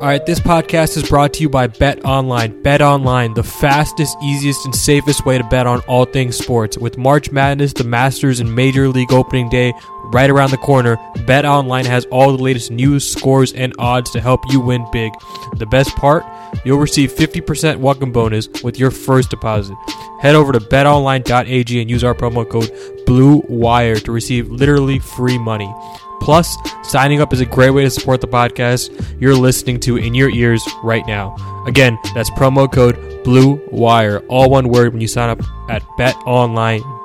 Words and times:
All 0.00 0.06
right, 0.06 0.24
this 0.24 0.38
podcast 0.38 0.96
is 0.96 1.08
brought 1.08 1.32
to 1.34 1.40
you 1.40 1.48
by 1.48 1.66
BetOnline. 1.66 2.62
Bet 2.62 2.80
Online, 2.80 3.34
the 3.34 3.42
fastest, 3.42 4.16
easiest, 4.22 4.64
and 4.64 4.72
safest 4.72 5.26
way 5.26 5.38
to 5.38 5.42
bet 5.42 5.66
on 5.66 5.80
all 5.88 6.04
things 6.04 6.36
sports. 6.36 6.78
With 6.78 6.96
March 6.96 7.32
Madness, 7.32 7.72
the 7.72 7.82
Masters, 7.82 8.38
and 8.38 8.54
Major 8.54 8.88
League 8.88 9.12
Opening 9.12 9.48
Day 9.48 9.72
right 10.12 10.30
around 10.30 10.52
the 10.52 10.56
corner, 10.58 10.98
BetOnline 11.26 11.84
has 11.86 12.04
all 12.12 12.30
the 12.30 12.40
latest 12.40 12.70
news, 12.70 13.04
scores, 13.10 13.52
and 13.54 13.74
odds 13.80 14.12
to 14.12 14.20
help 14.20 14.40
you 14.52 14.60
win 14.60 14.86
big. 14.92 15.12
The 15.56 15.66
best 15.66 15.96
part? 15.96 16.24
You'll 16.64 16.78
receive 16.78 17.12
50% 17.12 17.78
welcome 17.78 18.12
bonus 18.12 18.48
with 18.62 18.78
your 18.78 18.92
first 18.92 19.30
deposit. 19.30 19.76
Head 20.20 20.36
over 20.36 20.52
to 20.52 20.60
betonline.ag 20.60 21.80
and 21.80 21.90
use 21.90 22.04
our 22.04 22.14
promo 22.14 22.48
code 22.48 22.70
BLUEWIRE 23.08 24.04
to 24.04 24.12
receive 24.12 24.50
literally 24.50 24.98
free 24.98 25.38
money. 25.38 25.74
Plus, 26.20 26.58
signing 26.82 27.22
up 27.22 27.32
is 27.32 27.40
a 27.40 27.46
great 27.46 27.70
way 27.70 27.82
to 27.84 27.90
support 27.90 28.20
the 28.20 28.28
podcast 28.28 28.90
you're 29.18 29.34
listening 29.34 29.80
to 29.80 29.96
in 29.96 30.14
your 30.14 30.28
ears 30.28 30.62
right 30.84 31.06
now. 31.06 31.34
Again, 31.66 31.98
that's 32.14 32.28
promo 32.30 32.70
code 32.70 33.24
Blue 33.24 33.60
Wire, 33.70 34.20
all 34.28 34.50
one 34.50 34.68
word 34.68 34.92
when 34.92 35.00
you 35.00 35.08
sign 35.08 35.30
up 35.30 35.40
at 35.70 35.82
betonline.ag. 35.98 36.96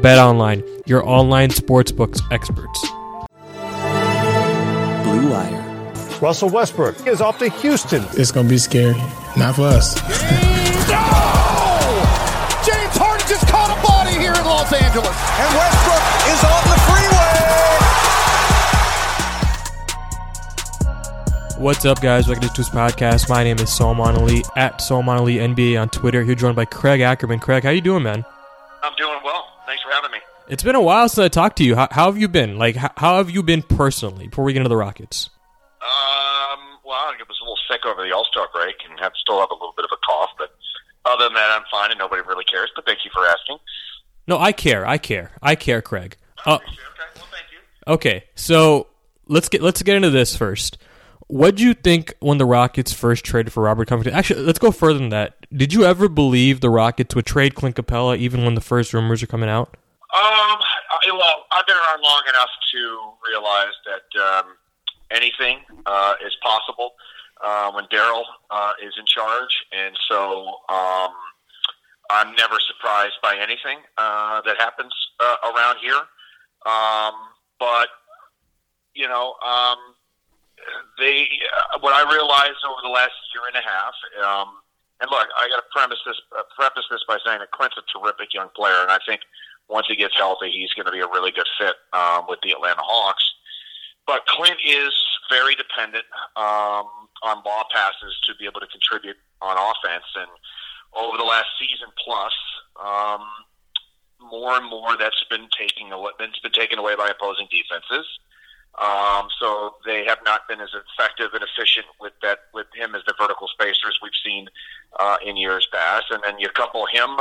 BetOnline, 0.00 0.82
your 0.86 1.04
online 1.08 1.50
sportsbooks 1.50 2.20
experts. 2.30 2.88
Blue 5.02 5.30
Wire. 5.30 5.62
Russell 6.20 6.50
Westbrook 6.50 7.06
is 7.06 7.20
off 7.20 7.38
to 7.40 7.48
Houston. 7.48 8.04
It's 8.12 8.30
going 8.30 8.46
to 8.46 8.50
be 8.50 8.58
scary. 8.58 8.96
Not 9.36 9.56
for 9.56 9.62
us. 9.62 10.42
Los 14.96 15.06
Angeles. 15.06 15.16
And 15.38 15.56
Westbrook 15.56 16.04
is 16.32 16.44
on 16.44 16.62
the 16.70 16.76
freeway. 16.88 17.36
What's 21.62 21.84
up, 21.84 22.00
guys? 22.00 22.28
Welcome 22.28 22.48
to 22.48 22.54
Twist 22.54 22.72
Podcast. 22.72 23.28
My 23.28 23.44
name 23.44 23.58
is 23.58 23.72
Salman 23.72 24.16
Ali 24.16 24.42
at 24.56 24.80
Salman 24.80 25.18
Ali 25.18 25.34
NBA 25.36 25.80
on 25.80 25.88
Twitter. 25.88 26.22
Here 26.22 26.34
joined 26.34 26.56
by 26.56 26.64
Craig 26.64 27.00
Ackerman. 27.00 27.40
Craig, 27.40 27.64
how 27.64 27.70
you 27.70 27.80
doing, 27.80 28.02
man? 28.02 28.24
I'm 28.82 28.94
doing 28.96 29.18
well. 29.24 29.46
Thanks 29.66 29.82
for 29.82 29.90
having 29.90 30.12
me. 30.12 30.18
It's 30.48 30.62
been 30.62 30.76
a 30.76 30.82
while 30.82 31.08
since 31.08 31.24
I 31.24 31.28
talked 31.28 31.58
to 31.58 31.64
you. 31.64 31.74
How, 31.74 31.88
how 31.90 32.06
have 32.06 32.18
you 32.18 32.28
been? 32.28 32.56
Like, 32.56 32.76
how, 32.76 32.92
how, 32.96 33.16
have 33.16 33.30
you 33.30 33.42
been 33.42 33.62
personally 33.62 34.28
before 34.28 34.44
we 34.44 34.52
get 34.52 34.60
into 34.60 34.68
the 34.68 34.76
Rockets? 34.76 35.30
Um, 35.82 36.78
well, 36.84 36.94
I 36.94 37.12
was 37.28 37.38
a 37.40 37.44
little 37.44 37.58
sick 37.70 37.84
over 37.84 38.02
the 38.02 38.14
All 38.14 38.24
Star 38.24 38.48
break 38.54 38.76
and 38.88 38.98
have 39.00 39.12
still 39.16 39.40
have 39.40 39.50
a 39.50 39.54
little 39.54 39.74
bit 39.76 39.84
of 39.84 39.90
a 39.92 40.00
cough, 40.06 40.30
but 40.38 40.54
other 41.04 41.24
than 41.24 41.34
that, 41.34 41.50
I'm 41.50 41.64
fine 41.70 41.90
and 41.90 41.98
nobody 41.98 42.22
really 42.22 42.44
cares. 42.44 42.70
But 42.74 42.86
thank 42.86 43.04
you 43.04 43.10
for 43.12 43.26
asking. 43.26 43.58
No, 44.26 44.38
I 44.38 44.52
care. 44.52 44.86
I 44.86 44.98
care. 44.98 45.32
I 45.42 45.54
care, 45.54 45.82
Craig. 45.82 46.16
Uh, 46.44 46.54
okay. 46.54 46.64
Well, 47.16 47.26
thank 47.30 47.46
you. 47.52 47.92
Okay, 47.92 48.24
so 48.34 48.88
let's 49.26 49.48
get 49.48 49.62
let's 49.62 49.82
get 49.82 49.96
into 49.96 50.10
this 50.10 50.36
first. 50.36 50.78
What 51.28 51.56
do 51.56 51.64
you 51.64 51.74
think 51.74 52.14
when 52.20 52.38
the 52.38 52.46
Rockets 52.46 52.92
first 52.92 53.24
traded 53.24 53.52
for 53.52 53.64
Robert 53.64 53.88
Covington? 53.88 54.14
Actually, 54.14 54.42
let's 54.42 54.60
go 54.60 54.70
further 54.70 54.98
than 54.98 55.08
that. 55.08 55.34
Did 55.52 55.72
you 55.72 55.84
ever 55.84 56.08
believe 56.08 56.60
the 56.60 56.70
Rockets 56.70 57.16
would 57.16 57.26
trade 57.26 57.56
Clint 57.56 57.74
Capela 57.74 58.16
even 58.16 58.44
when 58.44 58.54
the 58.54 58.60
first 58.60 58.94
rumors 58.94 59.22
are 59.22 59.26
coming 59.26 59.48
out? 59.48 59.76
Um, 60.14 60.58
I, 60.62 61.10
well, 61.12 61.44
I've 61.50 61.66
been 61.66 61.76
around 61.76 62.02
long 62.02 62.22
enough 62.28 62.48
to 62.72 62.98
realize 63.28 63.74
that 63.86 64.22
um, 64.22 64.56
anything 65.10 65.58
uh, 65.84 66.14
is 66.24 66.32
possible 66.42 66.92
uh, 67.44 67.72
when 67.72 67.84
Daryl 67.86 68.22
uh, 68.50 68.72
is 68.84 68.94
in 68.96 69.04
charge, 69.06 69.50
and 69.72 69.96
so 70.08 70.46
um, 70.68 71.10
I'm 72.10 72.34
never 72.36 72.56
surprised 72.66 73.14
by 73.22 73.36
anything 73.36 73.78
uh, 73.98 74.42
that 74.42 74.56
happens 74.58 74.92
uh, 75.20 75.36
around 75.54 75.78
here. 75.78 76.00
Um, 76.66 77.14
but 77.58 77.88
you 78.94 79.08
know, 79.08 79.34
um, 79.44 79.78
they 80.98 81.28
uh, 81.52 81.78
what 81.80 81.92
I 81.94 82.10
realized 82.10 82.62
over 82.68 82.80
the 82.82 82.92
last 82.92 83.14
year 83.34 83.44
and 83.46 83.56
a 83.56 83.64
half. 83.66 83.94
Um, 84.22 84.48
and 85.00 85.10
look, 85.10 85.28
I 85.36 85.48
got 85.48 85.56
to 85.60 85.68
premise 85.72 86.00
this 86.06 86.16
uh, 86.32 86.42
preface 86.56 86.84
this 86.90 87.04
by 87.06 87.18
saying 87.24 87.40
that 87.40 87.50
Clint's 87.50 87.76
a 87.76 87.84
terrific 87.92 88.32
young 88.32 88.48
player, 88.56 88.80
and 88.80 88.90
I 88.90 88.98
think 89.04 89.20
once 89.68 89.86
he 89.88 89.96
gets 89.96 90.16
healthy, 90.16 90.50
he's 90.50 90.72
going 90.72 90.86
to 90.86 90.92
be 90.92 91.00
a 91.00 91.06
really 91.06 91.30
good 91.30 91.48
fit 91.58 91.74
um, 91.92 92.24
with 92.28 92.40
the 92.42 92.52
Atlanta 92.52 92.80
Hawks. 92.80 93.24
But 94.06 94.24
Clint 94.26 94.56
is 94.64 94.94
very 95.28 95.54
dependent 95.54 96.04
um, 96.36 96.86
on 97.22 97.42
ball 97.42 97.66
passes 97.74 98.16
to 98.24 98.34
be 98.38 98.46
able 98.46 98.60
to 98.60 98.66
contribute 98.68 99.16
on 99.42 99.58
offense, 99.58 100.06
and 100.16 100.30
over 100.96 101.16
the 101.16 101.24
last 101.24 101.48
season 101.58 101.88
plus, 102.02 102.32
um, 102.82 103.22
more 104.20 104.56
and 104.56 104.68
more 104.68 104.96
that's 104.96 105.24
been 105.30 105.48
taking 105.56 105.90
that's 106.18 106.38
been 106.40 106.52
taken 106.52 106.78
away 106.78 106.96
by 106.96 107.08
opposing 107.08 107.46
defenses. 107.50 108.06
Um, 108.76 109.28
so 109.40 109.76
they 109.86 110.04
have 110.04 110.18
not 110.24 110.46
been 110.48 110.60
as 110.60 110.68
effective 110.76 111.32
and 111.32 111.42
efficient 111.42 111.86
with 111.98 112.12
that 112.22 112.52
with 112.52 112.66
him 112.74 112.94
as 112.94 113.02
the 113.06 113.14
vertical 113.18 113.48
spacers 113.48 113.98
we've 114.02 114.20
seen 114.24 114.48
uh, 115.00 115.16
in 115.24 115.36
years 115.36 115.66
past. 115.72 116.06
And 116.10 116.22
then 116.24 116.38
you 116.38 116.48
couple 116.50 116.84
him 116.86 117.16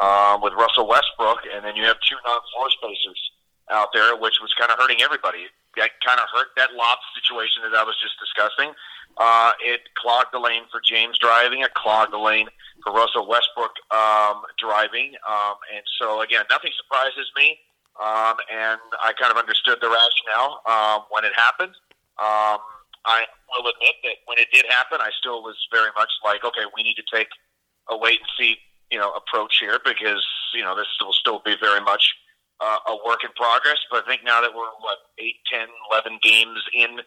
um, 0.00 0.40
with 0.40 0.54
Russell 0.54 0.88
Westbrook, 0.88 1.44
and 1.52 1.64
then 1.64 1.76
you 1.76 1.84
have 1.84 1.96
two 2.08 2.16
non-floor 2.24 2.70
spacers 2.70 3.20
out 3.70 3.88
there, 3.92 4.16
which 4.16 4.40
was 4.40 4.52
kind 4.58 4.72
of 4.72 4.78
hurting 4.78 5.02
everybody. 5.02 5.44
That 5.76 5.90
kind 6.06 6.20
of 6.20 6.26
hurt 6.32 6.48
that 6.56 6.72
lob 6.72 6.98
situation 7.12 7.62
that 7.68 7.76
I 7.76 7.84
was 7.84 7.96
just 8.00 8.16
discussing. 8.16 8.72
Uh, 9.16 9.52
it 9.64 9.80
clogged 9.96 10.32
the 10.32 10.38
lane 10.38 10.62
for 10.70 10.80
James 10.84 11.18
driving. 11.18 11.60
It 11.60 11.74
clogged 11.74 12.12
the 12.12 12.18
lane 12.18 12.48
for 12.82 12.92
Russell 12.92 13.28
Westbrook 13.28 13.72
um, 13.90 14.42
driving. 14.58 15.14
Um, 15.26 15.54
and 15.74 15.84
so 15.98 16.20
again, 16.22 16.44
nothing 16.50 16.72
surprises 16.76 17.30
me. 17.36 17.58
Um, 17.94 18.34
and 18.50 18.80
I 19.02 19.12
kind 19.14 19.30
of 19.30 19.38
understood 19.38 19.78
the 19.80 19.86
rationale 19.86 20.62
um, 20.66 21.06
when 21.10 21.24
it 21.24 21.32
happened. 21.36 21.74
Um, 22.18 22.58
I 23.04 23.24
will 23.52 23.70
admit 23.70 23.94
that 24.02 24.16
when 24.26 24.38
it 24.38 24.48
did 24.52 24.64
happen, 24.68 24.98
I 25.00 25.10
still 25.20 25.42
was 25.42 25.56
very 25.70 25.90
much 25.96 26.10
like, 26.24 26.44
okay, 26.44 26.64
we 26.74 26.82
need 26.82 26.96
to 26.96 27.04
take 27.12 27.28
a 27.88 27.96
wait 27.96 28.18
and 28.20 28.30
see, 28.38 28.56
you 28.90 28.98
know, 28.98 29.12
approach 29.12 29.58
here 29.60 29.78
because 29.84 30.24
you 30.54 30.62
know 30.62 30.74
this 30.74 30.88
will 31.00 31.12
still 31.12 31.40
be 31.44 31.54
very 31.60 31.80
much 31.80 32.14
uh, 32.60 32.78
a 32.88 32.96
work 33.06 33.22
in 33.22 33.30
progress. 33.36 33.78
But 33.90 34.04
I 34.04 34.08
think 34.08 34.24
now 34.24 34.40
that 34.40 34.50
we're 34.54 34.72
what 34.80 34.98
eight, 35.18 35.36
ten, 35.52 35.68
eleven 35.92 36.18
games 36.22 36.60
in 36.72 37.00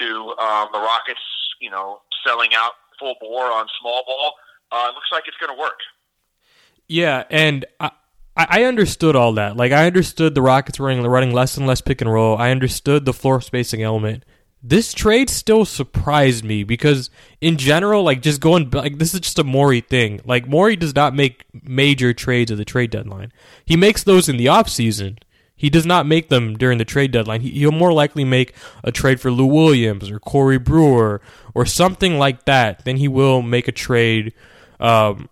to 0.00 0.34
um, 0.40 0.68
the 0.72 0.80
Rockets, 0.80 1.20
you 1.62 1.70
know, 1.70 2.00
selling 2.26 2.50
out 2.54 2.72
full 2.98 3.14
bore 3.20 3.46
on 3.46 3.66
small 3.80 4.02
ball, 4.04 4.34
uh, 4.72 4.88
it 4.90 4.94
looks 4.94 5.08
like 5.12 5.24
it's 5.26 5.36
going 5.38 5.54
to 5.54 5.58
work. 5.58 5.78
Yeah, 6.88 7.24
and 7.30 7.64
I, 7.80 7.92
I 8.36 8.64
understood 8.64 9.16
all 9.16 9.32
that. 9.34 9.56
Like 9.56 9.72
I 9.72 9.86
understood 9.86 10.34
the 10.34 10.42
Rockets 10.42 10.80
running 10.80 11.06
running 11.06 11.32
less 11.32 11.56
and 11.56 11.66
less 11.66 11.80
pick 11.80 12.00
and 12.00 12.12
roll. 12.12 12.36
I 12.36 12.50
understood 12.50 13.04
the 13.04 13.12
floor 13.12 13.40
spacing 13.40 13.82
element. 13.82 14.24
This 14.64 14.92
trade 14.92 15.28
still 15.28 15.64
surprised 15.64 16.44
me 16.44 16.64
because 16.64 17.10
in 17.40 17.56
general, 17.56 18.02
like 18.02 18.22
just 18.22 18.40
going 18.40 18.70
like 18.70 18.98
this 18.98 19.14
is 19.14 19.20
just 19.20 19.38
a 19.38 19.44
Morey 19.44 19.80
thing. 19.80 20.20
Like 20.24 20.46
Morey 20.46 20.76
does 20.76 20.94
not 20.94 21.14
make 21.14 21.44
major 21.62 22.12
trades 22.12 22.50
at 22.50 22.58
the 22.58 22.64
trade 22.64 22.90
deadline. 22.90 23.32
He 23.64 23.76
makes 23.76 24.02
those 24.02 24.28
in 24.28 24.36
the 24.36 24.48
off 24.48 24.68
season. 24.68 25.18
He 25.62 25.70
does 25.70 25.86
not 25.86 26.06
make 26.06 26.28
them 26.28 26.58
during 26.58 26.78
the 26.78 26.84
trade 26.84 27.12
deadline. 27.12 27.40
He, 27.40 27.64
will 27.64 27.70
more 27.70 27.92
likely 27.92 28.24
make 28.24 28.52
a 28.82 28.90
trade 28.90 29.20
for 29.20 29.30
Lou 29.30 29.46
Williams 29.46 30.10
or 30.10 30.18
Corey 30.18 30.58
Brewer 30.58 31.20
or 31.54 31.66
something 31.66 32.18
like 32.18 32.44
that 32.44 32.84
then 32.84 32.96
he 32.96 33.08
will 33.08 33.42
make 33.42 33.68
a 33.68 33.72
trade 33.72 34.32
um, 34.80 35.28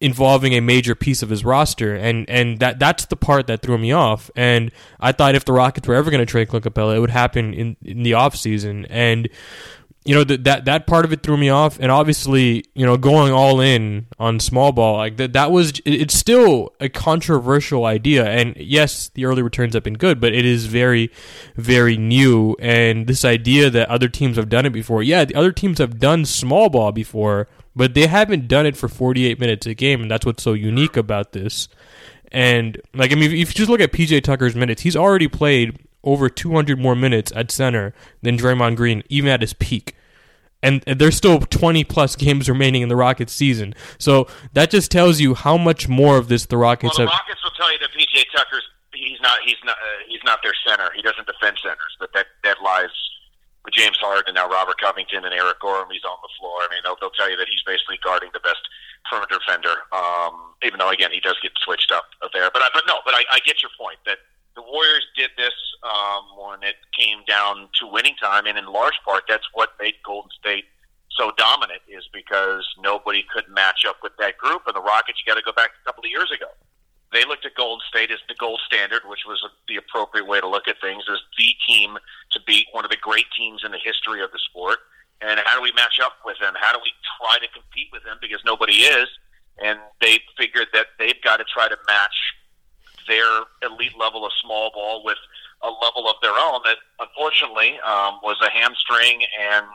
involving 0.00 0.54
a 0.54 0.60
major 0.60 0.94
piece 0.94 1.22
of 1.22 1.28
his 1.28 1.44
roster, 1.44 1.94
and 1.94 2.28
and 2.28 2.58
that 2.58 2.78
that's 2.78 3.04
the 3.06 3.16
part 3.16 3.46
that 3.46 3.62
threw 3.62 3.78
me 3.78 3.92
off. 3.92 4.30
And 4.34 4.72
I 4.98 5.12
thought 5.12 5.34
if 5.34 5.44
the 5.44 5.52
Rockets 5.52 5.86
were 5.86 5.94
ever 5.94 6.10
going 6.10 6.20
to 6.20 6.26
trade 6.26 6.48
Clint 6.48 6.64
Capela, 6.64 6.96
it 6.96 7.00
would 7.00 7.10
happen 7.10 7.52
in 7.54 7.76
in 7.84 8.02
the 8.02 8.12
offseason. 8.12 8.86
and 8.88 9.28
you 10.04 10.14
know 10.14 10.24
that 10.24 10.44
that 10.44 10.64
that 10.64 10.86
part 10.86 11.04
of 11.04 11.12
it 11.12 11.22
threw 11.22 11.36
me 11.36 11.50
off, 11.50 11.78
and 11.78 11.92
obviously, 11.92 12.64
you 12.74 12.86
know, 12.86 12.96
going 12.96 13.32
all 13.32 13.60
in 13.60 14.06
on 14.18 14.40
small 14.40 14.72
ball 14.72 14.96
like 14.96 15.18
that 15.18 15.34
that 15.34 15.52
was 15.52 15.74
it's 15.84 16.14
still 16.14 16.72
a 16.80 16.88
controversial 16.88 17.84
idea. 17.84 18.24
And 18.24 18.56
yes, 18.56 19.10
the 19.10 19.26
early 19.26 19.42
returns 19.42 19.74
have 19.74 19.82
been 19.82 19.98
good, 19.98 20.18
but 20.18 20.32
it 20.32 20.46
is 20.46 20.66
very, 20.66 21.10
very 21.54 21.98
new. 21.98 22.56
And 22.60 23.06
this 23.06 23.26
idea 23.26 23.68
that 23.68 23.90
other 23.90 24.08
teams 24.08 24.38
have 24.38 24.48
done 24.48 24.64
it 24.64 24.70
before, 24.70 25.02
yeah, 25.02 25.26
the 25.26 25.34
other 25.34 25.52
teams 25.52 25.78
have 25.78 25.98
done 25.98 26.24
small 26.24 26.70
ball 26.70 26.92
before, 26.92 27.46
but 27.76 27.92
they 27.92 28.06
haven't 28.06 28.48
done 28.48 28.64
it 28.64 28.78
for 28.78 28.88
48 28.88 29.38
minutes 29.38 29.66
a 29.66 29.74
game, 29.74 30.00
and 30.00 30.10
that's 30.10 30.24
what's 30.24 30.42
so 30.42 30.54
unique 30.54 30.96
about 30.96 31.32
this. 31.32 31.68
And 32.32 32.80
like 32.94 33.12
I 33.12 33.16
mean, 33.16 33.32
if 33.32 33.50
you 33.50 33.54
just 33.54 33.68
look 33.68 33.80
at 33.80 33.92
PJ 33.92 34.22
Tucker's 34.22 34.54
minutes, 34.56 34.80
he's 34.80 34.96
already 34.96 35.28
played 35.28 35.78
over 36.02 36.28
200 36.28 36.78
more 36.78 36.94
minutes 36.94 37.32
at 37.34 37.50
center 37.50 37.94
than 38.22 38.36
Draymond 38.36 38.76
Green, 38.76 39.02
even 39.08 39.30
at 39.30 39.40
his 39.40 39.52
peak. 39.52 39.94
And, 40.62 40.84
and 40.86 41.00
there's 41.00 41.16
still 41.16 41.40
20 41.40 41.84
plus 41.84 42.16
games 42.16 42.48
remaining 42.48 42.82
in 42.82 42.88
the 42.88 42.96
Rockets 42.96 43.32
season. 43.32 43.74
So 43.98 44.26
that 44.52 44.70
just 44.70 44.90
tells 44.90 45.20
you 45.20 45.34
how 45.34 45.56
much 45.56 45.88
more 45.88 46.18
of 46.18 46.28
this 46.28 46.46
the 46.46 46.56
Rockets 46.56 46.98
well, 46.98 47.06
the 47.06 47.12
have. 47.12 47.20
Rockets 47.20 47.42
will 47.42 47.56
tell 47.56 47.72
you 47.72 47.78
that 47.78 47.90
PJ 47.92 48.24
Tucker's 48.34 48.64
he's 48.92 49.20
not 49.22 49.40
he's 49.44 49.60
not 49.64 49.76
uh, 49.76 50.04
he's 50.08 50.22
not 50.24 50.40
their 50.42 50.52
center. 50.66 50.90
He 50.94 51.02
doesn't 51.02 51.26
defend 51.26 51.56
centers, 51.62 51.96
but 51.98 52.12
that 52.12 52.26
that 52.44 52.60
lies 52.62 52.92
with 53.64 53.74
James 53.74 53.96
Harden 54.00 54.24
and 54.28 54.36
now 54.36 54.48
Robert 54.48 54.80
Covington 54.80 55.24
and 55.24 55.32
Eric 55.32 55.60
Gordon. 55.60 55.92
He's 55.92 56.04
on 56.04 56.16
the 56.22 56.32
floor. 56.40 56.60
I 56.64 56.68
mean, 56.72 56.80
they'll, 56.84 56.96
they'll 57.00 57.12
tell 57.12 57.28
you 57.28 57.36
that 57.36 57.48
he's 57.48 57.62
basically 57.64 58.00
guarding 58.02 58.30
the 58.32 58.40
best 58.40 58.60
perimeter 59.08 59.36
defender. 59.36 59.84
Um, 59.92 60.56
even 60.62 60.78
though 60.78 60.90
again 60.90 61.10
he 61.12 61.20
does 61.20 61.36
get 61.40 61.52
switched 61.64 61.92
up 61.92 62.04
there, 62.32 62.50
but 62.52 62.60
I, 62.62 62.68
but 62.72 62.84
no, 62.86 63.00
but 63.04 63.14
I, 63.14 63.24
I 63.32 63.40
get 63.44 63.62
your 63.62 63.72
point 63.80 63.98
that 64.04 64.20
the 64.60 64.70
Warriors 64.70 65.06
did 65.16 65.30
this 65.36 65.56
um, 65.82 66.36
when 66.36 66.62
it 66.62 66.76
came 66.92 67.24
down 67.26 67.68
to 67.80 67.86
winning 67.86 68.14
time, 68.20 68.44
and 68.44 68.58
in 68.58 68.66
large 68.66 68.98
part, 69.04 69.24
that's 69.26 69.46
what 69.54 69.70
made 69.80 69.94
Golden 70.04 70.30
State 70.38 70.64
so 71.16 71.32
dominant 71.36 71.80
is 71.88 72.04
because 72.12 72.68
nobody 72.82 73.24
could 73.32 73.48
match 73.48 73.84
up 73.88 73.96
with 74.02 74.12
that 74.18 74.36
group. 74.36 74.62
And 74.66 74.76
the 74.76 74.84
Rockets, 74.84 75.18
you 75.18 75.24
got 75.30 75.38
to 75.38 75.44
go 75.44 75.52
back 75.52 75.70
a 75.80 75.84
couple 75.84 76.04
of 76.04 76.10
years 76.10 76.30
ago. 76.30 76.46
They 77.12 77.24
looked 77.24 77.44
at 77.44 77.56
Golden 77.56 77.82
State 77.88 78.12
as 78.12 78.20
the 78.28 78.36
gold 78.38 78.60
standard, 78.64 79.02
which 79.04 79.26
was 79.26 79.42
the 79.66 79.76
appropriate 79.76 80.28
way 80.28 80.40
to 80.40 80.46
look 80.46 80.68
at 80.68 80.76
things, 80.80 81.02
as 81.10 81.18
the 81.36 81.50
team 81.66 81.98
to 82.30 82.38
beat 82.46 82.66
one 82.70 82.84
of 82.84 82.90
the 82.90 83.00
great 83.00 83.26
teams 83.36 83.62
in 83.64 83.72
the 83.72 83.82
history 83.82 84.22
of 84.22 84.30
the 84.30 84.38
sport. 84.38 84.78
And 85.20 85.40
how 85.44 85.56
do 85.56 85.62
we 85.62 85.72
match 85.72 85.98
up 86.00 86.20
with 86.24 86.38
them? 86.38 86.54
How 86.60 86.72
do 86.72 86.78
we 86.84 86.92
try 87.18 87.38
to 87.40 87.48
compete 87.52 87.88
with 87.92 88.04
them? 88.04 88.18
Because 88.20 88.40
nobody 88.44 88.86
is. 88.86 89.08
And 89.58 89.80
they 90.00 90.20
figured 90.38 90.68
that 90.72 90.94
they've 90.98 91.20
got 91.24 91.38
to 91.38 91.44
try 91.44 91.68
to 91.68 91.76
match 91.88 92.14
their 93.10 93.42
elite 93.66 93.98
level 93.98 94.24
of 94.24 94.30
small 94.40 94.70
ball 94.72 95.02
with 95.04 95.18
a 95.62 95.68
level 95.68 96.08
of 96.08 96.16
their 96.22 96.32
own 96.32 96.60
that 96.64 96.78
unfortunately 97.00 97.78
um, 97.80 98.22
was 98.22 98.38
a 98.40 98.50
hamstring 98.50 99.20
and 99.38 99.66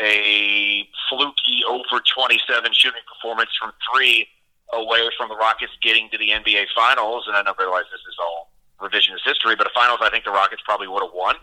a 0.00 0.88
fluky 1.08 1.62
over 1.68 2.02
27 2.14 2.72
shooting 2.72 3.00
performance 3.06 3.50
from 3.60 3.72
three 3.92 4.26
away 4.72 5.00
from 5.16 5.28
the 5.28 5.36
Rockets 5.36 5.72
getting 5.82 6.08
to 6.10 6.18
the 6.18 6.30
NBA 6.30 6.66
Finals. 6.74 7.24
And 7.28 7.36
I 7.36 7.42
don't 7.42 7.58
realize 7.58 7.84
this 7.92 8.00
is 8.00 8.16
all 8.18 8.50
revisionist 8.80 9.24
history, 9.24 9.54
but 9.56 9.64
the 9.64 9.74
Finals 9.74 10.00
I 10.02 10.10
think 10.10 10.24
the 10.24 10.32
Rockets 10.32 10.62
probably 10.64 10.88
would 10.88 11.02
have 11.02 11.14
won. 11.14 11.36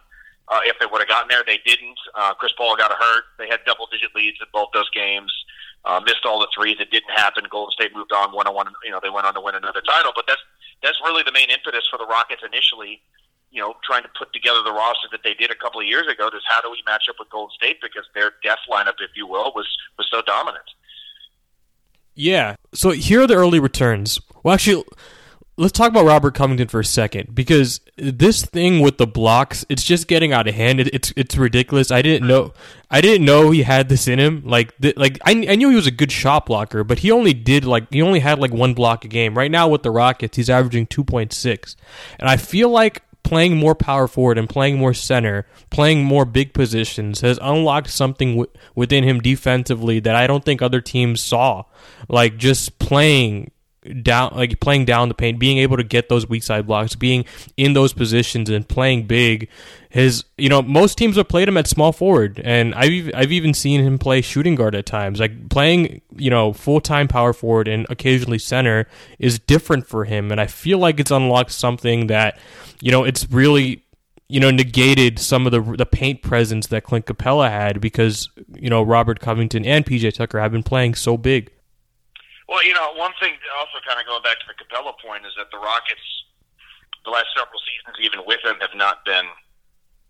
Uh, 0.50 0.60
if 0.66 0.78
they 0.80 0.86
would 0.86 1.00
have 1.00 1.08
gotten 1.08 1.30
there, 1.30 1.44
they 1.48 1.60
didn't. 1.66 1.98
Uh, 2.14 2.34
Chris 2.34 2.52
Paul 2.58 2.76
got 2.76 2.92
hurt. 2.92 3.24
They 3.40 3.48
had 3.48 3.62
double 3.66 3.88
digit 3.88 4.14
leads 4.14 4.38
in 4.42 4.48
both 4.52 4.70
those 4.74 4.90
games. 4.90 5.32
Uh, 5.86 6.02
missed 6.06 6.26
all 6.26 6.40
the 6.40 6.48
threes. 6.56 6.78
It 6.80 6.92
didn't 6.92 7.12
happen. 7.12 7.44
Golden 7.50 7.72
State 7.72 7.96
moved 7.96 8.12
on 8.12 8.36
one 8.36 8.48
on 8.48 8.54
one. 8.54 8.68
You 8.84 8.92
know, 8.92 9.00
they 9.02 9.10
went 9.10 9.26
on 9.26 9.34
to 9.36 9.42
win 9.42 9.56
another 9.56 9.82
title. 9.82 10.12
But 10.16 10.26
that's 10.28 10.42
that's 10.84 11.00
really 11.04 11.24
the 11.24 11.32
main 11.32 11.50
impetus 11.50 11.88
for 11.90 11.98
the 11.98 12.06
Rockets 12.06 12.44
initially. 12.46 13.02
You 13.52 13.62
know, 13.62 13.76
trying 13.84 14.02
to 14.04 14.10
put 14.18 14.34
together 14.34 14.64
the 14.64 14.74
roster 14.74 15.08
that 15.12 15.22
they 15.24 15.36
did 15.36 15.52
a 15.52 15.56
couple 15.56 15.80
of 15.80 15.86
years 15.86 16.08
ago. 16.08 16.28
Is 16.28 16.42
how 16.48 16.62
do 16.62 16.72
we 16.72 16.82
match 16.88 17.04
up 17.08 17.16
with 17.20 17.30
Golden 17.30 17.54
State 17.54 17.78
because 17.82 18.04
their 18.16 18.34
death 18.44 18.58
lineup, 18.70 18.96
if 19.00 19.12
you 19.16 19.28
will, 19.28 19.52
was 19.56 19.68
was 19.98 20.08
so 20.10 20.22
dominant. 20.24 20.66
Yeah. 22.16 22.56
So 22.74 22.92
here 22.92 23.22
are 23.22 23.28
the 23.28 23.36
early 23.36 23.60
returns. 23.60 24.20
Well, 24.44 24.56
actually, 24.56 24.84
let's 25.58 25.72
talk 25.72 25.90
about 25.90 26.06
Robert 26.06 26.34
Covington 26.34 26.68
for 26.68 26.80
a 26.80 26.86
second 26.86 27.34
because 27.36 27.80
this 27.96 28.44
thing 28.44 28.80
with 28.80 28.98
the 28.98 29.08
blocks, 29.08 29.66
it's 29.70 29.84
just 29.84 30.08
getting 30.08 30.34
out 30.34 30.48
of 30.48 30.56
hand. 30.56 30.80
It, 30.80 30.88
it's 30.94 31.14
it's 31.16 31.38
ridiculous. 31.38 31.92
I 31.92 32.02
didn't 32.02 32.28
know 32.28 32.54
I 32.90 33.02
didn't 33.02 33.26
know 33.26 33.52
he 33.52 33.64
had 33.64 33.90
this 33.90 34.08
in 34.08 34.20
him. 34.20 34.44
Like 34.46 34.76
th- 34.78 34.98
like 34.98 35.20
I, 35.26 35.32
I 35.32 35.56
knew 35.56 35.70
he 35.70 35.76
was 35.76 35.88
a 35.88 35.92
good 35.92 36.12
shot 36.12 36.46
blocker, 36.46 36.84
but 36.84 37.00
he 37.00 37.12
only 37.12 37.34
did 37.34 37.66
like 37.66 37.92
he 37.92 38.02
only 38.02 38.20
had 38.20 38.40
like 38.40 38.52
one 38.52 38.74
block 38.74 39.06
a 39.06 39.08
game. 39.08 39.38
Right 39.38 39.52
now 39.52 39.68
with 39.68 39.84
the 39.84 39.92
Rockets, 39.92 40.38
he's 40.38 40.50
averaging 40.50 40.88
2.6. 40.88 41.76
And 42.20 42.30
I 42.30 42.38
feel 42.38 42.70
like 42.70 43.04
playing 43.24 43.56
more 43.56 43.74
power 43.74 44.08
forward 44.08 44.38
and 44.38 44.50
playing 44.50 44.78
more 44.78 44.94
center, 44.94 45.48
playing 45.70 46.04
more 46.04 46.26
big 46.26 46.54
positions 46.54 47.22
has 47.22 47.40
unlocked 47.42 47.90
something 47.90 48.32
w- 48.38 48.52
within 48.76 49.04
him 49.04 49.22
defensively 49.22 50.00
that 50.02 50.16
I 50.16 50.28
don't 50.28 50.44
think 50.44 50.62
other 50.62 50.82
teams 50.82 51.22
saw. 51.22 51.64
Like 52.10 52.38
just 52.38 52.80
playing 52.80 53.52
down 54.02 54.34
like 54.36 54.60
playing 54.60 54.86
down 54.86 55.08
the 55.08 55.14
paint, 55.14 55.40
being 55.40 55.58
able 55.58 55.78
to 55.78 55.84
get 55.84 56.10
those 56.10 56.28
weak 56.28 56.44
side 56.44 56.68
blocks, 56.68 56.96
being 56.96 57.26
in 57.58 57.74
those 57.74 57.94
positions 57.94 58.50
and 58.50 58.68
playing 58.68 59.08
big. 59.08 59.50
His 59.90 60.24
you 60.38 60.50
know 60.50 60.62
most 60.62 60.98
teams 60.98 61.18
have 61.18 61.28
played 61.28 61.48
him 61.48 61.58
at 61.58 61.68
small 61.68 61.92
forward, 61.92 62.42
and 62.44 62.74
I've 62.76 63.12
I've 63.14 63.32
even 63.32 63.54
seen 63.54 63.82
him 63.82 64.00
play 64.00 64.22
shooting 64.22 64.56
guard 64.56 64.76
at 64.76 64.86
times. 64.86 65.20
Like 65.20 65.50
playing 65.50 66.02
you 66.16 66.30
know 66.30 66.54
full 66.54 66.82
time 66.82 67.08
power 67.08 67.34
forward 67.34 67.68
and 67.68 67.86
occasionally 67.90 68.40
center 68.40 68.88
is 69.20 69.40
different 69.40 69.88
for 69.88 70.06
him, 70.06 70.32
and 70.32 70.42
I 70.42 70.48
feel 70.48 70.80
like 70.80 71.00
it's 71.00 71.12
unlocked 71.12 71.52
something 71.52 72.08
that 72.08 72.40
you 72.82 72.92
know 72.92 73.04
it's 73.04 73.30
really 73.30 73.84
you 74.34 74.40
know 74.40 74.50
negated 74.50 75.20
some 75.20 75.46
of 75.46 75.52
the 75.52 75.62
the 75.78 75.86
paint 75.86 76.24
presence 76.24 76.68
that 76.68 76.84
Clint 76.84 77.06
Capela 77.06 77.52
had 77.52 77.80
because 77.80 78.30
you 78.56 78.70
know 78.70 78.82
Robert 78.82 79.20
Covington 79.20 79.64
and 79.64 79.86
PJ 79.86 80.14
Tucker 80.16 80.40
have 80.40 80.52
been 80.52 80.64
playing 80.64 80.96
so 80.96 81.18
big. 81.18 81.52
Well, 82.48 82.64
you 82.66 82.74
know, 82.74 82.94
one 82.96 83.14
thing 83.20 83.34
also 83.58 83.80
kind 83.88 84.00
of 84.00 84.06
going 84.06 84.24
back 84.24 84.40
to 84.40 84.48
the 84.48 84.58
Capela 84.60 84.94
point 85.00 85.26
is 85.26 85.34
that 85.38 85.48
the 85.52 85.58
Rockets, 85.58 86.04
the 87.06 87.12
last 87.12 87.32
several 87.36 87.60
seasons, 87.64 87.98
even 88.04 88.26
with 88.28 88.44
him, 88.44 88.60
have 88.60 88.76
not 88.76 89.06
been 89.06 89.26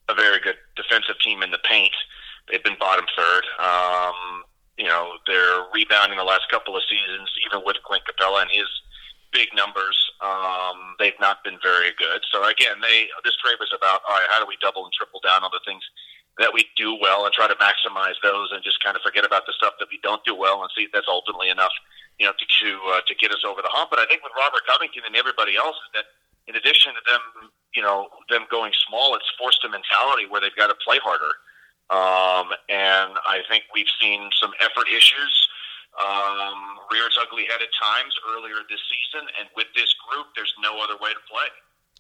a 0.10 0.14
very 0.14 0.40
good 0.40 0.58
defensive 0.76 1.20
team 1.24 1.44
in 1.44 1.52
the 1.52 1.62
paint. 1.64 1.94
They've 2.50 2.64
been 2.64 2.78
bottom 2.80 3.06
third. 3.16 3.44
Um, 3.60 4.44
you 4.78 4.90
know, 4.90 5.22
they're 5.28 5.70
rebounding 5.74 6.18
the 6.18 6.28
last 6.28 6.50
couple 6.50 6.76
of 6.76 6.84
seasons, 6.90 7.30
even 7.46 7.62
with 7.66 7.78
Clint 7.86 8.04
Capela 8.10 8.42
and 8.42 8.52
his 8.52 8.68
big 9.32 9.50
numbers. 9.56 9.98
Um, 10.22 10.98
they've 11.00 11.18
not 11.20 11.44
been 11.44 11.58
very 11.62 11.94
good. 11.98 12.22
So 12.32 12.44
again, 12.46 12.82
they 12.82 13.10
this 13.24 13.38
trade 13.38 13.58
was 13.60 13.74
about 13.76 14.02
all 14.08 14.18
right. 14.18 14.30
How 14.30 14.40
do 14.40 14.48
we 14.50 14.58
double 14.62 14.86
and 14.86 14.94
triple 14.94 15.22
down 15.22 15.44
on 15.44 15.52
the 15.54 15.62
things 15.66 15.84
that 16.38 16.54
we 16.54 16.66
do 16.76 16.98
well 17.00 17.26
and 17.26 17.34
try 17.34 17.48
to 17.48 17.58
maximize 17.62 18.18
those, 18.24 18.50
and 18.52 18.64
just 18.64 18.82
kind 18.84 18.96
of 18.98 19.02
forget 19.02 19.26
about 19.26 19.46
the 19.46 19.54
stuff 19.54 19.74
that 19.80 19.88
we 19.92 20.00
don't 20.02 20.24
do 20.26 20.34
well, 20.34 20.62
and 20.62 20.70
see 20.76 20.84
if 20.84 20.92
that's 20.92 21.08
ultimately 21.08 21.50
enough 21.50 21.74
you 22.20 22.26
know, 22.26 22.34
to 22.34 22.46
to, 22.46 22.70
uh, 22.94 23.02
to 23.08 23.14
get 23.16 23.32
us 23.32 23.44
over 23.46 23.62
the 23.62 23.72
hump. 23.72 23.90
But 23.90 24.00
I 24.00 24.06
think 24.06 24.24
with 24.24 24.34
Robert 24.38 24.62
Covington 24.68 25.04
and 25.06 25.16
everybody 25.16 25.56
else 25.56 25.76
that 25.94 26.06
in 26.48 26.56
addition 26.56 26.94
to 26.94 27.02
them, 27.08 27.50
you 27.76 27.82
know, 27.82 28.08
them 28.30 28.46
going 28.52 28.72
small, 28.88 29.16
it's 29.16 29.30
forced 29.38 29.64
a 29.64 29.70
mentality 29.70 30.28
where 30.28 30.42
they've 30.42 30.56
got 30.56 30.68
to 30.68 30.78
play 30.86 31.00
harder. 31.02 31.34
Um, 31.90 32.52
and 32.70 33.16
I 33.28 33.44
think 33.50 33.64
we've 33.74 33.90
seen 34.02 34.30
some 34.40 34.52
effort 34.62 34.88
issues 34.88 35.34
um, 36.00 36.80
rear 36.90 37.06
its 37.06 37.18
ugly 37.22 37.46
head 37.46 37.62
at 37.62 37.70
times 37.78 38.14
earlier 38.34 38.66
this 38.70 38.82
season. 38.90 39.28
And 39.40 39.50
with 39.56 39.68
this 39.76 39.94
group, 40.10 40.28
there's 40.36 40.54
no 40.62 40.82
other 40.82 40.98
way 40.98 41.14
to 41.14 41.24
play. 41.30 41.50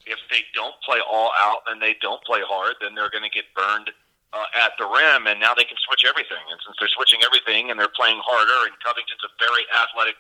If 0.06 0.20
they 0.30 0.44
don't 0.54 0.76
play 0.84 1.00
all 1.00 1.32
out 1.38 1.64
and 1.70 1.82
they 1.82 1.96
don't 2.02 2.22
play 2.24 2.42
hard, 2.44 2.76
then 2.82 2.96
they're 2.96 3.12
going 3.14 3.24
to 3.24 3.32
get 3.32 3.48
burned 3.56 3.92
uh, 4.34 4.66
at 4.66 4.74
the 4.82 4.90
rim, 4.90 5.30
and 5.30 5.38
now 5.38 5.54
they 5.54 5.64
can 5.64 5.78
switch 5.78 6.04
everything. 6.04 6.42
And 6.50 6.58
since 6.66 6.76
they're 6.82 6.92
switching 6.92 7.22
everything 7.22 7.70
and 7.70 7.78
they're 7.78 7.94
playing 7.94 8.18
harder, 8.26 8.66
and 8.66 8.74
Covington's 8.82 9.22
a 9.22 9.32
very 9.38 9.64
athletic 9.70 10.18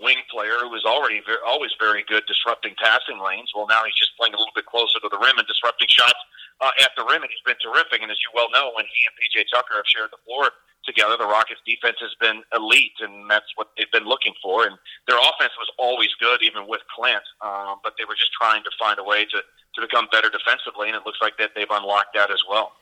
wing 0.00 0.24
player 0.32 0.56
who 0.64 0.72
is 0.72 0.88
already 0.88 1.20
very, 1.20 1.38
always 1.44 1.76
very 1.76 2.02
good 2.08 2.24
disrupting 2.24 2.72
passing 2.80 3.20
lanes. 3.20 3.52
Well, 3.52 3.68
now 3.68 3.84
he's 3.84 4.00
just 4.00 4.16
playing 4.16 4.32
a 4.32 4.40
little 4.40 4.56
bit 4.56 4.64
closer 4.64 4.96
to 5.04 5.08
the 5.12 5.20
rim 5.20 5.36
and 5.36 5.44
disrupting 5.44 5.92
shots 5.92 6.18
uh, 6.64 6.72
at 6.80 6.96
the 6.96 7.04
rim, 7.04 7.20
and 7.20 7.28
he's 7.28 7.44
been 7.44 7.60
terrific. 7.60 8.00
And 8.00 8.08
as 8.08 8.16
you 8.24 8.32
well 8.32 8.48
know, 8.48 8.72
when 8.72 8.88
he 8.88 9.00
and 9.04 9.14
PJ 9.20 9.52
Tucker 9.52 9.76
have 9.76 9.88
shared 9.88 10.08
the 10.08 10.20
floor 10.24 10.48
together, 10.88 11.20
the 11.20 11.28
Rockets' 11.28 11.60
defense 11.68 12.00
has 12.00 12.16
been 12.16 12.40
elite, 12.56 12.96
and 13.04 13.28
that's 13.28 13.52
what 13.60 13.76
they've 13.76 13.92
been 13.92 14.08
looking 14.08 14.32
for. 14.40 14.64
And 14.64 14.80
their 15.04 15.20
offense 15.20 15.52
was 15.60 15.68
always 15.76 16.08
good, 16.16 16.40
even 16.40 16.64
with 16.64 16.80
Clint, 16.88 17.24
um, 17.44 17.84
but 17.84 18.00
they 18.00 18.08
were 18.08 18.16
just 18.16 18.32
trying 18.32 18.64
to 18.64 18.72
find 18.80 18.96
a 18.98 19.04
way 19.04 19.28
to 19.28 19.44
to 19.74 19.80
become 19.80 20.08
better 20.10 20.26
defensively, 20.26 20.88
and 20.88 20.96
it 20.96 21.06
looks 21.06 21.22
like 21.22 21.38
that 21.38 21.52
they've 21.54 21.70
unlocked 21.70 22.10
that 22.14 22.30
as 22.32 22.42
well. 22.48 22.72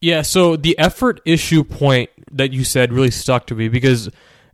Yeah, 0.00 0.22
so 0.22 0.56
the 0.56 0.78
effort 0.78 1.20
issue 1.24 1.64
point 1.64 2.10
that 2.30 2.52
you 2.52 2.64
said 2.64 2.92
really 2.92 3.10
stuck 3.10 3.46
to 3.46 3.54
me 3.54 3.68
because 3.68 4.10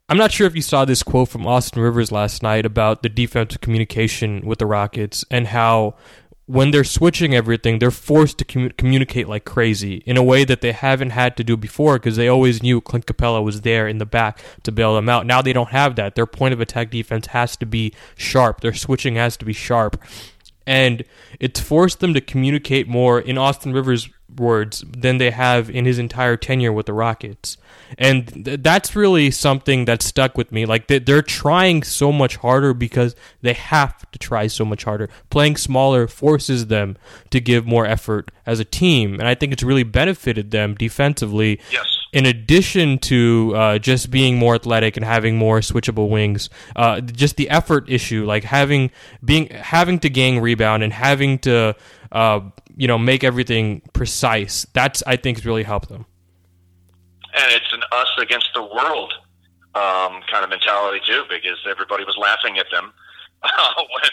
I'm 0.09 0.19
not 0.19 0.33
sure 0.33 0.47
if 0.47 0.57
you 0.57 0.63
saw 0.63 0.85
this 0.85 1.03
quote 1.03 1.29
from 1.29 1.47
Austin 1.47 1.83
Rivers 1.83 2.11
last 2.11 2.43
night 2.43 2.67
about 2.67 3.03
the 3.03 3.09
defensive 3.09 3.61
communication 3.61 4.47
with 4.47 4.59
the 4.59 4.67
Rockets 4.67 5.25
and 5.31 5.49
how 5.49 5.95
when 6.51 6.73
they're 6.73 6.83
switching 6.83 7.33
everything, 7.33 7.79
they're 7.79 7.93
forced 7.93 8.39
to 8.39 8.45
commu- 8.45 8.77
communicate 8.77 9.29
like 9.29 9.45
crazy 9.45 10.03
in 10.07 10.17
a 10.17 10.23
way 10.23 10.45
that 10.45 10.63
they 10.63 10.73
haven't 10.73 11.11
had 11.11 11.37
to 11.37 11.45
do 11.45 11.57
before 11.57 11.97
because 11.97 12.17
they 12.17 12.27
always 12.27 12.61
knew 12.61 12.81
Clint 12.81 13.07
Capela 13.07 13.41
was 13.41 13.61
there 13.61 13.87
in 13.87 13.99
the 13.99 14.07
back 14.07 14.41
to 14.65 14.73
bail 14.73 14.97
them 14.97 15.09
out. 15.09 15.27
Now 15.27 15.43
they 15.43 15.53
don't 15.53 15.69
have 15.69 15.95
that. 15.95 16.17
Their 16.17 16.27
point 16.27 16.53
of 16.53 16.61
attack 16.61 16.91
defense 16.91 17.29
has 17.29 17.57
to 17.59 17.67
be 17.67 17.95
sharp. 18.17 18.63
Their 18.63 18.75
switching 18.75 19.15
has 19.15 19.37
to 19.37 19.45
be 19.45 19.53
sharp. 19.53 20.03
And 20.67 21.05
it's 21.39 21.61
forced 21.61 22.01
them 22.01 22.15
to 22.15 22.21
communicate 22.21 22.89
more 22.89 23.21
in 23.21 23.39
Austin 23.39 23.73
Rivers' 23.73 24.11
words 24.37 24.85
than 24.97 25.19
they 25.19 25.31
have 25.31 25.69
in 25.71 25.85
his 25.85 25.99
entire 25.99 26.37
tenure 26.37 26.73
with 26.73 26.87
the 26.87 26.93
Rockets. 26.93 27.57
And 27.99 28.45
th- 28.45 28.61
that's 28.63 28.95
really 28.95 29.31
something 29.31 29.85
that 29.87 30.01
stuck 30.03 30.39
with 30.39 30.53
me. 30.53 30.65
Like 30.67 30.87
they- 30.87 31.01
they're 31.01 31.23
trying 31.23 31.83
so 31.83 32.13
much 32.13 32.37
harder 32.37 32.73
because 32.73 33.17
they 33.43 33.53
have 33.55 34.11
to 34.13 34.19
try 34.19 34.47
so 34.47 34.65
much 34.65 34.85
harder. 34.85 35.09
Playing 35.31 35.57
smaller 35.57 36.07
forces 36.07 36.69
them 36.69 36.97
to 37.31 37.41
give 37.41 37.67
more 37.67 37.87
effort 37.87 38.31
as 38.47 38.61
a 38.61 38.65
team, 38.65 39.15
and 39.15 39.27
I 39.27 39.35
think 39.35 39.53
it's 39.53 39.63
really 39.63 39.83
benefited 39.83 40.51
them 40.53 40.75
defensively. 40.75 41.61
Yes. 41.73 41.87
In 42.13 42.27
addition 42.27 42.99
to 42.99 43.53
uh, 43.55 43.79
just 43.79 44.11
being 44.11 44.37
more 44.37 44.57
athletic 44.57 44.97
and 44.97 45.05
having 45.07 45.37
more 45.37 45.61
switchable 45.61 46.09
wings, 46.09 46.51
uh, 46.75 47.01
just 47.01 47.37
the 47.37 47.49
effort 47.51 47.85
issue, 47.89 48.25
like 48.25 48.43
having 48.45 48.91
being 49.25 49.47
having 49.51 50.01
to 50.01 50.11
gang 50.11 50.41
rebound 50.41 50.83
and 50.83 50.93
having 50.93 51.39
to 51.41 51.77
uh, 52.11 52.41
you 52.81 52.89
know 52.89 52.97
make 52.97 53.23
everything 53.23 53.83
precise. 53.93 54.67
That's 54.73 55.03
I 55.07 55.17
think 55.17 55.45
really 55.45 55.65
helped 55.65 55.91
them. 55.91 56.07
And 57.35 57.53
it's 57.53 57.71
an 57.75 57.83
us 57.93 58.09
against 58.19 58.49
the 58.55 58.63
world 58.63 59.13
um, 59.75 60.25
kind 60.33 60.43
of 60.43 60.49
mentality 60.49 61.01
too, 61.07 61.25
because 61.29 61.59
everybody 61.69 62.05
was 62.05 62.17
laughing 62.17 62.59
at 62.59 62.67
them 62.73 62.93
uh, 63.43 63.75
when 63.77 64.11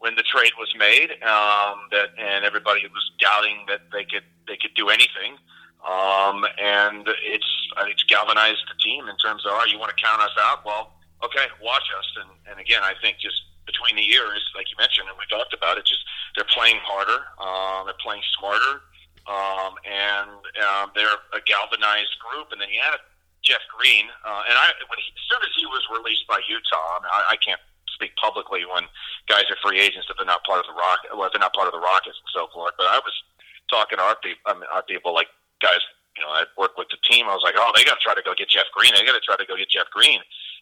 when 0.00 0.14
the 0.16 0.24
trade 0.24 0.50
was 0.58 0.74
made, 0.76 1.12
um, 1.22 1.78
that 1.92 2.10
and 2.18 2.44
everybody 2.44 2.82
was 2.88 3.08
doubting 3.20 3.64
that 3.68 3.82
they 3.92 4.04
could 4.04 4.24
they 4.48 4.56
could 4.56 4.74
do 4.74 4.88
anything. 4.88 5.38
Um, 5.86 6.44
and 6.58 7.06
it's 7.22 7.50
it's 7.86 8.02
galvanized 8.02 8.66
the 8.66 8.82
team 8.82 9.06
in 9.06 9.16
terms 9.18 9.46
of, 9.46 9.52
oh, 9.54 9.64
you 9.70 9.78
want 9.78 9.96
to 9.96 10.02
count 10.02 10.20
us 10.20 10.34
out? 10.40 10.66
Well, 10.66 10.98
okay, 11.24 11.46
watch 11.62 11.86
us. 11.96 12.06
And 12.20 12.30
and 12.50 12.58
again, 12.58 12.82
I 12.82 12.94
think 13.00 13.18
just 13.18 13.42
between 13.68 14.00
the 14.00 14.02
years, 14.02 14.40
like 14.56 14.72
you 14.72 14.76
mentioned, 14.80 15.12
and 15.12 15.16
we 15.20 15.28
talked 15.28 15.52
about 15.52 15.76
it, 15.76 15.84
just 15.84 16.00
they're 16.32 16.48
playing 16.48 16.80
harder, 16.80 17.20
uh, 17.36 17.84
they're 17.84 18.00
playing 18.00 18.24
smarter, 18.40 18.80
um, 19.28 19.76
and 19.84 20.40
um, 20.64 20.88
they're 20.96 21.20
a 21.36 21.42
galvanized 21.44 22.16
group. 22.16 22.48
And 22.48 22.56
then 22.56 22.72
you 22.72 22.80
add 22.80 22.96
Jeff 23.44 23.60
Green, 23.68 24.08
uh, 24.24 24.48
and 24.48 24.56
I 24.56 24.72
when 24.88 24.96
he, 24.96 25.12
as 25.12 25.24
soon 25.28 25.44
as 25.44 25.52
he 25.52 25.68
was 25.68 25.84
released 25.92 26.24
by 26.24 26.40
Utah, 26.48 26.96
I, 26.96 26.98
mean, 27.04 27.12
I, 27.12 27.20
I 27.32 27.36
can't 27.36 27.60
speak 27.92 28.16
publicly 28.16 28.64
when 28.64 28.88
guys 29.28 29.44
are 29.52 29.60
free 29.60 29.76
agents 29.84 30.08
if 30.08 30.16
they're 30.16 30.24
not 30.24 30.48
part 30.48 30.64
of 30.64 30.66
the 30.66 30.76
rock, 30.76 31.04
well, 31.12 31.28
if 31.28 31.36
they're 31.36 31.44
not 31.44 31.52
part 31.52 31.68
of 31.68 31.76
the 31.76 31.84
Rockets 31.84 32.16
and 32.16 32.32
so 32.32 32.48
forth. 32.56 32.72
But 32.80 32.88
I 32.88 33.04
was 33.04 33.14
talking 33.68 34.00
to 34.00 34.04
our 34.08 34.16
people, 34.24 34.40
I 34.48 34.56
mean, 34.56 34.70
our 34.72 34.82
people 34.82 35.12
like 35.12 35.28
guys. 35.60 35.84
You 36.16 36.26
know, 36.26 36.34
I 36.34 36.50
worked 36.58 36.74
with 36.74 36.90
the 36.90 36.98
team. 37.06 37.30
I 37.30 37.34
was 37.38 37.46
like, 37.46 37.54
oh, 37.54 37.70
they 37.78 37.86
got 37.86 37.94
to 37.94 38.02
try 38.02 38.10
to 38.10 38.26
go 38.26 38.34
get 38.34 38.50
Jeff 38.50 38.66
Green. 38.74 38.90
They 38.90 39.06
got 39.06 39.14
to 39.14 39.22
try 39.22 39.38
to 39.38 39.46
go 39.46 39.54
get 39.54 39.70
Jeff 39.70 39.86
Green. 39.94 40.18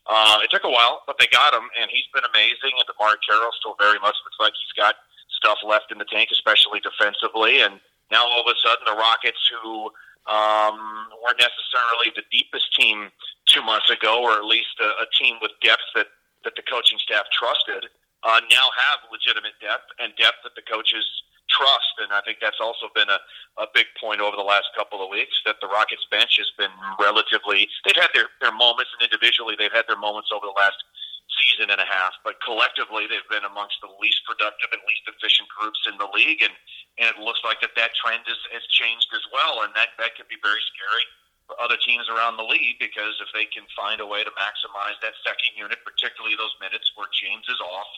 Uh, 0.09 0.39
it 0.43 0.51
took 0.51 0.63
a 0.63 0.71
while, 0.71 1.03
but 1.07 1.19
they 1.19 1.27
got 1.35 1.53
him, 1.53 1.67
and 1.75 1.91
he's 1.91 2.07
been 2.15 2.23
amazing. 2.31 2.75
And 2.79 2.87
DeMarre 2.87 3.19
Carroll 3.27 3.51
still 3.59 3.75
very 3.79 3.99
much 3.99 4.15
looks 4.23 4.39
like 4.39 4.55
he's 4.55 4.73
got 4.79 4.95
stuff 5.35 5.59
left 5.67 5.91
in 5.91 5.99
the 5.99 6.07
tank, 6.07 6.31
especially 6.31 6.79
defensively. 6.81 7.61
And 7.61 7.81
now 8.11 8.23
all 8.23 8.47
of 8.47 8.47
a 8.47 8.57
sudden, 8.63 8.87
the 8.87 8.95
Rockets, 8.95 9.43
who 9.51 9.91
um, 10.31 11.11
weren't 11.23 11.43
necessarily 11.43 12.15
the 12.15 12.23
deepest 12.31 12.75
team 12.75 13.11
two 13.47 13.63
months 13.63 13.91
ago, 13.91 14.23
or 14.23 14.39
at 14.39 14.47
least 14.47 14.79
a, 14.79 15.03
a 15.03 15.07
team 15.19 15.37
with 15.43 15.53
depth 15.63 15.87
that 15.95 16.07
that 16.45 16.55
the 16.55 16.63
coaching 16.63 16.99
staff 17.03 17.27
trusted, 17.35 17.91
uh, 18.23 18.39
now 18.47 18.71
have 18.79 19.03
legitimate 19.11 19.59
depth 19.59 19.91
and 19.99 20.15
depth 20.15 20.47
that 20.47 20.55
the 20.55 20.63
coaches 20.63 21.03
trust. 21.49 21.95
And 22.03 22.12
I 22.12 22.21
think 22.23 22.38
that's 22.41 22.61
also 22.61 22.91
been 22.95 23.09
a, 23.09 23.21
a 23.62 23.67
big 23.73 23.87
point 24.00 24.21
over 24.21 24.37
the 24.37 24.47
last 24.47 24.71
couple 24.76 25.03
of 25.03 25.09
weeks 25.11 25.35
that 25.47 25.57
the 25.61 25.71
Rockets 25.71 26.07
bench 26.11 26.37
has 26.38 26.50
been 26.59 26.73
relatively, 27.00 27.69
they've 27.85 27.99
had 27.99 28.12
their, 28.15 28.29
their 28.41 28.55
moments 28.55 28.91
and 28.99 29.03
individually 29.07 29.55
they've 29.59 29.75
had 29.75 29.87
their 29.88 29.99
moments 29.99 30.31
over 30.35 30.47
the 30.47 30.59
last 30.59 30.79
season 31.26 31.75
and 31.75 31.83
a 31.83 31.88
half, 31.88 32.15
but 32.23 32.38
collectively 32.41 33.11
they've 33.11 33.26
been 33.31 33.45
amongst 33.45 33.83
the 33.83 33.91
least 33.99 34.23
productive 34.25 34.71
and 34.71 34.83
least 34.87 35.05
efficient 35.11 35.50
groups 35.50 35.83
in 35.91 35.99
the 35.99 36.09
league. 36.15 36.43
And, 36.43 36.55
and 37.03 37.07
it 37.11 37.19
looks 37.19 37.43
like 37.43 37.61
that 37.61 37.75
that 37.76 37.93
trend 37.99 38.25
has, 38.31 38.41
has 38.55 38.65
changed 38.71 39.11
as 39.12 39.26
well. 39.35 39.67
And 39.67 39.75
that, 39.75 39.95
that 39.99 40.15
could 40.15 40.31
be 40.31 40.38
very 40.41 40.62
scary 40.71 41.07
for 41.47 41.55
other 41.62 41.79
teams 41.79 42.11
around 42.11 42.38
the 42.38 42.47
league 42.47 42.79
because 42.83 43.19
if 43.23 43.31
they 43.35 43.47
can 43.50 43.67
find 43.75 44.03
a 44.03 44.07
way 44.07 44.23
to 44.26 44.33
maximize 44.35 44.99
that 45.03 45.15
second 45.23 45.55
unit, 45.55 45.79
particularly 45.87 46.35
those 46.35 46.55
minutes 46.59 46.91
where 46.99 47.11
James 47.15 47.47
is 47.47 47.61
off 47.62 47.91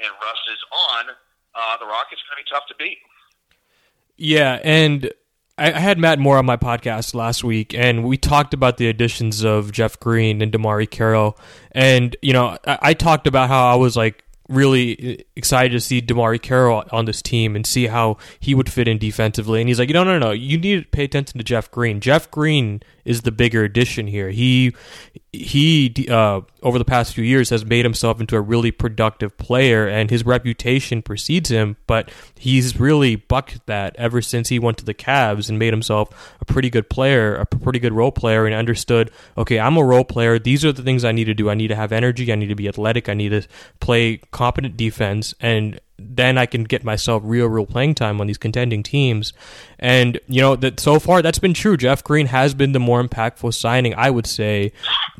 and 0.00 0.12
Russ 0.20 0.42
is 0.52 0.62
on, 0.72 1.04
uh, 1.56 1.76
the 1.78 1.86
Rockets 1.86 2.22
are 2.22 2.34
going 2.34 2.44
to 2.44 2.44
be 2.44 2.50
tough 2.50 2.66
to 2.68 2.74
beat. 2.78 2.98
Yeah, 4.16 4.60
and 4.62 5.10
I, 5.58 5.70
had 5.70 5.98
Matt 5.98 6.18
Moore 6.18 6.36
on 6.38 6.46
my 6.46 6.56
podcast 6.56 7.14
last 7.14 7.42
week, 7.42 7.74
and 7.74 8.04
we 8.04 8.16
talked 8.16 8.52
about 8.52 8.76
the 8.76 8.88
additions 8.88 9.42
of 9.44 9.72
Jeff 9.72 9.98
Green 9.98 10.42
and 10.42 10.52
DeMarre 10.52 10.90
Carroll. 10.90 11.38
And, 11.72 12.14
you 12.20 12.32
know, 12.32 12.58
I, 12.66 12.78
I 12.82 12.94
talked 12.94 13.26
about 13.26 13.48
how 13.48 13.72
I 13.72 13.74
was 13.76 13.96
like 13.96 14.22
really 14.48 15.24
excited 15.34 15.72
to 15.72 15.80
see 15.80 16.00
DeMarre 16.02 16.40
Carroll 16.40 16.84
on 16.92 17.06
this 17.06 17.22
team 17.22 17.56
and 17.56 17.66
see 17.66 17.86
how 17.86 18.18
he 18.38 18.54
would 18.54 18.70
fit 18.70 18.86
in 18.86 18.98
defensively. 18.98 19.60
And 19.60 19.68
he's 19.68 19.78
like, 19.78 19.88
you 19.88 19.94
know, 19.94 20.04
no, 20.04 20.18
no, 20.18 20.26
no, 20.26 20.32
you 20.32 20.58
need 20.58 20.84
to 20.84 20.88
pay 20.90 21.04
attention 21.04 21.38
to 21.38 21.44
Jeff 21.44 21.70
Green. 21.70 22.00
Jeff 22.00 22.30
Green 22.30 22.82
is 23.06 23.22
the 23.22 23.32
bigger 23.32 23.64
addition 23.64 24.06
here. 24.08 24.30
He 24.30 24.74
he 25.32 26.06
uh, 26.10 26.40
over 26.62 26.78
the 26.78 26.84
past 26.84 27.14
few 27.14 27.24
years 27.24 27.50
has 27.50 27.64
made 27.64 27.84
himself 27.84 28.20
into 28.20 28.36
a 28.36 28.40
really 28.40 28.70
productive 28.70 29.38
player, 29.38 29.86
and 29.86 30.10
his 30.10 30.26
reputation 30.26 31.02
precedes 31.02 31.50
him. 31.50 31.76
But 31.86 32.10
he's 32.36 32.78
really 32.78 33.16
bucked 33.16 33.64
that 33.66 33.94
ever 33.96 34.20
since 34.20 34.48
he 34.48 34.58
went 34.58 34.76
to 34.78 34.84
the 34.84 34.94
Cavs 34.94 35.48
and 35.48 35.58
made 35.58 35.72
himself 35.72 36.34
a 36.40 36.44
pretty 36.44 36.68
good 36.68 36.90
player, 36.90 37.36
a 37.36 37.46
pretty 37.46 37.78
good 37.78 37.92
role 37.92 38.12
player, 38.12 38.44
and 38.44 38.54
understood. 38.54 39.10
Okay, 39.38 39.58
I'm 39.58 39.76
a 39.76 39.84
role 39.84 40.04
player. 40.04 40.38
These 40.38 40.64
are 40.64 40.72
the 40.72 40.82
things 40.82 41.04
I 41.04 41.12
need 41.12 41.24
to 41.24 41.34
do. 41.34 41.48
I 41.48 41.54
need 41.54 41.68
to 41.68 41.76
have 41.76 41.92
energy. 41.92 42.30
I 42.32 42.34
need 42.34 42.48
to 42.48 42.56
be 42.56 42.68
athletic. 42.68 43.08
I 43.08 43.14
need 43.14 43.30
to 43.30 43.42
play 43.80 44.18
competent 44.32 44.76
defense, 44.76 45.32
and 45.40 45.80
then 45.98 46.36
I 46.36 46.44
can 46.44 46.64
get 46.64 46.84
myself 46.84 47.22
real, 47.24 47.46
real 47.46 47.64
playing 47.64 47.94
time 47.94 48.20
on 48.20 48.26
these 48.26 48.36
contending 48.36 48.82
teams. 48.82 49.32
And 49.78 50.20
you 50.26 50.40
know 50.40 50.54
that 50.56 50.78
so 50.78 50.98
far 50.98 51.22
that's 51.22 51.38
been 51.38 51.54
true. 51.54 51.76
Jeff 51.76 52.04
Green 52.04 52.26
has 52.26 52.54
been 52.54 52.72
the 52.72 52.80
more 52.80 53.02
impactful 53.02 53.54
signing, 53.54 53.94
I 53.94 54.10
would 54.10 54.26
say. 54.26 54.72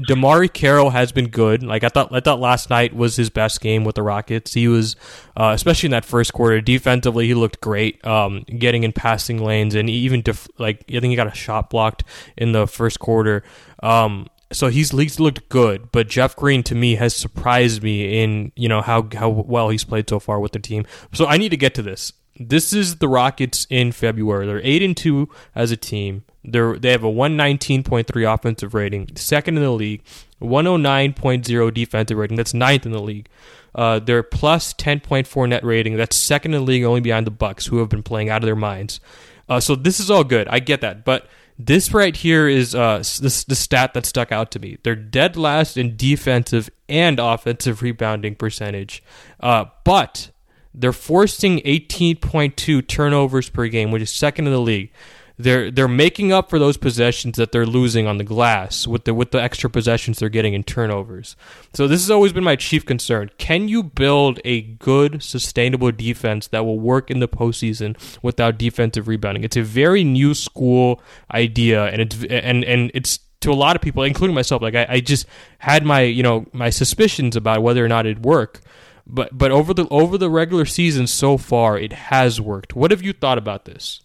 DeMarre 0.09 0.53
Carroll 0.53 0.91
has 0.91 1.13
been 1.13 1.29
good. 1.29 1.63
Like 1.63 1.83
I 1.83 1.89
thought, 1.89 2.13
I 2.13 2.21
thought 2.21 2.41
last 2.41 2.69
night 2.69 2.95
was 2.95 3.17
his 3.17 3.31
best 3.31 3.61
game 3.61 3.85
with 3.85 3.95
the 3.95 4.03
Rockets. 4.03 4.53
He 4.53 4.69
was, 4.69 4.97
uh, 5.37 5.53
especially 5.55 5.89
in 5.89 5.93
that 5.93 6.05
first 6.05 6.33
quarter, 6.33 6.61
defensively 6.61 7.27
he 7.27 7.35
looked 7.35 7.61
great, 7.61 8.05
um, 8.05 8.43
getting 8.59 8.83
in 8.83 8.93
passing 8.93 9.43
lanes 9.43 9.75
and 9.75 9.89
even 9.89 10.23
def- 10.23 10.49
like 10.59 10.85
I 10.89 11.01
think 11.01 11.11
he 11.11 11.17
got 11.17 11.27
a 11.27 11.35
shot 11.35 11.71
blocked 11.71 12.05
in 12.37 12.53
the 12.53 12.67
first 12.67 12.99
quarter. 12.99 13.43
Um, 13.83 14.29
so 14.53 14.69
he's 14.69 14.91
he's 14.91 15.19
looked 15.21 15.49
good, 15.49 15.91
but 15.93 16.09
Jeff 16.09 16.37
Green 16.37 16.63
to 16.65 16.75
me 16.75 16.95
has 16.97 17.15
surprised 17.15 17.83
me 17.83 18.23
in 18.23 18.53
you 18.57 18.69
know 18.69 18.83
how 18.83 19.09
how 19.15 19.29
well 19.29 19.71
he's 19.71 19.85
played 19.85 20.09
so 20.09 20.19
far 20.19 20.41
with 20.41 20.53
the 20.53 20.59
team. 20.59 20.87
So 21.13 21.27
I 21.27 21.37
need 21.37 21.51
to 21.51 21.57
get 21.57 21.75
to 21.75 21.83
this. 21.83 22.13
This 22.39 22.73
is 22.73 22.97
the 22.97 23.09
Rockets 23.09 23.67
in 23.71 23.93
February. 23.93 24.47
They're 24.47 24.61
eight 24.63 24.83
and 24.83 24.97
two 24.97 25.29
as 25.55 25.71
a 25.71 25.77
team. 25.77 26.25
They're 26.45 26.79
they 26.79 26.93
have 26.93 27.03
a 27.03 27.11
one 27.11 27.37
nineteen 27.37 27.83
point 27.83 28.07
three 28.07 28.25
offensive 28.25 28.75
rating, 28.75 29.09
second 29.17 29.57
in 29.57 29.63
the 29.63 29.71
league. 29.71 30.03
109.0 30.43 31.73
defensive 31.73 32.19
rating. 32.19 32.37
That's 32.37 32.55
ninth 32.55 32.85
in 32.85 32.93
the 32.93 33.01
league. 33.01 33.29
Uh, 33.75 33.99
they're 33.99 34.23
plus 34.23 34.73
10.4 34.75 35.49
net 35.49 35.65
rating. 35.65 35.97
That's 35.97 36.17
second 36.17 36.55
in 36.55 36.61
the 36.61 36.67
league, 36.67 36.85
only 36.85 37.01
behind 37.01 37.27
the 37.27 37.31
Bucks, 37.31 37.67
who 37.67 37.79
have 37.79 37.89
been 37.89 38.03
playing 38.03 38.31
out 38.31 38.43
of 38.43 38.47
their 38.47 38.57
minds. 38.57 39.01
Uh, 39.49 39.61
so 39.61 39.75
this 39.75 40.01
is 40.01 40.11
all 40.11 40.25
good. 40.25 40.49
I 40.49 40.59
get 40.59 40.81
that, 40.81 41.05
but 41.05 41.27
this 41.59 41.95
right 41.95 42.15
here 42.15 42.49
is 42.49 42.75
uh, 42.75 42.99
the, 42.99 43.45
the 43.49 43.55
stat 43.55 43.95
that 43.95 44.05
stuck 44.07 44.31
out 44.31 44.51
to 44.53 44.59
me. 44.59 44.79
They're 44.83 44.95
dead 44.95 45.37
last 45.37 45.77
in 45.77 45.97
defensive 45.97 46.69
and 46.89 47.19
offensive 47.19 47.83
rebounding 47.83 48.35
percentage, 48.35 49.03
uh, 49.41 49.67
but 49.85 50.31
they're 50.75 50.93
forcing 50.93 51.61
18.2 51.61 52.87
turnovers 52.87 53.49
per 53.49 53.67
game, 53.69 53.91
which 53.91 54.03
is 54.03 54.13
second 54.13 54.47
in 54.47 54.53
the 54.53 54.61
league 54.61 54.91
they're 55.39 55.71
they're 55.71 55.89
making 55.89 56.33
up 56.33 56.49
for 56.49 56.59
those 56.59 56.77
possessions 56.77 57.37
that 57.37 57.53
they're 57.53 57.67
losing 57.67 58.07
on 58.07 58.17
the 58.17 58.25
glass 58.25 58.87
with 58.87 59.05
the 59.05 59.13
with 59.13 59.33
the 59.33 59.43
extra 59.43 59.69
possessions 59.69 60.19
they're 60.19 60.29
getting 60.29 60.55
in 60.55 60.63
turnovers. 60.63 61.37
So 61.75 61.87
this 61.87 62.01
has 62.01 62.11
always 62.11 62.33
been 62.33 62.45
my 62.45 62.57
chief 62.57 62.87
concern. 62.87 63.31
Can 63.37 63.69
you 63.69 63.83
build 63.83 64.41
a 64.45 64.63
good, 64.63 65.23
sustainable 65.23 65.93
defense 65.93 66.49
that 66.49 66.65
will 66.65 66.81
work 66.81 67.11
in 67.11 67.21
the 67.21 67.29
postseason 67.29 67.97
without 68.23 68.59
defensive 68.59 69.09
rebounding? 69.09 69.45
It's 69.45 69.57
a 69.57 69.63
very 69.63 70.05
new 70.05 70.33
school 70.35 71.03
idea, 71.33 71.85
and 71.87 72.01
it's 72.01 72.25
and 72.25 72.65
and 72.65 72.91
it's 72.95 73.19
to 73.41 73.53
a 73.53 73.55
lot 73.55 73.77
of 73.77 73.83
people, 73.83 74.03
including 74.05 74.35
myself. 74.35 74.63
Like 74.63 74.75
I, 74.75 74.87
I 74.89 75.01
just 75.01 75.27
had 75.59 75.85
my 75.85 76.01
you 76.01 76.23
know 76.23 76.47
my 76.53 76.71
suspicions 76.71 77.37
about 77.37 77.63
whether 77.63 77.85
or 77.85 77.89
not 77.89 78.07
it'd 78.07 78.25
work. 78.25 78.61
But 79.07 79.37
but 79.37 79.53
over 79.53 79.73
the 79.73 79.87
over 79.89 80.19
the 80.19 80.31
regular 80.31 80.65
season 80.65 81.07
so 81.07 81.37
far, 81.37 81.79
it 81.79 81.93
has 81.93 82.41
worked. 82.41 82.75
What 82.75 82.91
have 82.91 83.03
you 83.03 83.13
thought 83.13 83.39
about 83.39 83.65
this? 83.65 84.01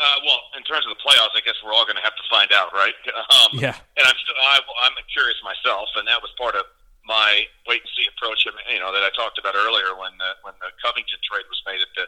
Uh, 0.00 0.16
well, 0.24 0.40
in 0.56 0.64
terms 0.64 0.88
of 0.88 0.96
the 0.96 1.02
playoffs, 1.04 1.36
I 1.36 1.44
guess 1.44 1.60
we're 1.60 1.76
all 1.76 1.84
going 1.84 2.00
to 2.00 2.06
have 2.06 2.16
to 2.16 2.26
find 2.32 2.48
out, 2.56 2.72
right? 2.72 2.96
Um, 3.30 3.60
yeah. 3.60 3.76
And 3.94 4.04
I'm 4.08 4.16
still, 4.16 4.34
I, 4.34 4.58
I'm 4.88 4.96
curious 5.12 5.38
myself, 5.44 5.86
and 5.94 6.08
that 6.08 6.18
was 6.18 6.32
part 6.34 6.56
of 6.56 6.66
my 7.06 7.46
wait 7.66 7.82
and 7.82 7.90
see 7.94 8.06
approach. 8.10 8.42
You 8.46 8.80
know 8.80 8.90
that 8.90 9.06
I 9.06 9.10
talked 9.14 9.38
about 9.38 9.54
earlier 9.54 9.94
when 9.94 10.14
the 10.18 10.30
when 10.42 10.54
the 10.58 10.70
Covington 10.82 11.20
trade 11.22 11.46
was 11.46 11.60
made 11.66 11.78
at 11.78 11.92
the 11.94 12.06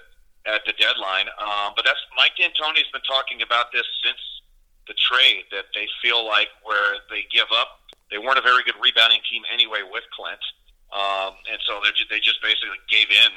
at 0.50 0.62
the 0.66 0.75
deadline. 0.78 1.30
Um, 1.38 1.75
but 1.78 1.87
that's 1.87 2.00
Mike 2.18 2.34
D'Antoni's 2.34 2.90
been 2.90 3.06
talking 3.06 3.42
about 3.42 3.70
this 3.70 3.87
since 4.02 4.22
the 4.90 4.94
trade. 4.99 5.46
That 5.54 5.70
they 5.75 5.87
feel 6.02 6.26
like 6.26 6.50
where 6.66 6.99
they 7.06 7.26
give 7.30 7.50
up, 7.54 7.82
they 8.11 8.18
weren't 8.18 8.38
a 8.38 8.46
very 8.46 8.66
good 8.66 8.78
rebounding 8.82 9.22
team 9.30 9.42
anyway 9.52 9.87
with 9.87 10.06
Clint, 10.11 10.42
um, 10.90 11.38
and 11.50 11.58
so 11.66 11.78
they 11.82 11.94
they 12.11 12.20
just 12.22 12.42
basically 12.42 12.82
gave 12.90 13.11
in 13.11 13.32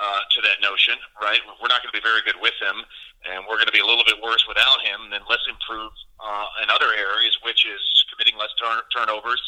uh, 0.00 0.20
to 0.30 0.38
that 0.44 0.60
notion, 0.60 0.94
right? 1.20 1.40
We're 1.60 1.72
not 1.72 1.80
going 1.80 1.92
to 1.92 1.98
be 1.98 2.04
very 2.04 2.20
good 2.24 2.36
with 2.40 2.56
him, 2.60 2.84
and 3.24 3.44
we're 3.48 3.56
going 3.56 3.70
to 3.70 3.76
be 3.76 3.80
a 3.80 3.88
little 3.88 4.04
bit 4.04 4.20
worse 4.20 4.44
without 4.44 4.84
him. 4.84 5.08
Then 5.10 5.24
let's 5.28 5.44
improve 5.48 5.92
uh, 6.20 6.62
in 6.62 6.68
other 6.68 6.92
areas, 6.92 7.36
which 7.40 7.64
is 7.64 7.80
committing 8.12 8.36
less 8.36 8.52
turn- 8.60 8.84
turnovers, 8.92 9.40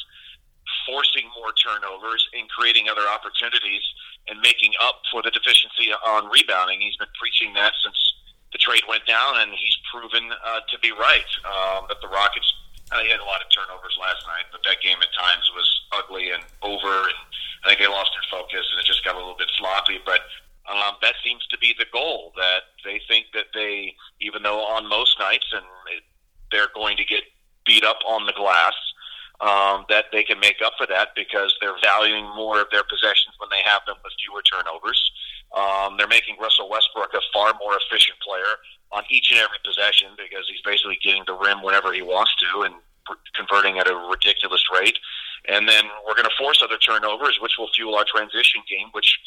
forcing 0.88 1.28
more 1.36 1.52
turnovers, 1.52 2.24
and 2.32 2.48
creating 2.48 2.88
other 2.88 3.04
opportunities, 3.08 3.84
and 4.28 4.40
making 4.40 4.72
up 4.80 5.04
for 5.12 5.20
the 5.20 5.30
deficiency 5.30 5.92
on 5.92 6.32
rebounding. 6.32 6.80
He's 6.80 6.96
been 6.96 7.12
preaching 7.20 7.52
that 7.54 7.72
since 7.84 7.96
the 8.52 8.58
trade 8.58 8.82
went 8.88 9.04
down, 9.04 9.40
and 9.40 9.52
he's 9.52 9.76
proven 9.92 10.32
uh, 10.32 10.60
to 10.64 10.76
be 10.80 10.92
right. 10.92 11.28
Um, 11.44 11.84
that 11.88 12.00
the 12.00 12.08
Rockets, 12.08 12.48
uh, 12.90 13.02
he 13.04 13.10
had 13.10 13.20
a 13.20 13.28
lot 13.28 13.44
of 13.44 13.48
turnovers 13.52 13.96
last 14.00 14.24
night, 14.26 14.48
but 14.52 14.64
that 14.64 14.80
game 14.80 14.96
at 15.00 15.12
times 15.12 15.44
was 15.54 15.68
ugly 15.92 16.30
and 16.30 16.42
over, 16.62 17.08
and 17.08 17.20
I 17.64 17.68
think 17.68 17.80
they 17.80 17.88
lost 17.88 18.12
their 18.16 18.24
focus, 18.30 18.64
and 18.72 18.80
it 18.80 18.86
just 18.86 19.04
got 19.04 19.14
a 19.14 19.18
little 19.18 19.36
bit 19.36 19.50
sloppy. 19.58 20.00
But 20.04 20.24
um, 20.68 20.96
that 21.02 21.14
seems 21.24 21.46
to 21.48 21.58
be 21.58 21.74
the 21.76 21.86
goal. 21.92 22.32
That 22.36 22.72
they 22.84 23.00
think 23.08 23.26
that 23.34 23.52
they, 23.52 23.94
even 24.20 24.42
though 24.42 24.64
on 24.64 24.88
most 24.88 25.18
nights, 25.18 25.46
and 25.52 25.64
they're 26.50 26.72
going 26.74 26.96
to 26.96 27.04
get 27.04 27.24
beat 27.66 27.84
up 27.84 27.98
on 28.08 28.24
the 28.24 28.32
glass, 28.32 28.74
um, 29.40 29.84
that 29.88 30.06
they 30.10 30.24
can 30.24 30.40
make 30.40 30.58
up 30.64 30.72
for 30.78 30.86
that 30.86 31.14
because 31.14 31.54
they're 31.60 31.78
valuing 31.82 32.24
more 32.34 32.60
of 32.60 32.66
their 32.72 32.82
possessions 32.82 33.36
when 33.38 33.50
they 33.50 33.62
have 33.64 33.82
them 33.86 33.96
with 34.02 34.12
fewer 34.24 34.42
turnovers. 34.42 34.98
Um, 35.52 35.96
they're 35.96 36.08
making 36.08 36.36
Russell 36.40 36.68
Westbrook 36.68 37.14
a 37.14 37.20
far 37.32 37.52
more 37.60 37.76
efficient 37.76 38.18
player 38.20 38.60
each 39.10 39.30
and 39.30 39.40
every 39.40 39.58
possession 39.64 40.08
because 40.16 40.46
he's 40.48 40.62
basically 40.62 40.98
getting 41.02 41.24
the 41.26 41.34
rim 41.34 41.62
whenever 41.62 41.92
he 41.92 42.02
wants 42.02 42.34
to 42.36 42.62
and 42.62 42.74
converting 43.34 43.78
at 43.78 43.88
a 43.88 43.96
ridiculous 44.10 44.62
rate. 44.72 44.98
And 45.48 45.68
then 45.68 45.84
we're 46.06 46.14
going 46.14 46.28
to 46.28 46.36
force 46.36 46.60
other 46.62 46.76
turnovers, 46.76 47.38
which 47.40 47.52
will 47.58 47.68
fuel 47.74 47.94
our 47.94 48.04
transition 48.04 48.60
game, 48.68 48.88
which 48.92 49.18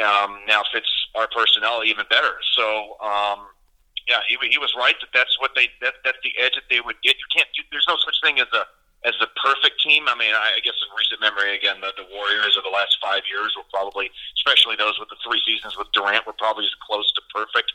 um, 0.00 0.40
now 0.46 0.62
fits 0.72 0.88
our 1.14 1.28
personnel 1.28 1.84
even 1.84 2.04
better. 2.10 2.36
So, 2.52 2.96
um, 3.00 3.48
yeah, 4.08 4.20
he, 4.28 4.36
he 4.48 4.58
was 4.58 4.74
right 4.76 4.96
that 5.00 5.12
that's 5.14 5.38
what 5.38 5.52
they 5.54 5.70
that 5.80 5.94
that's 6.04 6.18
the 6.24 6.34
edge 6.40 6.58
that 6.58 6.66
they 6.68 6.80
would 6.80 6.98
get. 7.02 7.14
You 7.14 7.28
can't. 7.30 7.48
You, 7.54 7.62
there's 7.70 7.86
no 7.86 7.96
such 8.02 8.18
thing 8.20 8.40
as 8.40 8.50
a 8.52 8.66
as 9.06 9.14
the 9.18 9.30
perfect 9.38 9.82
team. 9.82 10.06
I 10.06 10.14
mean, 10.14 10.34
I, 10.34 10.58
I 10.58 10.60
guess 10.62 10.78
in 10.78 10.90
recent 10.94 11.22
memory, 11.22 11.54
again, 11.54 11.82
the, 11.82 11.90
the 11.98 12.06
Warriors 12.10 12.54
of 12.58 12.62
the 12.62 12.70
last 12.70 12.98
five 13.02 13.22
years 13.26 13.54
were 13.58 13.66
probably, 13.70 14.10
especially 14.38 14.78
those 14.78 14.98
with 14.98 15.10
the 15.10 15.18
three 15.26 15.42
seasons 15.42 15.78
with 15.78 15.90
Durant, 15.90 16.26
were 16.26 16.38
probably 16.38 16.66
as 16.66 16.74
close 16.82 17.10
to 17.14 17.22
perfect 17.34 17.70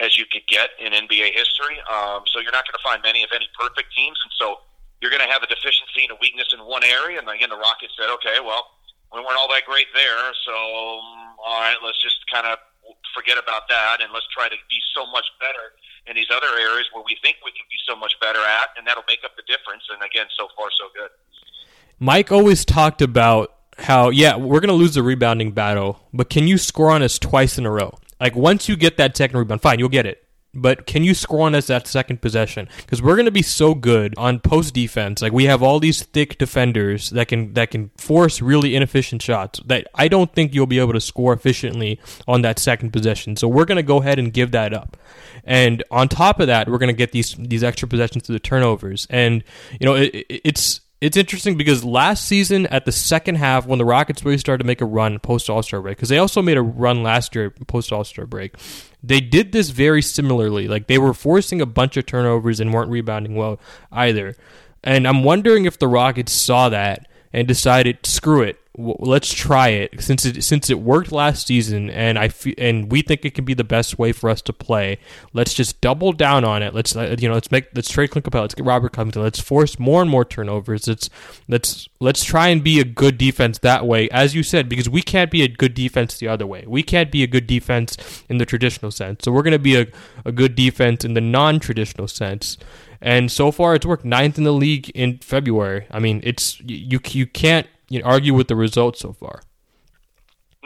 as 0.00 0.16
you 0.16 0.24
could 0.28 0.46
get 0.48 0.70
in 0.78 0.92
NBA 0.92 1.32
history. 1.32 1.80
Um, 1.88 2.22
so 2.28 2.40
you're 2.40 2.52
not 2.52 2.68
going 2.68 2.76
to 2.76 2.84
find 2.84 3.00
many, 3.02 3.22
if 3.22 3.32
any, 3.32 3.48
perfect 3.58 3.94
teams, 3.96 4.18
and 4.22 4.32
so 4.36 4.60
you're 5.00 5.10
going 5.10 5.24
to 5.24 5.30
have 5.30 5.42
a 5.42 5.48
deficiency 5.48 6.04
and 6.08 6.12
a 6.12 6.18
weakness 6.20 6.48
in 6.52 6.60
one 6.60 6.84
area. 6.84 7.18
And 7.20 7.28
again, 7.28 7.48
the 7.52 7.60
Rockets 7.60 7.92
said, 7.96 8.08
okay, 8.20 8.40
well, 8.40 8.76
we 9.12 9.20
weren't 9.20 9.38
all 9.38 9.48
that 9.48 9.64
great 9.64 9.86
there, 9.94 10.24
so 10.44 10.52
um, 10.52 11.36
all 11.40 11.60
right, 11.60 11.76
let's 11.84 12.00
just 12.02 12.20
kind 12.32 12.46
of 12.46 12.58
forget 13.14 13.38
about 13.38 13.68
that 13.68 13.98
and 14.02 14.12
let's 14.12 14.26
try 14.28 14.48
to 14.48 14.58
be 14.68 14.78
so 14.94 15.06
much 15.08 15.24
better 15.40 15.72
in 16.06 16.14
these 16.14 16.28
other 16.30 16.52
areas 16.60 16.86
where 16.92 17.02
we 17.04 17.16
think 17.22 17.36
we 17.44 17.50
can 17.52 17.64
be 17.70 17.78
so 17.88 17.96
much 17.96 18.12
better 18.20 18.38
at, 18.38 18.76
and 18.76 18.86
that'll 18.86 19.06
make 19.08 19.24
up 19.24 19.34
the 19.36 19.42
difference. 19.48 19.82
And 19.92 20.02
again, 20.02 20.26
so 20.36 20.48
far 20.56 20.68
so 20.76 20.88
good. 20.94 21.10
Mike 21.98 22.30
always 22.30 22.64
talked 22.64 23.00
about 23.00 23.54
how 23.78 24.08
yeah 24.08 24.36
we're 24.36 24.60
gonna 24.60 24.72
lose 24.72 24.94
the 24.94 25.02
rebounding 25.02 25.52
battle, 25.52 26.00
but 26.12 26.30
can 26.30 26.46
you 26.46 26.58
score 26.58 26.90
on 26.90 27.02
us 27.02 27.18
twice 27.18 27.58
in 27.58 27.66
a 27.66 27.70
row? 27.70 27.98
Like 28.20 28.34
once 28.34 28.68
you 28.68 28.76
get 28.76 28.96
that 28.96 29.16
second 29.16 29.38
rebound, 29.38 29.62
fine, 29.62 29.78
you'll 29.78 29.88
get 29.88 30.06
it. 30.06 30.26
But 30.56 30.86
can 30.86 31.04
you 31.04 31.14
score 31.14 31.46
on 31.46 31.54
us 31.54 31.66
that 31.66 31.86
second 31.86 32.22
possession? 32.22 32.68
Because 32.78 33.02
we're 33.02 33.16
going 33.16 33.26
to 33.26 33.30
be 33.30 33.42
so 33.42 33.74
good 33.74 34.14
on 34.16 34.40
post 34.40 34.72
defense. 34.72 35.20
Like 35.20 35.32
we 35.32 35.44
have 35.44 35.62
all 35.62 35.78
these 35.78 36.02
thick 36.02 36.38
defenders 36.38 37.10
that 37.10 37.28
can 37.28 37.52
that 37.52 37.70
can 37.70 37.90
force 37.98 38.40
really 38.40 38.74
inefficient 38.74 39.20
shots. 39.20 39.60
That 39.66 39.86
I 39.94 40.08
don't 40.08 40.32
think 40.32 40.54
you'll 40.54 40.66
be 40.66 40.78
able 40.78 40.94
to 40.94 41.00
score 41.00 41.34
efficiently 41.34 42.00
on 42.26 42.40
that 42.42 42.58
second 42.58 42.92
possession. 42.92 43.36
So 43.36 43.48
we're 43.48 43.66
going 43.66 43.76
to 43.76 43.82
go 43.82 44.00
ahead 44.00 44.18
and 44.18 44.32
give 44.32 44.52
that 44.52 44.72
up. 44.72 44.96
And 45.44 45.84
on 45.90 46.08
top 46.08 46.40
of 46.40 46.46
that, 46.46 46.68
we're 46.68 46.78
going 46.78 46.88
to 46.88 46.94
get 46.94 47.12
these 47.12 47.36
these 47.38 47.62
extra 47.62 47.86
possessions 47.86 48.24
through 48.24 48.36
the 48.36 48.40
turnovers. 48.40 49.06
And 49.10 49.44
you 49.78 49.86
know, 49.86 49.94
it, 49.94 50.24
it's 50.28 50.80
it's 51.00 51.16
interesting 51.16 51.56
because 51.56 51.84
last 51.84 52.24
season 52.24 52.66
at 52.68 52.84
the 52.86 52.92
second 52.92 53.34
half 53.34 53.66
when 53.66 53.78
the 53.78 53.84
Rockets 53.84 54.24
really 54.24 54.38
started 54.38 54.62
to 54.62 54.66
make 54.66 54.80
a 54.80 54.86
run 54.86 55.18
post 55.18 55.50
All 55.50 55.62
Star 55.62 55.82
break 55.82 55.96
because 55.96 56.08
they 56.08 56.18
also 56.18 56.40
made 56.40 56.56
a 56.56 56.62
run 56.62 57.02
last 57.02 57.34
year 57.34 57.50
post 57.66 57.92
All 57.92 58.04
Star 58.04 58.26
break. 58.26 58.54
They 59.02 59.20
did 59.20 59.52
this 59.52 59.70
very 59.70 60.00
similarly. 60.00 60.68
Like 60.68 60.86
they 60.86 60.98
were 60.98 61.12
forcing 61.12 61.60
a 61.60 61.66
bunch 61.66 61.96
of 61.96 62.06
turnovers 62.06 62.60
and 62.60 62.72
weren't 62.72 62.90
rebounding 62.90 63.34
well 63.34 63.60
either. 63.92 64.36
And 64.82 65.06
I'm 65.06 65.22
wondering 65.22 65.66
if 65.66 65.78
the 65.78 65.88
Rockets 65.88 66.32
saw 66.32 66.68
that 66.70 67.08
and 67.36 67.46
decided, 67.46 68.04
screw 68.06 68.40
it, 68.40 68.58
let's 68.78 69.32
try 69.32 69.68
it 69.68 70.02
since 70.02 70.26
it 70.26 70.42
since 70.44 70.68
it 70.68 70.78
worked 70.80 71.10
last 71.10 71.46
season 71.46 71.88
and 71.88 72.18
I 72.18 72.30
and 72.58 72.92
we 72.92 73.00
think 73.00 73.24
it 73.24 73.34
can 73.34 73.44
be 73.44 73.54
the 73.54 73.64
best 73.64 73.98
way 73.98 74.12
for 74.12 74.28
us 74.28 74.42
to 74.42 74.52
play. 74.52 74.98
Let's 75.32 75.54
just 75.54 75.80
double 75.80 76.12
down 76.12 76.44
on 76.44 76.62
it. 76.62 76.74
Let's 76.74 76.94
uh, 76.94 77.16
you 77.18 77.28
know 77.28 77.34
let's 77.34 77.50
make 77.50 77.68
let's 77.74 77.90
trade 77.90 78.10
Clint 78.10 78.26
Capela. 78.26 78.42
Let's 78.42 78.54
get 78.54 78.66
Robert 78.66 78.92
Covington. 78.92 79.22
Let's 79.22 79.40
force 79.40 79.78
more 79.78 80.02
and 80.02 80.10
more 80.10 80.24
turnovers. 80.24 80.86
Let's 80.86 81.08
let's 81.48 81.88
let's 82.00 82.22
try 82.24 82.48
and 82.48 82.62
be 82.62 82.78
a 82.78 82.84
good 82.84 83.16
defense 83.16 83.58
that 83.60 83.86
way, 83.86 84.10
as 84.10 84.34
you 84.34 84.42
said, 84.42 84.68
because 84.68 84.88
we 84.88 85.00
can't 85.00 85.30
be 85.30 85.42
a 85.42 85.48
good 85.48 85.72
defense 85.72 86.18
the 86.18 86.28
other 86.28 86.46
way. 86.46 86.64
We 86.66 86.82
can't 86.82 87.10
be 87.10 87.22
a 87.22 87.26
good 87.26 87.46
defense 87.46 88.24
in 88.28 88.38
the 88.38 88.46
traditional 88.46 88.90
sense. 88.90 89.20
So 89.24 89.32
we're 89.32 89.42
going 89.42 89.52
to 89.52 89.58
be 89.58 89.76
a, 89.76 89.86
a 90.24 90.32
good 90.32 90.54
defense 90.54 91.04
in 91.04 91.14
the 91.14 91.20
non 91.22 91.60
traditional 91.60 92.08
sense. 92.08 92.58
And 93.06 93.30
so 93.30 93.54
far, 93.54 93.78
it's 93.78 93.86
worked 93.86 94.02
ninth 94.02 94.34
in 94.34 94.42
the 94.42 94.50
league 94.50 94.90
in 94.90 95.22
February. 95.22 95.86
I 95.94 96.02
mean, 96.02 96.18
it's 96.26 96.58
you 96.66 96.98
you 97.06 97.26
can't 97.30 97.70
you 97.86 98.02
know, 98.02 98.06
argue 98.10 98.34
with 98.34 98.50
the 98.50 98.58
results 98.58 98.98
so 98.98 99.14
far. 99.14 99.46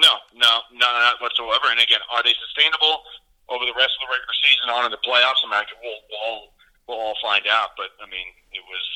No, 0.00 0.09
no, 0.33 0.64
no, 0.72 0.88
not 0.88 1.20
whatsoever. 1.20 1.68
And 1.68 1.76
again, 1.76 2.00
are 2.09 2.24
they 2.24 2.33
sustainable 2.40 3.05
over 3.53 3.68
the 3.68 3.76
rest 3.76 3.92
of 3.92 4.09
the 4.09 4.11
regular 4.16 4.37
season 4.40 4.72
on 4.72 4.88
in 4.88 4.90
the 4.90 5.05
playoffs? 5.05 5.44
I 5.44 5.53
mean, 5.53 5.68
we'll, 5.85 6.00
we'll 6.09 6.22
all 6.24 6.40
we'll 6.88 7.00
all 7.12 7.18
find 7.20 7.44
out. 7.44 7.76
But 7.76 7.92
I 8.00 8.09
mean, 8.09 8.33
it 8.57 8.64
was 8.64 8.87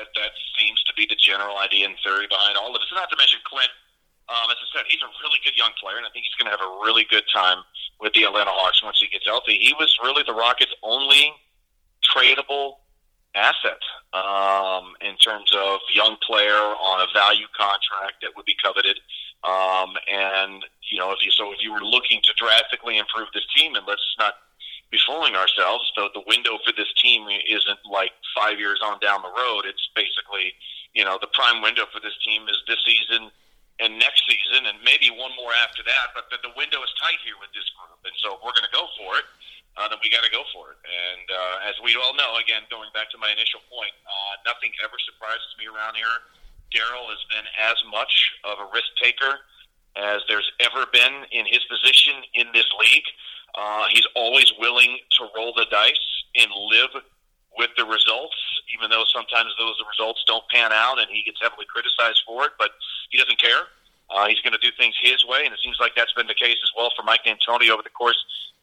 that 0.00 0.08
that 0.16 0.32
seems 0.56 0.80
to 0.88 0.96
be 0.96 1.04
the 1.04 1.20
general 1.20 1.60
idea 1.60 1.84
and 1.84 2.00
theory 2.00 2.32
behind 2.32 2.56
all 2.56 2.72
of 2.72 2.80
this. 2.80 2.88
Not 2.96 3.12
to 3.12 3.18
mention 3.20 3.44
Clint. 3.44 3.68
Um, 4.32 4.48
as 4.48 4.56
I 4.56 4.66
said, 4.72 4.88
he's 4.88 5.04
a 5.04 5.10
really 5.20 5.36
good 5.44 5.58
young 5.58 5.76
player, 5.76 6.00
and 6.00 6.08
I 6.08 6.10
think 6.16 6.24
he's 6.24 6.38
going 6.40 6.48
to 6.48 6.56
have 6.56 6.64
a 6.64 6.80
really 6.80 7.04
good 7.12 7.28
time 7.28 7.60
with 8.00 8.16
the 8.16 8.24
Atlanta 8.24 8.56
Hawks 8.56 8.80
once 8.80 8.96
he 9.04 9.12
gets 9.12 9.28
healthy. 9.28 9.60
He 9.60 9.76
was 9.76 9.92
really 10.00 10.24
the 10.24 10.32
Rockets' 10.32 10.72
only 10.80 11.36
tradable 12.14 12.74
asset 13.34 13.80
um, 14.12 14.94
in 15.00 15.16
terms 15.16 15.50
of 15.54 15.80
young 15.94 16.16
player 16.26 16.58
on 16.58 17.06
a 17.06 17.08
value 17.14 17.46
contract 17.56 18.22
that 18.22 18.30
would 18.36 18.46
be 18.46 18.56
coveted. 18.62 18.98
Um, 19.44 19.94
and 20.10 20.64
you 20.90 20.98
know, 20.98 21.12
if 21.12 21.22
you 21.22 21.30
so 21.30 21.52
if 21.52 21.62
you 21.62 21.72
were 21.72 21.84
looking 21.84 22.20
to 22.24 22.32
drastically 22.36 22.98
improve 22.98 23.28
this 23.32 23.46
team, 23.56 23.74
and 23.74 23.86
let's 23.86 24.04
not 24.18 24.34
be 24.90 24.98
fooling 25.06 25.34
ourselves, 25.34 25.90
the 25.96 26.10
the 26.12 26.22
window 26.26 26.58
for 26.66 26.72
this 26.76 26.92
team 27.00 27.24
isn't 27.48 27.80
like 27.90 28.12
five 28.36 28.58
years 28.58 28.80
on 28.84 28.98
down 29.00 29.22
the 29.22 29.32
road. 29.32 29.64
It's 29.64 29.88
basically 29.94 30.52
you 30.92 31.04
know 31.04 31.16
the 31.20 31.30
prime 31.32 31.62
window 31.62 31.86
for 31.88 32.00
this 32.00 32.16
team 32.20 32.48
is 32.48 32.58
this 32.68 32.82
season 32.84 33.30
and 33.80 33.96
next 33.96 34.28
season, 34.28 34.68
and 34.68 34.76
maybe 34.84 35.08
one 35.08 35.32
more 35.40 35.56
after 35.64 35.80
that. 35.88 36.12
But 36.12 36.28
the, 36.28 36.36
the 36.44 36.52
window 36.52 36.84
is 36.84 36.92
tight 37.00 37.16
here 37.24 37.40
with 37.40 37.48
this 37.56 37.64
group, 37.80 37.96
and 38.04 38.12
so 38.20 38.36
if 38.36 38.44
we're 38.44 38.52
going 38.52 38.68
to 38.68 38.76
go 38.76 38.84
for 39.00 39.16
it 39.16 39.24
uh, 39.78 39.86
then 39.86 39.98
we 40.02 40.10
got 40.10 40.24
to 40.26 40.32
go 40.32 40.42
for 40.50 40.74
it. 40.74 40.78
And 40.82 41.26
uh, 41.30 41.68
as 41.70 41.76
we 41.82 41.94
all 41.94 42.14
know, 42.14 42.38
again, 42.42 42.66
going 42.70 42.90
back 42.94 43.10
to 43.14 43.18
my 43.18 43.30
initial 43.30 43.62
point, 43.70 43.94
uh, 44.02 44.34
nothing 44.46 44.74
ever 44.82 44.98
surprises 45.06 45.50
me 45.58 45.70
around 45.70 45.94
here. 45.94 46.10
Daryl 46.74 47.06
has 47.10 47.22
been 47.30 47.46
as 47.58 47.78
much 47.90 48.12
of 48.46 48.58
a 48.62 48.66
risk 48.70 48.90
taker 49.02 49.42
as 49.98 50.22
there's 50.30 50.46
ever 50.62 50.86
been 50.94 51.26
in 51.34 51.46
his 51.46 51.62
position 51.66 52.14
in 52.34 52.46
this 52.54 52.66
league. 52.78 53.06
Uh, 53.58 53.86
he's 53.90 54.06
always 54.14 54.52
willing 54.58 54.98
to 55.18 55.26
roll 55.34 55.52
the 55.54 55.66
dice 55.70 56.06
and 56.38 56.50
live 56.70 57.02
with 57.58 57.70
the 57.76 57.84
results, 57.84 58.38
even 58.70 58.90
though 58.90 59.02
sometimes 59.10 59.50
those 59.58 59.74
results 59.90 60.22
don't 60.26 60.46
pan 60.54 60.70
out 60.70 61.02
and 61.02 61.10
he 61.10 61.22
gets 61.26 61.42
heavily 61.42 61.66
criticized 61.66 62.22
for 62.26 62.46
it. 62.46 62.54
But 62.58 62.70
he 63.10 63.18
doesn't 63.18 63.38
care. 63.42 63.66
Uh, 64.10 64.26
he's 64.26 64.40
going 64.40 64.52
to 64.52 64.58
do 64.58 64.70
things 64.76 64.94
his 65.00 65.24
way, 65.24 65.44
and 65.44 65.54
it 65.54 65.60
seems 65.62 65.78
like 65.80 65.92
that's 65.94 66.12
been 66.12 66.26
the 66.26 66.34
case 66.34 66.58
as 66.62 66.70
well 66.76 66.90
for 66.96 67.02
Mike 67.02 67.22
D'Antoni 67.24 67.70
over 67.70 67.82
the 67.82 67.94
course 67.94 68.18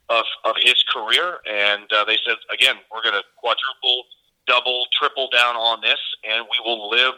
of, 0.10 0.26
of 0.44 0.56
his 0.60 0.76
career. 0.92 1.40
And 1.48 1.92
uh, 1.92 2.04
they 2.06 2.18
said, 2.26 2.36
again, 2.54 2.76
we're 2.92 3.02
going 3.02 3.16
to 3.16 3.24
quadruple, 3.38 4.04
double, 4.46 4.86
triple 5.00 5.30
down 5.32 5.56
on 5.56 5.82
this, 5.82 6.00
and 6.28 6.46
we 6.52 6.60
will 6.64 6.90
live 6.90 7.16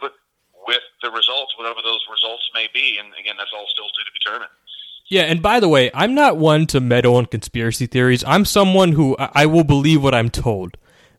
with 0.67 0.85
the 1.01 1.09
results, 1.09 1.57
whatever 1.57 1.79
those 1.83 2.01
results 2.11 2.49
may 2.53 2.67
be. 2.73 2.97
And 2.99 3.09
again, 3.19 3.35
that's 3.37 3.51
all 3.55 3.65
still 3.67 3.87
to 3.87 4.01
be 4.05 4.19
determined. 4.19 4.51
Yeah, 5.07 5.23
and 5.23 5.41
by 5.41 5.59
the 5.59 5.67
way, 5.67 5.89
I'm 5.93 6.13
not 6.13 6.37
one 6.37 6.67
to 6.67 6.79
meddle 6.79 7.17
in 7.17 7.25
conspiracy 7.25 7.87
theories. 7.87 8.23
I'm 8.27 8.45
someone 8.45 8.91
who 8.91 9.15
I 9.17 9.47
will 9.47 9.63
believe 9.63 10.03
what 10.03 10.13
I'm 10.13 10.29
told. 10.29 10.77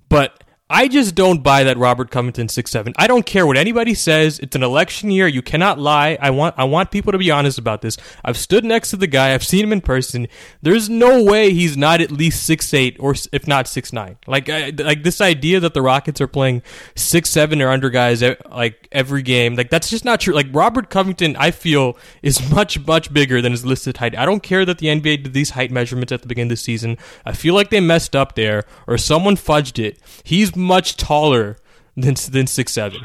But 0.09 0.45
I 0.73 0.87
just 0.87 1.17
don't 1.17 1.43
buy 1.43 1.65
that 1.65 1.77
Robert 1.79 2.13
Covington 2.13 2.49
six 2.49 2.71
seven. 2.71 2.93
I 2.97 3.09
don't 3.09 3.27
care 3.27 3.45
what 3.45 3.57
anybody 3.57 3.93
says. 3.93 4.39
It's 4.39 4.55
an 4.55 4.63
election 4.63 5.11
year. 5.11 5.27
You 5.27 5.43
cannot 5.43 5.81
lie. 5.81 6.17
I 6.21 6.31
want 6.31 6.55
I 6.57 6.63
want 6.63 6.93
people 6.93 7.11
to 7.11 7.19
be 7.19 7.29
honest 7.33 7.59
about 7.59 7.83
this. 7.83 7.97
I've 8.25 8.37
stood 8.37 8.65
next 8.65 8.91
to 8.91 8.97
the 8.97 9.09
guy. 9.09 9.35
I've 9.35 9.43
seen 9.43 9.65
him 9.65 9.73
in 9.73 9.81
person. 9.81 10.29
There's 10.63 10.89
no 10.89 11.25
way 11.25 11.53
he's 11.53 11.77
not 11.77 12.01
at 12.01 12.13
least 12.13 12.45
six 12.45 12.73
eight 12.73 12.97
or 13.01 13.17
if 13.33 13.49
not 13.49 13.67
six 13.67 13.93
nine. 13.93 14.17
Like 14.29 14.49
I, 14.49 14.71
like 14.71 15.03
this 15.03 15.21
idea 15.21 15.59
that 15.59 15.75
the 15.75 15.83
Rockets 15.83 16.21
are 16.21 16.29
playing 16.29 16.63
six 16.95 17.31
seven 17.31 17.61
or 17.61 17.71
under 17.71 17.91
guys 17.91 18.23
like 18.23 18.87
every 18.93 19.23
game. 19.23 19.57
Like 19.57 19.71
that's 19.71 19.91
just 19.91 20.05
not 20.05 20.21
true. 20.21 20.35
Like 20.35 20.47
Robert 20.53 20.89
Covington, 20.89 21.35
I 21.35 21.51
feel 21.51 21.99
is 22.23 22.49
much 22.49 22.79
much 22.87 23.13
bigger 23.13 23.43
than 23.43 23.51
his 23.51 23.67
listed 23.67 23.97
height. 23.97 24.17
I 24.17 24.25
don't 24.25 24.45
care 24.45 24.65
that 24.65 24.79
the 24.79 24.87
NBA 24.87 25.25
did 25.25 25.33
these 25.33 25.51
height 25.51 25.73
measurements 25.73 26.13
at 26.13 26.23
the 26.23 26.29
beginning 26.29 26.53
of 26.53 26.59
the 26.59 26.63
season. 26.63 26.97
I 27.27 27.33
feel 27.33 27.55
like 27.55 27.71
they 27.71 27.81
messed 27.81 28.15
up 28.15 28.37
there 28.37 28.67
or 28.87 28.99
someone 28.99 29.35
fudged 29.35 29.83
it. 29.83 29.99
He's 30.23 30.55
much 30.61 30.97
taller 30.97 31.57
than 31.97 32.15
than 32.31 32.47
six 32.47 32.73
seven. 32.73 33.01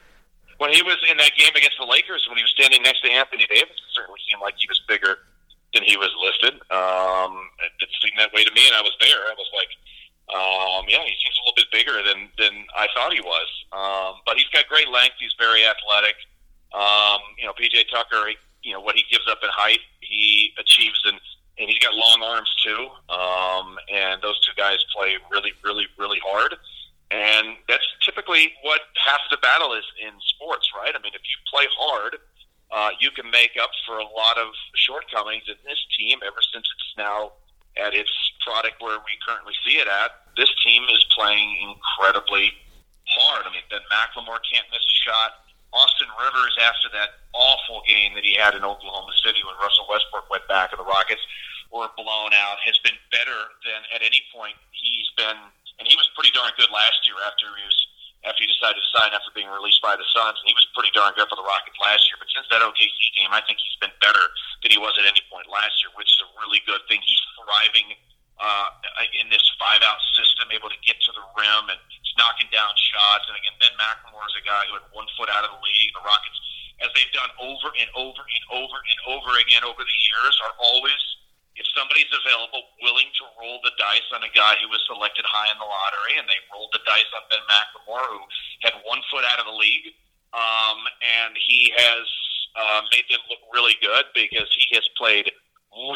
when 0.58 0.72
he 0.72 0.82
was 0.82 0.96
in 1.10 1.16
that 1.18 1.32
game 1.36 1.52
against 1.54 1.76
the 1.78 1.86
Lakers, 1.86 2.26
when 2.28 2.36
he 2.36 2.44
was 2.44 2.50
standing 2.50 2.82
next 2.82 3.02
to 3.02 3.10
Anthony 3.10 3.46
Davis, 3.46 3.74
it 3.74 3.92
certainly 3.92 4.20
seemed 4.28 4.40
like 4.40 4.54
he 4.56 4.66
was 4.68 4.80
bigger 4.88 5.18
than 5.74 5.82
he 5.82 5.96
was 5.96 6.10
listed. 6.20 6.54
Um, 6.70 7.50
it, 7.60 7.72
it 7.80 7.90
seemed 8.00 8.18
that 8.18 8.32
way 8.32 8.44
to 8.44 8.52
me, 8.52 8.66
and 8.66 8.76
I 8.76 8.82
was 8.82 8.94
there. 9.00 9.26
I 9.26 9.34
was 9.34 9.50
like, 9.56 9.72
um, 10.30 10.86
yeah, 10.88 11.02
he 11.02 11.14
seems 11.18 11.36
a 11.36 11.42
little 11.44 11.58
bit 11.58 11.70
bigger 11.72 11.96
than 12.06 12.30
than 12.38 12.54
I 12.76 12.86
thought 12.94 13.12
he 13.12 13.20
was. 13.20 13.48
Um, 13.72 14.22
but 14.24 14.36
he's 14.36 14.48
got 14.54 14.68
great 14.68 14.88
length. 14.88 15.16
He's 15.18 15.34
very 15.38 15.66
athletic. 15.66 16.16
Um, 16.72 17.20
you 17.36 17.44
know, 17.44 17.52
PJ 17.52 17.90
Tucker, 17.90 18.28
he, 18.28 18.36
you 18.62 18.72
know 18.72 18.80
what 18.80 18.96
he 18.96 19.04
gives 19.10 19.28
up 19.28 19.38
in 19.42 19.50
height, 19.52 19.80
he 20.00 20.54
achieves 20.58 21.02
in 21.04 21.18
and 21.58 21.68
he's 21.68 21.78
got 21.78 21.94
long 21.94 22.22
arms 22.22 22.50
too. 22.64 22.88
Um, 23.12 23.78
and 23.92 24.22
those 24.22 24.40
two 24.40 24.52
guys 24.56 24.78
play 24.94 25.16
really, 25.30 25.52
really, 25.64 25.86
really 25.98 26.18
hard. 26.24 26.56
And 27.10 27.56
that's 27.68 27.86
what 28.62 28.80
half 28.96 29.20
the 29.30 29.38
battle 29.38 29.74
is 29.74 29.84
in 30.00 30.12
sports, 30.34 30.70
right? 30.74 30.92
I 30.94 31.00
mean, 31.02 31.14
if 31.14 31.22
you 31.22 31.36
play 31.50 31.66
hard, 31.76 32.16
uh, 32.72 32.90
you 33.00 33.10
can 33.12 33.30
make 33.30 33.54
up 33.60 33.70
for 33.86 33.98
a 33.98 34.08
lot 34.16 34.38
of 34.38 34.48
shortcomings 34.74 35.44
in 35.46 35.58
this 35.64 35.80
team 35.98 36.18
ever 36.24 36.40
since 36.40 36.64
it's 36.64 36.94
now 36.96 37.32
at 37.76 37.92
its 37.92 38.12
product 38.44 38.80
where 38.80 38.98
we 39.04 39.12
currently 39.26 39.52
see 39.64 39.76
it 39.76 39.88
at. 39.88 40.32
This 40.36 40.50
team 40.64 40.84
is 40.88 41.04
playing 41.12 41.56
incredibly 41.60 42.52
hard. 43.04 43.44
I 43.44 43.52
mean, 43.52 43.64
Ben 43.68 43.84
McLemore 43.92 44.40
can't 44.48 44.68
miss 44.72 44.84
a 44.84 44.96
shot. 45.04 45.30
Austin 45.72 46.08
Rivers, 46.20 46.56
after 46.60 46.92
that 46.92 47.16
awful 47.32 47.80
game 47.88 48.12
that 48.12 48.24
he 48.24 48.36
had 48.36 48.52
in 48.52 48.64
Oklahoma 48.64 49.12
City 49.24 49.40
when 49.44 49.56
Russell 49.56 49.88
Westbrook 49.88 50.28
went 50.28 50.44
back 50.48 50.72
and 50.72 50.80
the 50.80 50.88
Rockets 50.88 51.24
were 51.72 51.88
blown 51.96 52.36
out, 52.36 52.60
has 52.60 52.76
been 52.84 52.96
better 53.08 53.56
than 53.64 53.80
at 53.96 54.04
any 54.04 54.20
point 54.32 54.56
he's 54.72 55.08
been 55.16 55.40
and 55.80 55.88
he 55.88 55.96
was 55.96 56.06
pretty 56.14 56.30
darn 56.30 56.52
good 56.54 56.70
last 56.70 57.02
year 57.08 57.16
after 57.26 57.48
he 57.58 57.64
was 57.66 57.80
after 58.22 58.40
he 58.42 58.48
decided 58.48 58.78
to 58.78 58.88
sign 58.94 59.10
after 59.10 59.34
being 59.34 59.50
released 59.50 59.82
by 59.82 59.98
the 59.98 60.06
Suns, 60.14 60.38
and 60.38 60.46
he 60.46 60.54
was 60.54 60.66
pretty 60.74 60.94
darn 60.94 61.10
good 61.18 61.26
for 61.26 61.34
the 61.34 61.46
Rockets 61.46 61.74
last 61.82 62.06
year. 62.06 62.18
But 62.22 62.30
since 62.30 62.46
that 62.54 62.62
OKC 62.62 62.94
game, 63.18 63.34
I 63.34 63.42
think 63.42 63.58
he's 63.58 63.78
been 63.82 63.94
better 63.98 64.22
than 64.62 64.70
he 64.70 64.78
was 64.78 64.94
at 64.94 65.06
any 65.06 65.22
point 65.26 65.50
last 65.50 65.74
year, 65.82 65.90
which 65.98 66.06
is 66.06 66.20
a 66.22 66.28
really 66.38 66.62
good 66.62 66.82
thing. 66.86 67.02
He's 67.02 67.22
thriving 67.34 67.98
uh, 68.38 68.68
in 69.18 69.26
this 69.30 69.42
five-out 69.58 70.00
system, 70.14 70.54
able 70.54 70.70
to 70.70 70.80
get 70.86 70.98
to 71.02 71.10
the 71.14 71.24
rim 71.38 71.70
and 71.70 71.78
he's 71.90 72.14
knocking 72.14 72.50
down 72.50 72.70
shots. 72.74 73.26
And 73.26 73.34
again, 73.38 73.54
Ben 73.58 73.74
McLemore 73.78 74.26
is 74.30 74.38
a 74.38 74.44
guy 74.46 74.66
who 74.70 74.78
had 74.78 74.86
one 74.94 75.06
foot 75.18 75.30
out 75.30 75.42
of 75.42 75.50
the 75.54 75.60
league. 75.62 75.90
The 75.94 76.02
Rockets, 76.02 76.38
as 76.82 76.90
they've 76.94 77.14
done 77.14 77.30
over 77.42 77.70
and 77.74 77.90
over 77.98 78.22
and 78.22 78.44
over 78.54 78.76
and 78.78 78.98
over 79.18 79.30
again 79.38 79.66
over 79.66 79.82
the 79.82 79.98
years, 80.10 80.34
are 80.46 80.54
always 80.58 80.98
if 81.56 81.68
somebody's 81.76 82.08
available, 82.08 82.64
willing 82.80 83.12
to 83.12 83.24
roll 83.36 83.60
the 83.60 83.71
dice 83.82 84.06
on 84.14 84.22
a 84.22 84.30
guy 84.30 84.54
who 84.62 84.70
was 84.70 84.78
selected 84.86 85.26
high 85.26 85.50
in 85.50 85.58
the 85.58 85.66
lottery, 85.66 86.14
and 86.22 86.30
they 86.30 86.38
rolled 86.54 86.70
the 86.70 86.82
dice 86.86 87.10
on 87.18 87.26
Ben 87.26 87.42
McLemore, 87.50 88.06
who 88.06 88.22
had 88.62 88.78
one 88.86 89.02
foot 89.10 89.26
out 89.26 89.42
of 89.42 89.50
the 89.50 89.58
league, 89.58 89.90
um, 90.30 90.78
and 91.02 91.34
he 91.34 91.74
has 91.74 92.06
uh, 92.54 92.80
made 92.94 93.04
them 93.10 93.20
look 93.26 93.42
really 93.50 93.74
good 93.82 94.06
because 94.14 94.46
he 94.54 94.70
has 94.78 94.86
played 94.94 95.26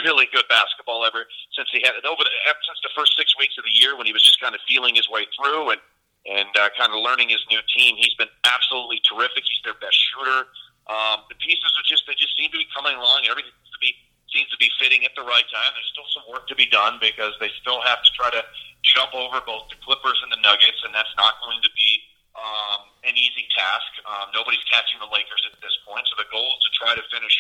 really 0.03 0.27
good 0.33 0.49
basketball 0.49 1.05
ever 1.05 1.29
since 1.53 1.69
he 1.71 1.85
had 1.85 1.93
over 2.03 2.25
the, 2.25 2.33
since 2.65 2.81
the 2.83 2.93
first 2.97 3.13
six 3.15 3.37
weeks 3.39 3.55
of 3.61 3.65
the 3.65 3.77
year 3.77 3.95
when 3.95 4.09
he 4.09 4.13
was 4.13 4.25
just 4.25 4.41
kind 4.41 4.57
of 4.57 4.61
feeling 4.67 4.97
his 4.97 5.09
way 5.09 5.29
through 5.37 5.71
and 5.71 5.81
and 6.27 6.51
uh, 6.59 6.67
kind 6.75 6.91
of 6.91 6.99
learning 6.99 7.31
his 7.31 7.39
new 7.55 7.63
team. 7.71 7.95
He's 7.95 8.15
been 8.19 8.33
absolutely 8.43 8.99
terrific. 9.07 9.47
He's 9.47 9.63
their 9.63 9.79
best 9.79 9.95
shooter. 9.95 10.51
Um, 10.91 11.23
the 11.31 11.39
pieces 11.39 11.71
are 11.79 11.87
just 11.87 12.03
they 12.11 12.19
just 12.19 12.35
seem 12.35 12.51
to 12.51 12.59
be 12.59 12.67
coming 12.75 12.99
along. 12.99 13.31
Everything 13.31 13.55
seems 13.63 13.75
to 13.75 13.83
be 13.83 13.95
seems 14.35 14.51
to 14.51 14.59
be 14.59 14.71
fitting 14.81 15.05
at 15.05 15.15
the 15.15 15.23
right 15.23 15.47
time. 15.49 15.71
There's 15.75 15.91
still 15.93 16.09
some 16.11 16.27
work 16.27 16.47
to 16.51 16.57
be 16.57 16.67
done 16.67 16.99
because 16.99 17.35
they 17.39 17.51
still 17.63 17.81
have 17.83 18.03
to 18.03 18.11
try 18.15 18.31
to 18.31 18.43
jump 18.83 19.15
over 19.15 19.43
both 19.43 19.71
the 19.71 19.79
Clippers 19.83 20.19
and 20.23 20.31
the 20.31 20.41
Nuggets, 20.43 20.83
and 20.87 20.95
that's 20.95 21.13
not 21.19 21.39
going 21.43 21.59
to 21.63 21.73
be 21.75 21.91
um, 22.37 22.91
an 23.07 23.15
easy 23.17 23.49
task. 23.55 23.91
Um, 24.05 24.31
nobody's 24.35 24.63
catching 24.69 25.01
the 25.01 25.11
Lakers 25.11 25.43
at 25.51 25.59
this 25.59 25.75
point, 25.87 26.05
so 26.07 26.15
the 26.21 26.29
goal 26.29 26.47
is 26.47 26.63
to 26.69 26.73
try 26.77 26.93
to 26.95 27.05
finish 27.11 27.35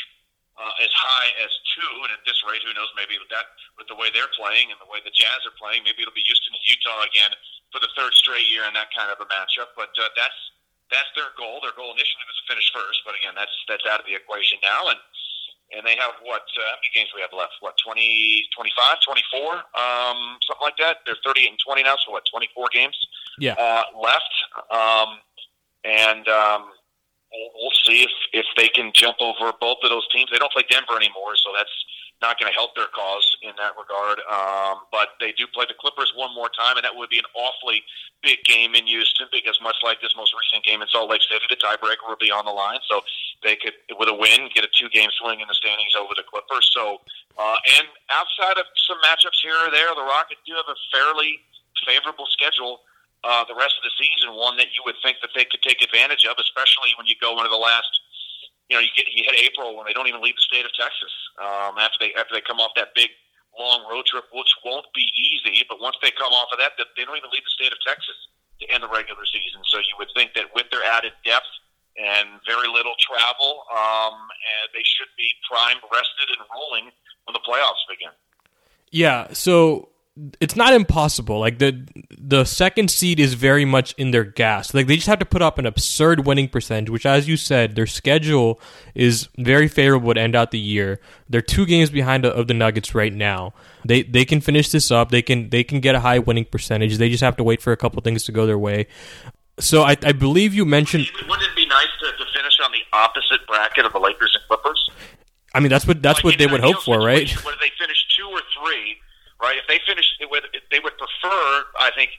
uh, 0.57 0.72
as 0.81 0.92
high 0.96 1.31
as 1.44 1.53
two. 1.77 1.92
And 2.07 2.11
at 2.16 2.25
this 2.25 2.40
rate, 2.49 2.64
who 2.64 2.72
knows? 2.72 2.88
Maybe 2.96 3.20
with 3.20 3.29
that, 3.31 3.46
with 3.77 3.87
the 3.92 3.99
way 3.99 4.09
they're 4.11 4.33
playing 4.35 4.72
and 4.72 4.79
the 4.81 4.88
way 4.88 5.05
the 5.05 5.12
Jazz 5.12 5.44
are 5.44 5.55
playing, 5.61 5.85
maybe 5.85 6.03
it'll 6.03 6.16
be 6.16 6.25
Houston 6.25 6.57
and 6.57 6.64
Utah 6.64 7.05
again 7.07 7.33
for 7.70 7.79
the 7.79 7.92
third 7.94 8.16
straight 8.16 8.49
year 8.49 8.64
in 8.64 8.72
that 8.75 8.88
kind 8.96 9.12
of 9.12 9.20
a 9.20 9.29
matchup. 9.29 9.77
But 9.77 9.92
uh, 10.01 10.09
that's 10.16 10.40
that's 10.88 11.11
their 11.18 11.35
goal. 11.37 11.61
Their 11.61 11.75
goal 11.75 11.92
initially 11.92 12.25
was 12.25 12.38
to 12.40 12.46
finish 12.46 12.68
first, 12.72 13.03
but 13.05 13.18
again, 13.18 13.37
that's 13.37 13.53
that's 13.68 13.85
out 13.85 14.01
of 14.01 14.07
the 14.09 14.16
equation 14.16 14.57
now. 14.64 14.88
And 14.88 14.99
and 15.75 15.87
they 15.87 15.97
have 15.97 16.15
what? 16.23 16.43
Uh, 16.55 16.63
how 16.71 16.77
many 16.79 16.91
games 16.95 17.11
we 17.15 17.21
have 17.21 17.35
left? 17.37 17.55
What 17.61 17.75
20, 17.85 18.47
25, 18.55 18.99
24, 19.05 19.55
um, 19.75 20.39
something 20.47 20.63
like 20.63 20.79
that. 20.79 21.03
They're 21.05 21.19
thirty-eight 21.25 21.51
and 21.51 21.59
twenty 21.59 21.83
now, 21.83 21.97
so 22.05 22.13
what? 22.13 22.25
Twenty-four 22.31 22.69
games, 22.73 22.97
yeah, 23.39 23.55
uh, 23.59 23.85
left. 23.99 24.35
Um, 24.71 25.19
and 25.85 26.29
um, 26.29 26.71
we'll, 27.33 27.51
we'll 27.59 27.79
see 27.85 28.03
if 28.03 28.15
if 28.33 28.47
they 28.57 28.69
can 28.69 28.93
jump 28.95 29.17
over 29.21 29.53
both 29.61 29.79
of 29.83 29.91
those 29.91 30.07
teams. 30.15 30.31
They 30.31 30.39
don't 30.39 30.53
play 30.53 30.65
Denver 30.71 30.97
anymore, 30.97 31.35
so 31.37 31.51
that's 31.57 31.75
not 32.24 32.40
going 32.40 32.48
to 32.48 32.57
help 32.57 32.72
their 32.72 32.88
cause 32.96 33.24
in 33.44 33.52
that 33.61 33.76
regard. 33.76 34.24
Um, 34.24 34.88
but 34.88 35.20
they 35.20 35.37
do 35.37 35.44
play 35.52 35.68
the 35.68 35.76
Clippers 35.76 36.12
one 36.16 36.33
more 36.33 36.48
time, 36.48 36.81
and 36.81 36.85
that 36.85 36.96
would 36.96 37.12
be 37.12 37.20
an 37.20 37.29
awfully 37.37 37.85
big 38.24 38.40
game 38.48 38.72
in 38.74 38.88
Houston 38.88 39.29
because 39.29 39.61
much 39.61 39.76
like 39.85 40.00
this 40.00 40.16
most 40.16 40.33
recent 40.33 40.64
game 40.64 40.81
in 40.81 40.88
Salt 40.88 41.12
Lake 41.12 41.20
City, 41.29 41.44
the 41.48 41.61
tiebreaker 41.61 42.09
would 42.09 42.22
be 42.22 42.33
on 42.33 42.48
the 42.48 42.57
line. 42.57 42.81
So 42.88 43.05
they 43.44 43.57
could, 43.57 43.76
with 44.00 44.09
a 44.09 44.16
win, 44.16 44.48
get 44.57 44.64
a 44.64 44.72
two-game 44.72 45.12
swing 45.20 45.44
in 45.44 45.48
the 45.48 45.59
standings 45.59 45.92
over 45.92 46.16
the 46.16 46.24
Clippers. 46.24 46.64
So, 46.72 47.05
uh, 47.37 47.61
and 47.76 47.85
outside 48.09 48.57
of 48.57 48.64
some 48.88 48.96
matchups 49.05 49.44
here 49.44 49.57
or 49.61 49.68
there, 49.68 49.92
the 49.92 50.07
Rockets 50.09 50.40
do 50.48 50.57
have 50.57 50.68
a 50.72 50.79
fairly 50.88 51.44
favorable 51.85 52.26
schedule. 52.33 52.81
Uh, 53.24 53.44
the 53.44 53.57
rest 53.59 53.76
of 53.76 53.85
the 53.85 53.92
season, 53.98 54.33
one 54.33 54.57
that 54.57 54.72
you 54.72 54.81
would 54.87 54.96
think 55.02 55.18
that 55.20 55.35
they 55.35 55.44
could 55.44 55.61
take 55.61 55.83
advantage 55.83 56.24
of, 56.24 56.37
especially 56.40 56.94
when 56.96 57.05
you 57.11 57.16
go 57.20 57.37
into 57.37 57.50
the 57.50 57.59
last 57.59 57.90
you 58.68 58.74
know, 58.74 58.83
you 58.83 58.90
get 58.96 59.07
you 59.11 59.22
hit 59.22 59.38
April 59.38 59.76
when 59.76 59.87
they 59.87 59.94
don't 59.94 60.07
even 60.11 60.22
leave 60.22 60.35
the 60.35 60.46
state 60.46 60.66
of 60.66 60.72
Texas 60.74 61.12
um, 61.38 61.79
after 61.79 61.98
they 62.00 62.11
after 62.18 62.35
they 62.35 62.42
come 62.42 62.59
off 62.59 62.74
that 62.74 62.90
big 62.94 63.11
long 63.59 63.87
road 63.90 64.05
trip, 64.07 64.24
which 64.33 64.50
won't 64.64 64.87
be 64.94 65.07
easy. 65.16 65.64
But 65.68 65.81
once 65.81 65.96
they 66.02 66.11
come 66.11 66.33
off 66.35 66.50
of 66.52 66.59
that, 66.59 66.74
they 66.76 67.05
don't 67.05 67.16
even 67.16 67.31
leave 67.33 67.46
the 67.46 67.57
state 67.57 67.72
of 67.72 67.79
Texas 67.87 68.18
to 68.61 68.64
end 68.72 68.83
the 68.83 68.90
regular 68.90 69.24
season. 69.24 69.62
So 69.70 69.79
you 69.79 69.94
would 69.98 70.11
think 70.14 70.35
that 70.35 70.50
with 70.55 70.68
their 70.70 70.85
added 70.85 71.12
depth 71.24 71.48
and 71.96 72.40
very 72.44 72.68
little 72.68 72.94
travel, 73.00 73.64
um, 73.72 74.16
and 74.18 74.66
they 74.74 74.85
should 74.85 75.09
be 75.16 75.31
primed, 75.48 75.81
rested, 75.88 76.29
and 76.37 76.44
rolling 76.52 76.92
when 77.24 77.33
the 77.33 77.44
playoffs 77.46 77.85
begin. 77.88 78.12
Yeah. 78.90 79.33
So 79.33 79.88
it's 80.40 80.57
not 80.57 80.72
impossible. 80.72 81.38
Like 81.38 81.59
the 81.59 81.87
the 82.18 82.44
second 82.44 82.90
seed 82.90 83.20
is 83.20 83.35
very 83.35 83.64
much 83.64 83.92
in 83.98 84.12
their 84.12 84.24
gas. 84.24 84.72
Like 84.72 84.87
they 84.87 84.96
just 84.96 85.09
have 85.09 85.18
to 85.18 85.26
put 85.26 85.42
up 85.42 85.59
an 85.59 85.66
absurd 85.66 86.26
winning 86.26 86.48
percentage, 86.48 86.88
which, 86.88 87.05
as 87.05 87.29
you 87.29 87.37
said, 87.37 87.76
their 87.76 87.87
schedule 87.87 88.59
is 88.94 89.29
very 89.37 89.68
favorable 89.68 90.14
to 90.14 90.20
end 90.20 90.35
out 90.35 90.52
the 90.52 90.59
year. 90.59 91.00
They're 91.29 91.42
two 91.42 91.66
games 91.66 91.90
behind 91.90 92.24
of 92.24 92.46
the 92.46 92.55
Nuggets 92.55 92.94
right 92.94 93.12
now. 93.12 93.52
They 93.85 94.02
they 94.02 94.24
can 94.24 94.40
finish 94.40 94.70
this 94.70 94.90
up. 94.90 95.11
They 95.11 95.22
can 95.22 95.50
they 95.50 95.62
can 95.62 95.81
get 95.81 95.94
a 95.94 96.00
high 96.00 96.18
winning 96.18 96.46
percentage. 96.46 96.96
They 96.96 97.11
just 97.11 97.22
have 97.22 97.37
to 97.37 97.44
wait 97.44 97.61
for 97.61 97.72
a 97.72 97.76
couple 97.76 98.00
things 98.00 98.24
to 98.24 98.33
go 98.33 98.46
their 98.46 98.59
way. 98.59 98.87
So 99.59 99.83
I, 99.83 99.96
I 100.02 100.12
believe 100.12 100.55
you 100.55 100.64
mentioned. 100.64 101.09
Wouldn't 101.29 101.42
it 101.42 101.57
be 101.57 101.66
nice 101.66 101.88
to, 102.00 102.07
to 102.07 102.24
finish 102.35 102.59
on 102.64 102.72
the 102.72 102.96
opposite 102.96 103.46
bracket 103.46 103.85
of 103.85 103.92
the 103.92 103.98
Lakers 103.98 104.35
and 104.35 104.44
Clippers? 104.48 104.90
I 105.55 105.61
mean, 105.61 105.70
that's 105.70 105.87
what 105.87 106.00
that's 106.00 106.18
like 106.18 106.24
what 106.24 106.38
they 106.38 106.46
would 106.46 106.62
hope 106.62 106.83
for, 106.83 106.98
right? 106.98 107.31
Whether 107.44 107.59
they 107.61 107.70
finish 107.79 108.07
two 108.16 108.29
or 108.29 108.40
three 108.59 108.96
right? 109.40 109.46
If 109.57 109.66
they 109.69 109.81
finish, 109.87 110.07
they 110.21 110.27
would 110.27 110.99
prefer, 110.99 111.64
I 111.79 111.90
think, 111.95 112.11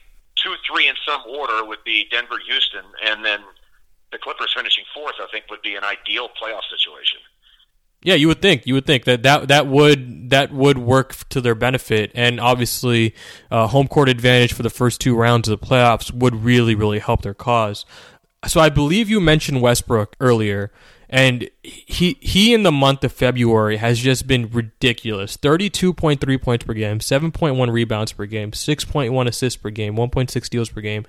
two, 0.42 0.54
three 0.66 0.88
in 0.88 0.94
some 1.06 1.22
order 1.28 1.64
would 1.64 1.82
be 1.84 2.06
Denver, 2.10 2.38
Houston, 2.46 2.84
and 3.04 3.24
then 3.24 3.40
the 4.12 4.18
Clippers 4.18 4.52
finishing 4.56 4.84
fourth. 4.94 5.14
I 5.20 5.26
think 5.30 5.44
would 5.50 5.62
be 5.62 5.74
an 5.74 5.84
ideal 5.84 6.28
playoff 6.40 6.62
situation. 6.70 7.20
Yeah, 8.02 8.14
you 8.14 8.28
would 8.28 8.40
think 8.40 8.64
you 8.64 8.74
would 8.74 8.86
think 8.86 9.04
that 9.04 9.24
that 9.24 9.48
that 9.48 9.66
would 9.66 10.30
that 10.30 10.52
would 10.52 10.78
work 10.78 11.28
to 11.30 11.40
their 11.40 11.56
benefit, 11.56 12.12
and 12.14 12.38
obviously, 12.38 13.14
uh, 13.50 13.66
home 13.66 13.88
court 13.88 14.08
advantage 14.08 14.52
for 14.52 14.62
the 14.62 14.70
first 14.70 15.00
two 15.00 15.16
rounds 15.16 15.48
of 15.48 15.58
the 15.58 15.66
playoffs 15.66 16.12
would 16.12 16.44
really 16.44 16.76
really 16.76 17.00
help 17.00 17.22
their 17.22 17.34
cause. 17.34 17.84
So 18.46 18.60
I 18.60 18.68
believe 18.68 19.10
you 19.10 19.20
mentioned 19.20 19.60
Westbrook 19.62 20.14
earlier, 20.20 20.70
and 21.10 21.48
he 21.62 22.18
he 22.20 22.52
in 22.52 22.62
the 22.64 22.72
month 22.72 23.02
of 23.02 23.12
February 23.12 23.78
has 23.78 23.98
just 23.98 24.26
been 24.26 24.50
ridiculous. 24.50 25.36
32.3 25.36 26.42
points 26.42 26.64
per 26.64 26.74
game, 26.74 26.98
7.1 26.98 27.72
rebounds 27.72 28.12
per 28.12 28.26
game, 28.26 28.50
6.1 28.50 29.26
assists 29.26 29.56
per 29.56 29.70
game, 29.70 29.96
1.6 29.96 30.44
steals 30.44 30.68
per 30.68 30.80
game, 30.80 31.06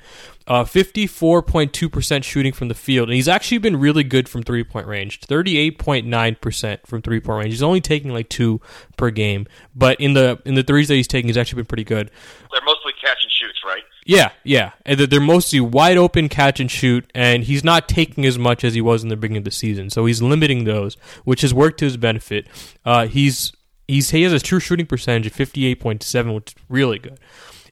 uh, 0.48 0.64
54.2% 0.64 2.24
shooting 2.24 2.54
from 2.54 2.70
the 2.70 2.76
field. 2.76 3.10
And 3.10 3.16
he's 3.16 3.28
actually 3.28 3.58
been 3.58 3.78
really 3.78 4.04
good 4.04 4.30
from 4.30 4.44
three-point 4.44 4.88
range. 4.88 5.20
38.9% 5.22 6.88
from 6.88 7.02
three-point 7.02 7.38
range. 7.38 7.54
He's 7.54 7.64
only 7.64 7.82
taking 7.82 8.12
like 8.12 8.30
2 8.30 8.62
per 8.96 9.10
game, 9.10 9.48
but 9.76 10.00
in 10.00 10.14
the 10.14 10.42
in 10.46 10.56
the 10.56 10.64
threes 10.64 10.88
that 10.88 10.96
he's 10.96 11.08
taking 11.08 11.28
he's 11.28 11.38
actually 11.38 11.58
been 11.58 11.68
pretty 11.68 11.84
good. 11.84 12.10
They're 12.52 12.62
mostly 12.66 12.79
catch 13.00 13.24
and 13.24 13.32
shoots, 13.32 13.60
right? 13.66 13.84
Yeah, 14.06 14.32
yeah. 14.44 14.72
And 14.86 15.00
they're 15.00 15.20
mostly 15.20 15.60
wide 15.60 15.98
open 15.98 16.30
catch 16.30 16.60
and 16.60 16.70
shoot, 16.70 17.10
and 17.14 17.44
he's 17.44 17.64
not 17.64 17.88
taking 17.88 18.26
as 18.26 18.38
much 18.38 18.64
as 18.64 18.74
he 18.74 18.82
was 18.82 19.04
in 19.04 19.10
the 19.10 19.16
beginning 19.16 19.40
of 19.40 19.44
the 19.46 19.52
season. 19.52 19.90
So 19.90 20.06
he's 20.06 20.22
limiting 20.22 20.64
those, 20.64 20.96
which 21.24 21.42
has 21.42 21.54
worked 21.54 21.80
to 21.80 21.86
his 21.86 21.98
benefit. 21.98 22.48
Uh, 22.86 23.08
he's 23.08 23.54
he's 23.88 24.10
he 24.12 24.24
has 24.24 24.34
a 24.34 24.40
true 24.40 24.60
shooting 24.60 24.86
percentage 24.86 25.28
of 25.28 25.34
fifty 25.34 25.66
eight 25.66 25.80
point 25.80 26.04
seven, 26.04 26.34
which 26.34 26.56
is 26.56 26.64
really 26.70 27.00
good. 27.00 27.20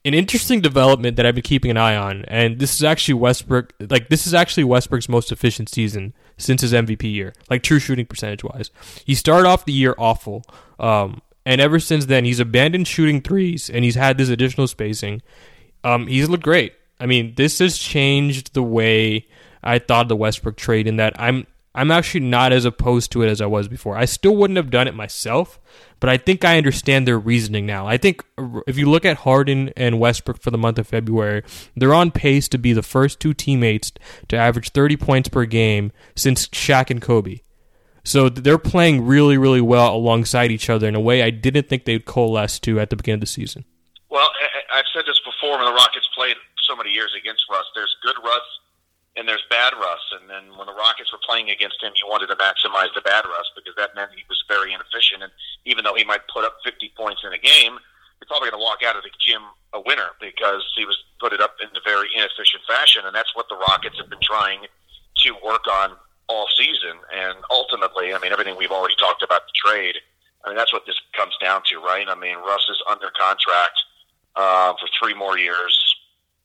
An 0.05 0.13
interesting 0.13 0.61
development 0.61 1.17
that 1.17 1.25
I've 1.25 1.35
been 1.35 1.41
keeping 1.41 1.71
an 1.71 1.77
eye 1.77 1.95
on, 1.95 2.23
and 2.25 2.59
this 2.59 2.75
is 2.75 2.83
actually 2.83 3.15
Westbrook. 3.15 3.73
Like 3.89 4.09
this 4.09 4.27
is 4.27 4.33
actually 4.33 4.63
Westbrook's 4.63 5.09
most 5.09 5.31
efficient 5.31 5.69
season 5.69 6.13
since 6.37 6.61
his 6.61 6.71
MVP 6.71 7.11
year, 7.11 7.33
like 7.49 7.63
true 7.63 7.79
shooting 7.79 8.05
percentage 8.05 8.43
wise. 8.43 8.69
He 9.05 9.15
started 9.15 9.47
off 9.47 9.65
the 9.65 9.73
year 9.73 9.95
awful, 9.97 10.43
um, 10.79 11.21
and 11.47 11.61
ever 11.61 11.79
since 11.79 12.05
then 12.05 12.25
he's 12.25 12.39
abandoned 12.39 12.87
shooting 12.87 13.21
threes, 13.21 13.69
and 13.69 13.83
he's 13.83 13.95
had 13.95 14.17
this 14.17 14.29
additional 14.29 14.67
spacing 14.67 15.21
um, 15.83 16.07
he's 16.07 16.29
looked 16.29 16.43
great. 16.43 16.73
I 16.99 17.05
mean, 17.05 17.33
this 17.35 17.59
has 17.59 17.77
changed 17.77 18.53
the 18.53 18.63
way 18.63 19.27
I 19.63 19.79
thought 19.79 20.07
the 20.07 20.15
Westbrook 20.15 20.57
trade 20.57 20.87
in 20.87 20.97
that 20.97 21.13
I'm 21.19 21.47
I'm 21.75 21.91
actually 21.91 22.21
not 22.21 22.53
as 22.53 22.65
opposed 22.65 23.11
to 23.11 23.21
it 23.21 23.29
as 23.29 23.39
I 23.39 23.45
was 23.45 23.67
before. 23.67 23.95
I 23.95 24.05
still 24.05 24.35
wouldn't 24.35 24.57
have 24.57 24.71
done 24.71 24.87
it 24.87 24.95
myself, 24.95 25.59
but 25.99 26.09
I 26.09 26.17
think 26.17 26.43
I 26.43 26.57
understand 26.57 27.07
their 27.07 27.19
reasoning 27.19 27.67
now. 27.67 27.85
I 27.85 27.97
think 27.97 28.23
if 28.65 28.79
you 28.79 28.89
look 28.89 29.05
at 29.05 29.17
Harden 29.17 29.69
and 29.77 29.99
Westbrook 29.99 30.41
for 30.41 30.49
the 30.49 30.57
month 30.57 30.79
of 30.79 30.87
February, 30.87 31.43
they're 31.75 31.93
on 31.93 32.09
pace 32.09 32.47
to 32.49 32.57
be 32.57 32.73
the 32.73 32.81
first 32.81 33.19
two 33.19 33.33
teammates 33.33 33.91
to 34.27 34.35
average 34.35 34.71
30 34.71 34.97
points 34.97 35.29
per 35.29 35.45
game 35.45 35.91
since 36.15 36.47
Shaq 36.47 36.89
and 36.89 36.99
Kobe. 36.99 37.41
So 38.07 38.31
they're 38.31 38.57
playing 38.57 39.03
really, 39.03 39.35
really 39.35 39.59
well 39.59 39.91
alongside 39.91 40.47
each 40.47 40.71
other 40.71 40.87
in 40.87 40.95
a 40.95 41.03
way 41.03 41.21
I 41.23 41.29
didn't 41.29 41.67
think 41.67 41.83
they'd 41.83 42.07
coalesce 42.07 42.57
to 42.63 42.79
at 42.79 42.89
the 42.89 42.95
beginning 42.95 43.19
of 43.19 43.27
the 43.27 43.35
season. 43.35 43.65
Well, 44.07 44.31
I've 44.71 44.87
said 44.95 45.03
this 45.03 45.19
before 45.27 45.59
when 45.59 45.67
the 45.67 45.75
Rockets 45.75 46.07
played 46.15 46.39
so 46.63 46.71
many 46.73 46.95
years 46.95 47.11
against 47.19 47.43
Russ. 47.51 47.67
There's 47.75 47.91
good 48.01 48.15
Russ 48.23 48.47
and 49.19 49.27
there's 49.27 49.43
bad 49.51 49.75
Russ. 49.75 49.99
And 50.15 50.29
then 50.31 50.55
when 50.55 50.71
the 50.71 50.73
Rockets 50.79 51.11
were 51.11 51.19
playing 51.27 51.51
against 51.51 51.83
him, 51.83 51.91
you 51.99 52.07
wanted 52.07 52.31
to 52.31 52.39
maximize 52.39 52.95
the 52.95 53.03
bad 53.03 53.27
Russ 53.27 53.51
because 53.59 53.75
that 53.75 53.91
meant 53.91 54.15
he 54.15 54.23
was 54.31 54.39
very 54.47 54.71
inefficient. 54.71 55.27
And 55.27 55.31
even 55.67 55.83
though 55.83 55.99
he 55.99 56.07
might 56.07 56.23
put 56.31 56.47
up 56.47 56.63
50 56.63 56.95
points 56.95 57.27
in 57.27 57.35
a 57.35 57.41
game, 57.43 57.75
you're 57.75 58.31
probably 58.31 58.47
going 58.47 58.63
to 58.63 58.63
walk 58.63 58.87
out 58.87 58.95
of 58.95 59.03
the 59.03 59.11
gym 59.19 59.43
a 59.75 59.83
winner 59.83 60.15
because 60.23 60.63
he 60.79 60.87
was 60.87 60.95
put 61.19 61.35
it 61.35 61.43
up 61.43 61.59
in 61.59 61.67
a 61.75 61.83
very 61.83 62.07
inefficient 62.15 62.63
fashion. 62.71 63.03
And 63.03 63.11
that's 63.11 63.35
what 63.35 63.51
the 63.51 63.59
Rockets 63.67 63.99
have 63.99 64.07
been 64.07 64.23
trying 64.23 64.63
to 64.63 65.29
work 65.43 65.67
on 65.67 65.99
all 66.29 66.47
season. 66.55 66.97
And 67.13 67.37
ultimately, 67.49 68.13
I 68.13 68.19
mean, 68.19 68.31
everything 68.31 68.55
we've 68.57 68.71
already 68.71 68.95
talked 68.95 69.23
about 69.23 69.41
the 69.47 69.53
trade. 69.55 69.95
I 70.45 70.49
mean, 70.49 70.57
that's 70.57 70.73
what 70.73 70.85
this 70.85 70.99
comes 71.15 71.35
down 71.41 71.61
to, 71.71 71.79
right? 71.79 72.05
I 72.07 72.15
mean, 72.15 72.37
Russ 72.37 72.65
is 72.69 72.81
under 72.89 73.09
contract 73.19 73.77
uh, 74.35 74.73
for 74.79 74.87
three 75.01 75.13
more 75.13 75.37
years 75.37 75.95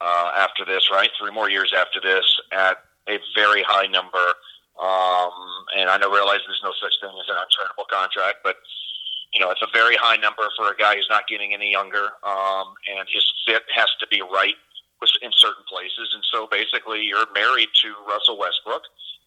uh, 0.00 0.32
after 0.36 0.64
this, 0.64 0.90
right? 0.90 1.10
Three 1.20 1.30
more 1.30 1.50
years 1.50 1.72
after 1.76 2.00
this 2.00 2.24
at 2.50 2.78
a 3.08 3.18
very 3.34 3.62
high 3.62 3.86
number. 3.86 4.34
Um, 4.80 5.32
and 5.76 5.90
I 5.90 5.98
know 5.98 6.10
realize 6.10 6.40
there's 6.46 6.64
no 6.64 6.72
such 6.80 6.94
thing 7.00 7.12
as 7.12 7.28
an 7.28 7.36
unturnable 7.36 7.86
contract, 7.88 8.38
but 8.42 8.56
you 9.32 9.40
know 9.40 9.50
it's 9.50 9.62
a 9.62 9.68
very 9.72 9.96
high 9.96 10.16
number 10.16 10.48
for 10.56 10.72
a 10.72 10.76
guy 10.76 10.96
who's 10.96 11.08
not 11.10 11.28
getting 11.28 11.52
any 11.52 11.70
younger, 11.70 12.16
um, 12.24 12.74
and 12.88 13.06
his 13.12 13.22
fit 13.46 13.62
has 13.74 13.88
to 14.00 14.06
be 14.08 14.22
right 14.22 14.56
in 15.20 15.30
certain 15.34 15.64
places. 15.68 16.14
And 16.14 16.22
so 16.30 16.48
basically, 16.50 17.02
you're 17.02 17.26
married 17.34 17.68
to 17.82 17.94
Russell 18.08 18.38
Westbrook, 18.38 18.82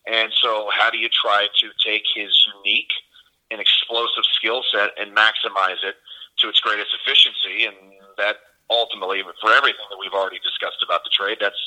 and 0.07 0.31
so 0.41 0.69
how 0.71 0.89
do 0.89 0.97
you 0.97 1.09
try 1.09 1.47
to 1.59 1.67
take 1.83 2.03
his 2.13 2.31
unique 2.57 2.93
and 3.51 3.59
explosive 3.59 4.25
skill 4.33 4.63
set 4.71 4.91
and 4.99 5.15
maximize 5.15 5.81
it 5.83 5.95
to 6.39 6.49
its 6.49 6.59
greatest 6.59 6.93
efficiency? 7.01 7.65
And 7.65 7.75
that 8.17 8.37
ultimately, 8.69 9.21
for 9.41 9.51
everything 9.51 9.85
that 9.89 9.97
we've 9.99 10.13
already 10.13 10.39
discussed 10.39 10.81
about 10.83 11.03
the 11.03 11.11
trade, 11.13 11.37
that's 11.41 11.59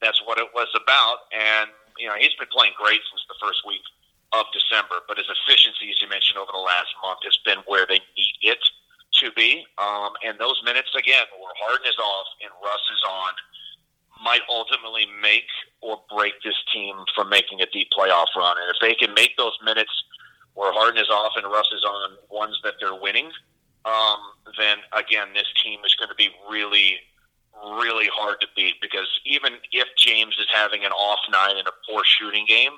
that's 0.00 0.20
what 0.24 0.38
it 0.38 0.48
was 0.54 0.68
about. 0.74 1.28
And 1.32 1.70
you 1.98 2.08
know, 2.08 2.16
he's 2.18 2.34
been 2.34 2.50
playing 2.50 2.74
great 2.76 3.00
since 3.12 3.22
the 3.28 3.38
first 3.40 3.62
week 3.66 3.84
of 4.32 4.46
December, 4.50 5.04
but 5.06 5.16
his 5.16 5.30
efficiency, 5.30 5.94
as 5.94 6.00
you 6.02 6.08
mentioned, 6.10 6.38
over 6.40 6.50
the 6.50 6.60
last 6.60 6.90
month 7.00 7.22
has 7.22 7.38
been 7.46 7.62
where 7.70 7.86
they 7.86 8.02
need 8.18 8.36
it 8.42 8.58
to 9.22 9.30
be. 9.38 9.62
Um, 9.78 10.10
and 10.26 10.34
those 10.42 10.58
minutes, 10.66 10.90
again, 10.98 11.22
where 11.38 11.54
Harden 11.54 11.86
is 11.86 11.98
off 12.02 12.28
and 12.42 12.50
Russ 12.58 12.82
is 12.90 13.02
on, 13.06 13.32
might 14.24 14.40
ultimately 14.48 15.06
make 15.20 15.46
or 15.82 16.00
break 16.08 16.32
this 16.42 16.56
team 16.72 16.96
from 17.14 17.28
making 17.28 17.60
a 17.60 17.66
deep 17.66 17.88
playoff 17.96 18.32
run. 18.34 18.56
And 18.56 18.72
if 18.74 18.80
they 18.80 18.94
can 18.94 19.14
make 19.14 19.36
those 19.36 19.56
minutes 19.62 19.92
where 20.54 20.72
Harden 20.72 21.00
is 21.00 21.10
off 21.10 21.32
and 21.36 21.46
Russ 21.46 21.68
is 21.76 21.84
on 21.84 22.16
ones 22.30 22.58
that 22.64 22.74
they're 22.80 22.98
winning, 22.98 23.30
um, 23.84 24.18
then 24.58 24.78
again, 24.96 25.28
this 25.34 25.48
team 25.62 25.80
is 25.84 25.94
going 25.94 26.08
to 26.08 26.16
be 26.16 26.30
really, 26.50 26.96
really 27.78 28.08
hard 28.08 28.40
to 28.40 28.48
beat 28.56 28.80
because 28.80 29.08
even 29.26 29.60
if 29.72 29.88
James 29.98 30.34
is 30.40 30.48
having 30.48 30.84
an 30.84 30.92
off 30.92 31.20
night 31.30 31.54
and 31.58 31.68
a 31.68 31.76
poor 31.88 32.02
shooting 32.02 32.46
game, 32.48 32.72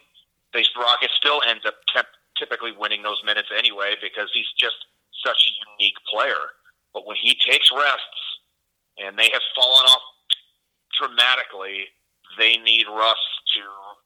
the 0.52 0.66
Rockets 0.76 1.14
still 1.14 1.40
ends 1.46 1.64
up 1.64 1.74
te- 1.94 2.16
typically 2.36 2.72
winning 2.72 3.02
those 3.02 3.22
minutes 3.24 3.48
anyway 3.56 3.94
because 4.02 4.30
he's 4.34 4.50
just 4.58 4.76
such 5.24 5.38
a 5.46 5.52
unique 5.78 5.96
player. 6.10 6.58
But 6.92 7.06
when 7.06 7.16
he 7.20 7.38
takes 7.38 7.70
rests 7.70 8.22
and 8.98 9.18
they 9.18 9.30
have 9.32 9.42
fallen 9.54 9.86
off 9.86 10.02
dramatically, 10.98 11.86
they 12.38 12.56
need 12.58 12.86
Russ 12.88 13.20
to 13.54 13.62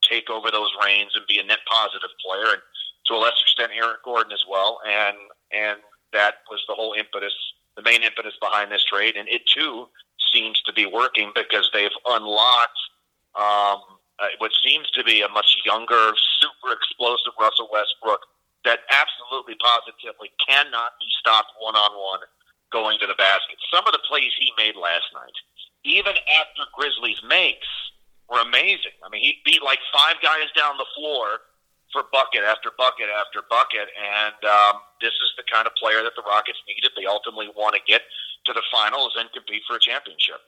take 0.08 0.30
over 0.30 0.50
those 0.50 0.70
reins 0.84 1.12
and 1.14 1.26
be 1.26 1.38
a 1.38 1.44
net 1.44 1.60
positive 1.70 2.10
player, 2.24 2.52
and 2.52 2.62
to 3.06 3.14
a 3.14 3.18
lesser 3.18 3.42
extent, 3.42 3.72
Eric 3.74 4.04
Gordon 4.04 4.32
as 4.32 4.44
well. 4.48 4.80
And 4.86 5.16
and 5.52 5.78
that 6.12 6.42
was 6.50 6.62
the 6.68 6.74
whole 6.74 6.94
impetus, 6.94 7.34
the 7.76 7.82
main 7.82 8.02
impetus 8.02 8.34
behind 8.40 8.70
this 8.70 8.84
trade, 8.84 9.16
and 9.16 9.28
it 9.28 9.46
too 9.46 9.88
seems 10.32 10.60
to 10.62 10.72
be 10.72 10.86
working 10.86 11.32
because 11.34 11.68
they've 11.72 11.90
unlocked 12.06 12.78
um, 13.34 13.80
what 14.38 14.52
seems 14.62 14.90
to 14.90 15.02
be 15.04 15.22
a 15.22 15.28
much 15.28 15.56
younger, 15.64 16.12
super 16.40 16.72
explosive 16.72 17.32
Russell 17.40 17.68
Westbrook 17.72 18.20
that 18.64 18.80
absolutely 18.92 19.56
positively 19.56 20.28
cannot 20.44 20.92
be 21.00 21.08
stopped 21.18 21.52
one 21.60 21.74
on 21.74 21.92
one 21.96 22.20
going 22.72 22.98
to 23.00 23.06
the 23.06 23.16
basket. 23.16 23.56
Some 23.72 23.86
of 23.86 23.92
the 23.92 24.04
plays 24.04 24.32
he 24.38 24.52
made 24.58 24.76
last 24.76 25.08
night, 25.14 25.36
even 25.84 26.14
after 26.40 26.62
Grizzlies 26.74 27.20
makes, 27.26 27.66
were 28.28 28.40
amazing. 28.40 28.94
I 29.04 29.08
mean, 29.10 29.22
he 29.22 29.42
beat 29.44 29.62
like 29.62 29.80
five 29.90 30.16
guys 30.22 30.48
down 30.54 30.78
the 30.78 30.86
floor 30.94 31.42
for 31.92 32.06
bucket 32.14 32.46
after 32.46 32.70
bucket 32.78 33.10
after 33.10 33.42
bucket. 33.50 33.90
And 33.98 34.38
um, 34.46 34.80
this 35.02 35.10
is 35.10 35.34
the 35.36 35.42
kind 35.50 35.66
of 35.66 35.74
player 35.74 36.02
that 36.02 36.14
the 36.14 36.22
Rockets 36.22 36.62
need 36.68 36.86
if 36.86 36.94
they 36.94 37.06
ultimately 37.06 37.50
want 37.56 37.74
to 37.74 37.82
get 37.82 38.02
to 38.46 38.52
the 38.52 38.62
finals 38.70 39.18
and 39.18 39.26
compete 39.32 39.62
for 39.66 39.76
a 39.76 39.82
championship. 39.82 40.40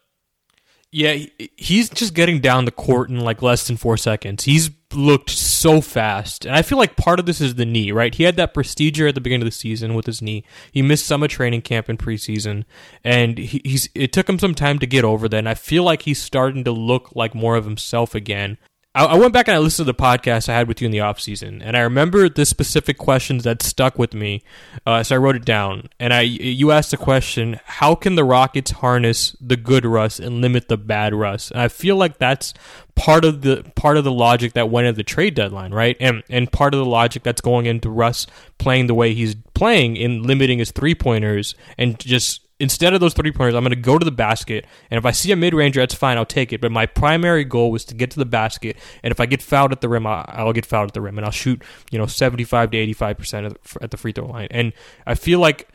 Yeah, 0.95 1.25
he's 1.57 1.89
just 1.89 2.13
getting 2.13 2.41
down 2.41 2.67
the 2.67 2.71
court 2.71 3.09
in 3.09 3.21
like 3.21 3.41
less 3.41 3.67
than 3.67 3.79
four 3.79 3.97
seconds. 3.97 4.45
He's 4.45 4.71
looked 4.93 5.31
so 5.31 5.81
fast. 5.81 6.45
And 6.45 6.55
I 6.55 6.61
feel 6.61 6.77
like 6.77 6.97
part 6.97 7.19
of 7.19 7.25
this 7.25 7.41
is 7.41 7.55
the 7.55 7.65
knee, 7.65 7.93
right? 7.93 8.15
He 8.15 8.25
had 8.25 8.37
that 8.37 8.53
procedure 8.53 9.09
at 9.09 9.15
the 9.15 9.21
beginning 9.23 9.43
of 9.43 9.51
the 9.51 9.57
season 9.57 9.95
with 9.95 10.05
his 10.05 10.21
knee. 10.21 10.45
He 10.71 10.83
missed 10.83 11.07
some 11.07 11.23
of 11.23 11.31
training 11.31 11.63
camp 11.63 11.89
in 11.89 11.97
preseason. 11.97 12.65
And 13.03 13.39
he, 13.39 13.63
he's 13.65 13.89
it 13.95 14.13
took 14.13 14.29
him 14.29 14.39
some 14.39 14.55
time 14.55 14.79
to 14.81 14.87
get 14.87 15.03
over 15.03 15.31
that. 15.31 15.37
And 15.39 15.49
I 15.49 15.55
feel 15.55 15.83
like 15.83 16.03
he's 16.03 16.21
starting 16.21 16.65
to 16.65 16.73
look 16.73 17.17
like 17.17 17.35
more 17.35 17.57
of 17.57 17.65
himself 17.65 18.15
again. 18.15 18.59
I, 18.95 19.05
I 19.05 19.15
went 19.17 19.33
back 19.33 19.49
and 19.49 19.55
I 19.55 19.59
listened 19.59 19.87
to 19.87 19.93
the 19.93 19.97
podcast 20.03 20.49
I 20.49 20.55
had 20.55 20.69
with 20.69 20.81
you 20.81 20.87
in 20.87 20.93
the 20.93 21.01
off 21.01 21.21
season, 21.21 21.63
and 21.63 21.77
I 21.77 21.81
remember 21.81 22.29
the 22.29 22.45
specific 22.45 22.99
questions 22.99 23.45
that 23.45 23.63
stuck 23.63 23.99
with 23.99 24.13
me. 24.13 24.43
Uh, 24.87 25.03
so 25.03 25.15
I 25.15 25.19
wrote 25.19 25.37
it 25.37 25.45
down, 25.45 25.89
and 25.99 26.13
I 26.13 26.21
you 26.23 26.71
asked 26.71 26.91
the 26.91 26.97
question: 26.97 27.61
How 27.65 27.95
can 27.95 28.15
the 28.17 28.25
Rockets 28.25 28.73
harness 28.73 29.35
the 29.41 29.57
good 29.57 29.85
Russ 29.85 30.19
and 30.19 30.41
limit 30.41 30.69
the 30.69 30.77
bad 30.77 31.15
Russ? 31.15 31.51
And 31.51 31.61
I 31.61 31.69
feel 31.69 31.97
like 31.97 32.19
that's 32.19 32.53
part 32.95 33.25
of 33.25 33.41
the 33.41 33.65
part 33.75 33.97
of 33.97 34.05
the 34.05 34.13
logic 34.13 34.53
that 34.53 34.69
went 34.69 34.87
at 34.87 34.97
the 34.97 35.03
trade 35.03 35.35
deadline, 35.35 35.73
right? 35.73 35.97
And 35.99 36.23
and 36.29 36.53
part 36.53 36.75
of 36.75 36.79
the 36.79 36.87
logic 36.87 37.23
that's 37.23 37.41
going 37.41 37.67
into 37.67 37.89
Russ 37.89 38.27
playing 38.59 38.87
the 38.87 38.95
way 38.95 39.15
he's 39.15 39.35
playing 39.55 39.97
in 39.97 40.23
limiting 40.23 40.59
his 40.59 40.71
three 40.71 40.95
pointers 40.95 41.55
and 41.79 41.99
just 41.99 42.42
instead 42.63 42.95
of 42.95 43.01
those 43.01 43.13
three 43.13 43.33
pointers, 43.33 43.57
I'm 43.57 43.65
going 43.65 43.71
to 43.71 43.77
go 43.77 43.99
to 43.99 44.05
the 44.05 44.13
basket. 44.13 44.67
And 44.89 44.97
if 44.97 45.05
I 45.05 45.11
see 45.11 45.33
a 45.33 45.37
mid 45.37 45.53
ranger, 45.53 45.81
that's 45.81 45.95
fine. 45.95 46.17
I'll 46.17 46.25
take 46.25 46.53
it. 46.53 46.61
But 46.61 46.71
my 46.71 46.87
primary 46.87 47.45
goal 47.45 47.73
was 47.73 47.85
to 47.87 47.95
get 47.95 48.13
to 48.13 48.21
the 48.21 48.25
basket. 48.25 48.77
And 49.03 49.11
if 49.11 49.19
I 49.19 49.27
get 49.27 49.43
fouled 49.43 49.73
at 49.73 49.81
the 49.81 49.89
rim, 49.89 50.07
I'll 50.07 50.53
get 50.53 50.65
fouled 50.65 50.91
at 50.91 50.95
the 50.95 51.01
rim, 51.01 51.19
and 51.19 51.25
I'll 51.25 51.33
shoot 51.33 51.63
you 51.91 51.99
know 51.99 52.07
75 52.07 52.71
to 52.71 52.77
85 52.79 53.19
percent 53.19 53.59
at 53.83 53.91
the 53.91 53.97
free 53.97 54.13
throw 54.13 54.27
line. 54.27 54.47
And 54.53 54.73
I 55.07 55.17
feel 55.17 55.41
like 55.41 55.69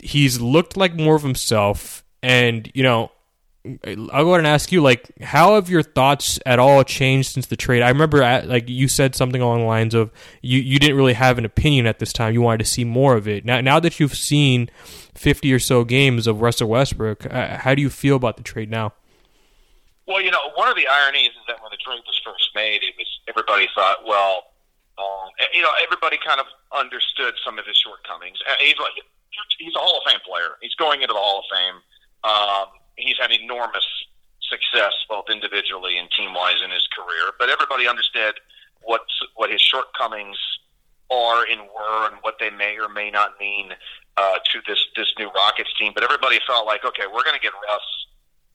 he's 0.00 0.40
looked 0.40 0.76
like 0.76 0.94
more 0.96 1.14
of 1.14 1.22
himself. 1.22 2.04
And 2.24 2.70
you 2.74 2.82
know, 2.82 3.12
I'll 3.64 4.24
go 4.24 4.30
ahead 4.30 4.40
and 4.40 4.46
ask 4.46 4.72
you, 4.72 4.80
like, 4.80 5.12
how 5.20 5.54
have 5.54 5.70
your 5.70 5.84
thoughts 5.84 6.38
at 6.44 6.58
all 6.58 6.82
changed 6.82 7.30
since 7.30 7.46
the 7.46 7.54
trade? 7.54 7.80
I 7.82 7.90
remember, 7.90 8.20
at, 8.20 8.48
like, 8.48 8.68
you 8.68 8.88
said 8.88 9.14
something 9.14 9.40
along 9.40 9.60
the 9.60 9.66
lines 9.66 9.94
of 9.94 10.10
you, 10.40 10.58
you 10.58 10.80
didn't 10.80 10.96
really 10.96 11.12
have 11.12 11.38
an 11.38 11.44
opinion 11.44 11.86
at 11.86 12.00
this 12.00 12.12
time. 12.12 12.34
You 12.34 12.42
wanted 12.42 12.58
to 12.58 12.64
see 12.64 12.84
more 12.84 13.14
of 13.14 13.28
it. 13.28 13.44
Now, 13.44 13.60
now 13.60 13.78
that 13.78 14.00
you've 14.00 14.16
seen 14.16 14.68
50 15.14 15.52
or 15.52 15.60
so 15.60 15.84
games 15.84 16.26
of 16.26 16.40
Russell 16.40 16.68
Westbrook, 16.68 17.32
uh, 17.32 17.58
how 17.58 17.74
do 17.76 17.82
you 17.82 17.90
feel 17.90 18.16
about 18.16 18.36
the 18.36 18.42
trade 18.42 18.68
now? 18.68 18.94
Well, 20.06 20.20
you 20.20 20.32
know, 20.32 20.50
one 20.56 20.68
of 20.68 20.74
the 20.74 20.88
ironies 20.88 21.30
is 21.30 21.46
that 21.46 21.62
when 21.62 21.70
the 21.70 21.78
trade 21.78 22.02
was 22.04 22.20
first 22.24 22.50
made, 22.56 22.82
it 22.82 22.94
was 22.98 23.06
everybody 23.28 23.68
thought, 23.76 24.04
well, 24.04 24.50
um, 24.98 25.30
you 25.54 25.62
know, 25.62 25.70
everybody 25.82 26.18
kind 26.26 26.40
of 26.40 26.46
understood 26.74 27.34
some 27.44 27.58
of 27.58 27.66
his 27.66 27.76
shortcomings. 27.76 28.38
Uh, 28.42 28.54
he's 28.58 28.76
like, 28.78 28.92
he's 29.58 29.74
a 29.76 29.78
Hall 29.78 30.02
of 30.04 30.10
Fame 30.10 30.20
player. 30.26 30.58
He's 30.60 30.74
going 30.74 31.02
into 31.02 31.14
the 31.14 31.20
Hall 31.20 31.38
of 31.38 31.44
Fame. 31.46 31.78
Um, 32.24 32.81
he's 33.02 33.18
had 33.18 33.30
enormous 33.30 33.86
success 34.52 34.92
both 35.08 35.26
individually 35.30 35.98
and 35.98 36.10
team 36.10 36.34
wise 36.34 36.60
in 36.64 36.70
his 36.70 36.86
career. 36.92 37.32
But 37.38 37.48
everybody 37.48 37.88
understood 37.88 38.40
what 38.82 39.02
what 39.34 39.50
his 39.50 39.60
shortcomings 39.60 40.36
are 41.10 41.44
and 41.48 41.60
were, 41.62 42.08
and 42.08 42.16
what 42.22 42.36
they 42.40 42.50
may 42.50 42.76
or 42.78 42.88
may 42.88 43.10
not 43.10 43.38
mean 43.40 43.72
uh, 44.16 44.38
to 44.52 44.60
this 44.66 44.80
this 44.96 45.12
new 45.18 45.30
Rockets 45.30 45.72
team. 45.78 45.92
But 45.94 46.04
everybody 46.04 46.38
felt 46.46 46.66
like, 46.66 46.84
okay, 46.84 47.04
we're 47.06 47.24
going 47.24 47.36
to 47.36 47.42
get 47.42 47.52
Russ. 47.52 47.88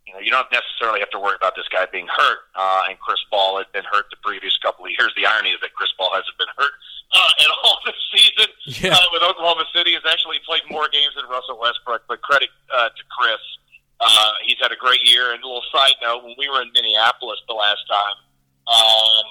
You 0.06 0.14
know, 0.14 0.20
you 0.24 0.32
don't 0.32 0.48
necessarily 0.56 1.04
have 1.04 1.12
to 1.12 1.20
worry 1.20 1.36
about 1.36 1.60
this 1.60 1.68
guy 1.68 1.84
being 1.92 2.08
hurt. 2.08 2.40
Uh, 2.56 2.88
and 2.88 2.96
Chris 3.00 3.20
Paul 3.30 3.60
had 3.60 3.68
been 3.76 3.84
hurt 3.92 4.08
the 4.08 4.16
previous 4.24 4.56
couple 4.64 4.88
of 4.88 4.92
years. 4.96 5.12
The 5.20 5.28
irony 5.28 5.52
is 5.52 5.60
that 5.60 5.76
Chris 5.76 5.92
Paul 6.00 6.16
hasn't 6.16 6.38
been 6.40 6.48
hurt 6.56 6.72
uh, 7.12 7.44
at 7.44 7.50
all 7.52 7.78
this 7.86 8.00
season 8.16 8.50
yeah. 8.88 8.96
uh, 8.96 9.08
with 9.12 9.22
Oklahoma 9.22 9.68
City. 9.76 9.94
Has 10.00 10.08
actually 10.08 10.40
played 10.48 10.64
more 10.72 10.88
games 10.88 11.12
than 11.20 11.28
Russell 11.28 11.60
Westbrook. 11.60 12.08
But 12.08 12.24
credit 12.24 12.50
uh, 12.72 12.88
to 12.88 13.04
Chris 13.12 13.44
uh, 13.44 13.67
he's 14.46 14.58
had 14.62 14.72
a 14.72 14.76
great 14.76 15.02
year. 15.04 15.34
And 15.34 15.44
a 15.44 15.48
little 15.48 15.64
side 15.74 15.96
note: 16.02 16.24
when 16.24 16.36
we 16.38 16.50
were 16.50 16.62
in 16.62 16.72
Minneapolis 16.74 17.40
the 17.48 17.54
last 17.54 17.82
time, 17.90 18.18
um, 18.68 19.26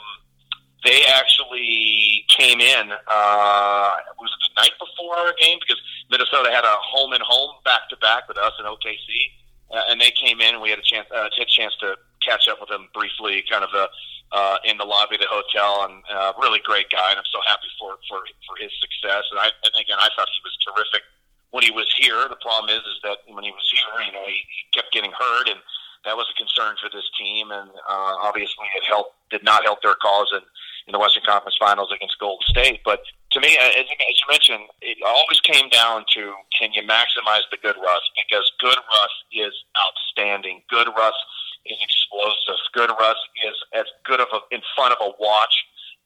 they 0.84 1.02
actually 1.14 2.24
came 2.28 2.60
in. 2.60 2.92
Uh, 2.92 3.90
was 4.18 4.30
it 4.30 4.40
the 4.46 4.62
night 4.62 4.74
before 4.78 5.16
our 5.18 5.34
game 5.40 5.58
because 5.60 5.80
Minnesota 6.10 6.50
had 6.50 6.64
a 6.64 6.76
home 6.80 7.12
and 7.12 7.22
home 7.22 7.58
back 7.64 7.88
to 7.90 7.96
back 7.98 8.28
with 8.28 8.38
us 8.38 8.52
and 8.58 8.66
OKC, 8.66 9.34
uh, 9.74 9.90
and 9.90 10.00
they 10.00 10.10
came 10.12 10.40
in 10.40 10.54
and 10.54 10.62
we 10.62 10.70
had 10.70 10.78
a 10.78 10.86
chance 10.86 11.06
uh, 11.14 11.28
had 11.36 11.42
a 11.42 11.50
chance 11.50 11.74
to 11.80 11.96
catch 12.22 12.48
up 12.48 12.60
with 12.60 12.68
them 12.68 12.88
briefly, 12.94 13.42
kind 13.50 13.64
of 13.64 13.70
the 13.72 13.88
uh, 14.32 14.58
in 14.64 14.76
the 14.78 14.84
lobby 14.84 15.14
of 15.14 15.20
the 15.20 15.30
hotel, 15.30 15.86
and 15.86 16.02
uh, 16.10 16.32
really 16.40 16.60
great 16.62 16.90
guy, 16.90 17.10
and 17.10 17.18
I'm 17.18 17.30
so 17.30 17.38
happy 17.46 17.70
for 17.78 17.98
for 18.08 18.22
for 18.46 18.54
his 18.58 18.70
success. 18.78 19.26
And 19.30 19.40
I 19.40 19.50
and 19.64 19.74
again, 19.74 19.98
I 19.98 20.08
thought 20.14 20.28
he 20.30 20.42
was 20.42 20.54
terrific 20.62 21.02
when 21.50 21.62
he 21.62 21.70
was 21.70 21.88
here. 21.98 22.26
The 22.28 22.40
problem 22.42 22.70
is, 22.70 22.82
is 22.84 22.98
that 23.02 23.18
when 23.28 23.44
he 23.44 23.50
was 23.50 23.66
here, 23.70 24.06
you 24.06 24.12
know, 24.12 24.26
he, 24.26 24.38
he 24.38 24.62
kept 24.74 24.92
getting 24.92 25.12
hurt, 25.12 25.48
and 25.48 25.60
that 26.04 26.16
was 26.16 26.26
a 26.30 26.36
concern 26.38 26.76
for 26.80 26.88
this 26.92 27.06
team. 27.18 27.50
And 27.50 27.70
uh, 27.88 28.14
obviously, 28.22 28.66
it 28.76 28.84
helped 28.86 29.14
did 29.30 29.42
not 29.42 29.64
help 29.64 29.82
their 29.82 29.98
cause 29.98 30.30
in 30.32 30.42
in 30.86 30.92
the 30.92 30.98
Western 30.98 31.22
Conference 31.26 31.56
Finals 31.58 31.90
against 31.90 32.18
Golden 32.18 32.46
State. 32.46 32.80
But 32.84 33.00
to 33.32 33.40
me, 33.40 33.58
as, 33.58 33.74
as 33.74 33.86
you 33.90 34.26
mentioned, 34.30 34.70
it 34.80 34.98
always 35.04 35.40
came 35.40 35.68
down 35.68 36.04
to 36.14 36.32
can 36.56 36.72
you 36.72 36.82
maximize 36.82 37.42
the 37.50 37.58
good 37.60 37.74
Russ 37.82 38.02
because 38.14 38.46
good 38.60 38.78
Russ 38.78 39.14
is 39.32 39.52
outstanding. 39.74 40.62
Good 40.70 40.88
Russ 40.96 41.18
is 41.66 41.78
explosive. 41.82 42.60
Good 42.72 42.90
Russ 42.90 43.18
is 43.46 43.56
as 43.74 43.86
good 44.04 44.20
of 44.20 44.28
a 44.32 44.54
in 44.54 44.62
front 44.74 44.94
of 44.94 44.98
a 45.02 45.10
watch 45.18 45.54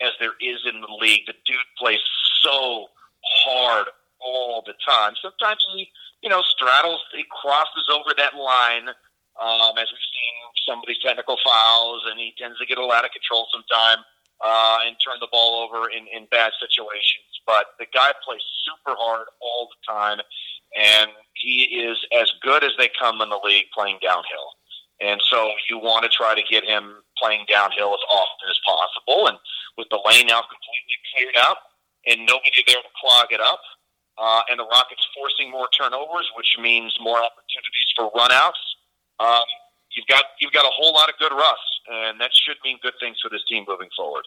as 0.00 0.12
there 0.18 0.34
is 0.40 0.64
in 0.64 0.80
the 0.80 0.92
league. 1.00 1.26
The 1.26 1.36
dude 1.44 1.70
plays 1.78 2.00
so 2.42 2.86
hard 3.44 3.86
all 4.20 4.62
the 4.66 4.74
time. 4.90 5.14
Sometimes 5.22 5.64
he, 5.72 5.88
you 6.22 6.28
know, 6.28 6.42
straddles, 6.42 7.00
he 7.14 7.24
crosses 7.30 7.86
over 7.92 8.10
that 8.18 8.34
line, 8.34 8.90
um, 9.38 9.78
as 9.78 9.86
we've 9.86 10.10
seen 10.10 10.36
some 10.66 10.78
of 10.78 10.84
these 10.86 10.98
technical 10.98 11.38
fouls, 11.46 12.02
and 12.10 12.18
he 12.18 12.34
tends 12.36 12.58
to 12.58 12.66
get 12.66 12.78
a 12.78 12.84
lot 12.84 13.04
of 13.04 13.10
control 13.12 13.46
sometime 13.52 14.02
uh, 14.44 14.78
and 14.86 14.96
turn 14.98 15.16
the 15.20 15.28
ball 15.30 15.62
over 15.62 15.88
in, 15.90 16.06
in 16.10 16.26
bad 16.30 16.52
situations. 16.58 17.30
But 17.46 17.78
the 17.78 17.86
guy 17.94 18.12
plays 18.24 18.42
super 18.66 18.96
hard 18.98 19.26
all 19.40 19.68
the 19.70 19.80
time, 19.86 20.18
and 20.76 21.10
he 21.34 21.86
is 21.86 21.96
as 22.12 22.30
good 22.42 22.64
as 22.64 22.72
they 22.78 22.90
come 22.98 23.20
in 23.20 23.30
the 23.30 23.40
league 23.42 23.70
playing 23.74 23.98
downhill. 24.02 24.58
And 25.00 25.20
so 25.30 25.50
you 25.68 25.78
want 25.78 26.04
to 26.04 26.10
try 26.10 26.34
to 26.34 26.42
get 26.42 26.64
him 26.64 27.00
playing 27.16 27.46
downhill 27.48 27.94
as 27.94 28.04
often 28.12 28.46
as 28.50 28.60
possible. 28.66 29.28
And 29.28 29.38
with 29.78 29.88
the 29.88 30.00
lane 30.04 30.26
now 30.26 30.44
completely 30.44 30.98
cleared 31.14 31.36
up 31.48 31.58
and 32.06 32.26
nobody 32.26 32.62
there 32.66 32.84
to 32.84 32.92
clog 33.00 33.32
it 33.32 33.40
up, 33.40 33.60
uh, 34.20 34.42
and 34.50 34.60
the 34.60 34.68
Rockets 34.68 35.00
forcing 35.16 35.50
more 35.50 35.66
turnovers, 35.72 36.28
which 36.36 36.60
means 36.60 36.92
more 37.00 37.16
opportunities 37.16 37.88
for 37.96 38.12
runouts, 38.12 38.60
um, 39.18 39.48
you've 39.96 40.06
got 40.06 40.24
you've 40.40 40.52
got 40.52 40.64
a 40.64 40.70
whole 40.70 40.92
lot 40.92 41.08
of 41.08 41.16
good 41.18 41.32
Russ, 41.32 41.58
and 41.88 42.20
that 42.20 42.30
should 42.34 42.56
mean 42.62 42.78
good 42.82 42.94
things 43.00 43.16
for 43.22 43.30
this 43.30 43.40
team 43.48 43.64
moving 43.66 43.88
forward. 43.96 44.24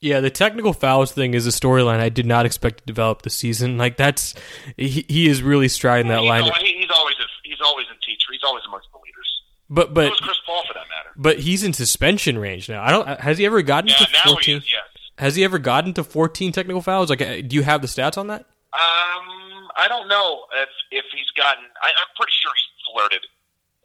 Yeah, 0.00 0.20
the 0.20 0.30
technical 0.30 0.72
fouls 0.72 1.12
thing 1.12 1.34
is 1.34 1.46
a 1.46 1.50
storyline 1.50 2.00
I 2.00 2.08
did 2.08 2.26
not 2.26 2.46
expect 2.46 2.78
to 2.78 2.84
develop 2.84 3.22
this 3.22 3.36
season. 3.36 3.78
Like 3.80 3.96
that's 3.96 4.34
he, 4.76 5.06
he 5.08 5.28
is 5.28 5.42
really 5.42 5.68
striding 5.68 6.08
that 6.08 6.22
line. 6.22 6.42
Always, 6.42 6.56
he's 6.58 6.90
always 6.90 7.16
a, 7.16 7.28
he's 7.44 7.60
always 7.64 7.86
a 7.86 7.98
teacher. 8.04 8.32
He's 8.32 8.42
always 8.44 8.64
amongst 8.66 8.88
the 8.92 8.98
leaders. 8.98 9.42
But 9.70 9.94
but 9.94 10.12
so 10.12 10.24
Chris 10.24 10.38
Paul 10.44 10.64
for 10.66 10.74
that 10.74 10.86
matter. 10.88 11.10
But 11.16 11.38
he's 11.38 11.62
in 11.62 11.72
suspension 11.72 12.36
range 12.36 12.68
now. 12.68 12.82
I 12.82 12.90
don't. 12.90 13.20
Has 13.20 13.38
he 13.38 13.46
ever 13.46 13.62
gotten 13.62 13.88
yeah, 13.88 13.96
to 13.96 14.06
fourteen? 14.24 14.60
He 14.60 14.66
is, 14.66 14.72
yes. 14.72 14.82
Has 15.18 15.36
he 15.36 15.44
ever 15.44 15.58
gotten 15.58 15.94
to 15.94 16.04
fourteen 16.04 16.50
technical 16.50 16.82
fouls? 16.82 17.10
Like, 17.10 17.22
uh, 17.22 17.42
do 17.46 17.54
you 17.54 17.62
have 17.62 17.80
the 17.80 17.88
stats 17.88 18.18
on 18.18 18.26
that? 18.26 18.44
Um, 18.70 19.66
I 19.74 19.86
don't 19.88 20.06
know 20.06 20.46
if 20.54 20.70
if 20.92 21.04
he's 21.10 21.30
gotten. 21.34 21.64
I, 21.82 21.90
I'm 21.90 22.10
pretty 22.14 22.32
sure 22.38 22.52
he's 22.54 22.74
flirted 22.86 23.26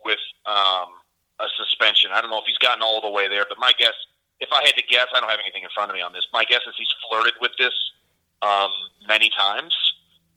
with 0.05 0.21
um, 0.45 0.93
a 1.41 1.49
suspension. 1.57 2.11
I 2.13 2.21
don't 2.21 2.29
know 2.29 2.37
if 2.37 2.45
he's 2.45 2.61
gotten 2.61 2.83
all 2.83 3.01
the 3.01 3.09
way 3.09 3.27
there, 3.27 3.45
but 3.49 3.57
my 3.57 3.73
guess, 3.79 3.97
if 4.39 4.49
I 4.53 4.61
had 4.61 4.77
to 4.77 4.85
guess, 4.85 5.09
I 5.09 5.19
don't 5.19 5.29
have 5.29 5.41
anything 5.41 5.63
in 5.63 5.73
front 5.73 5.89
of 5.89 5.95
me 5.97 6.05
on 6.05 6.13
this. 6.13 6.27
My 6.31 6.45
guess 6.45 6.61
is 6.69 6.77
he's 6.77 6.93
flirted 7.09 7.33
with 7.41 7.51
this 7.57 7.73
um, 8.45 8.69
many 9.07 9.33
times. 9.33 9.73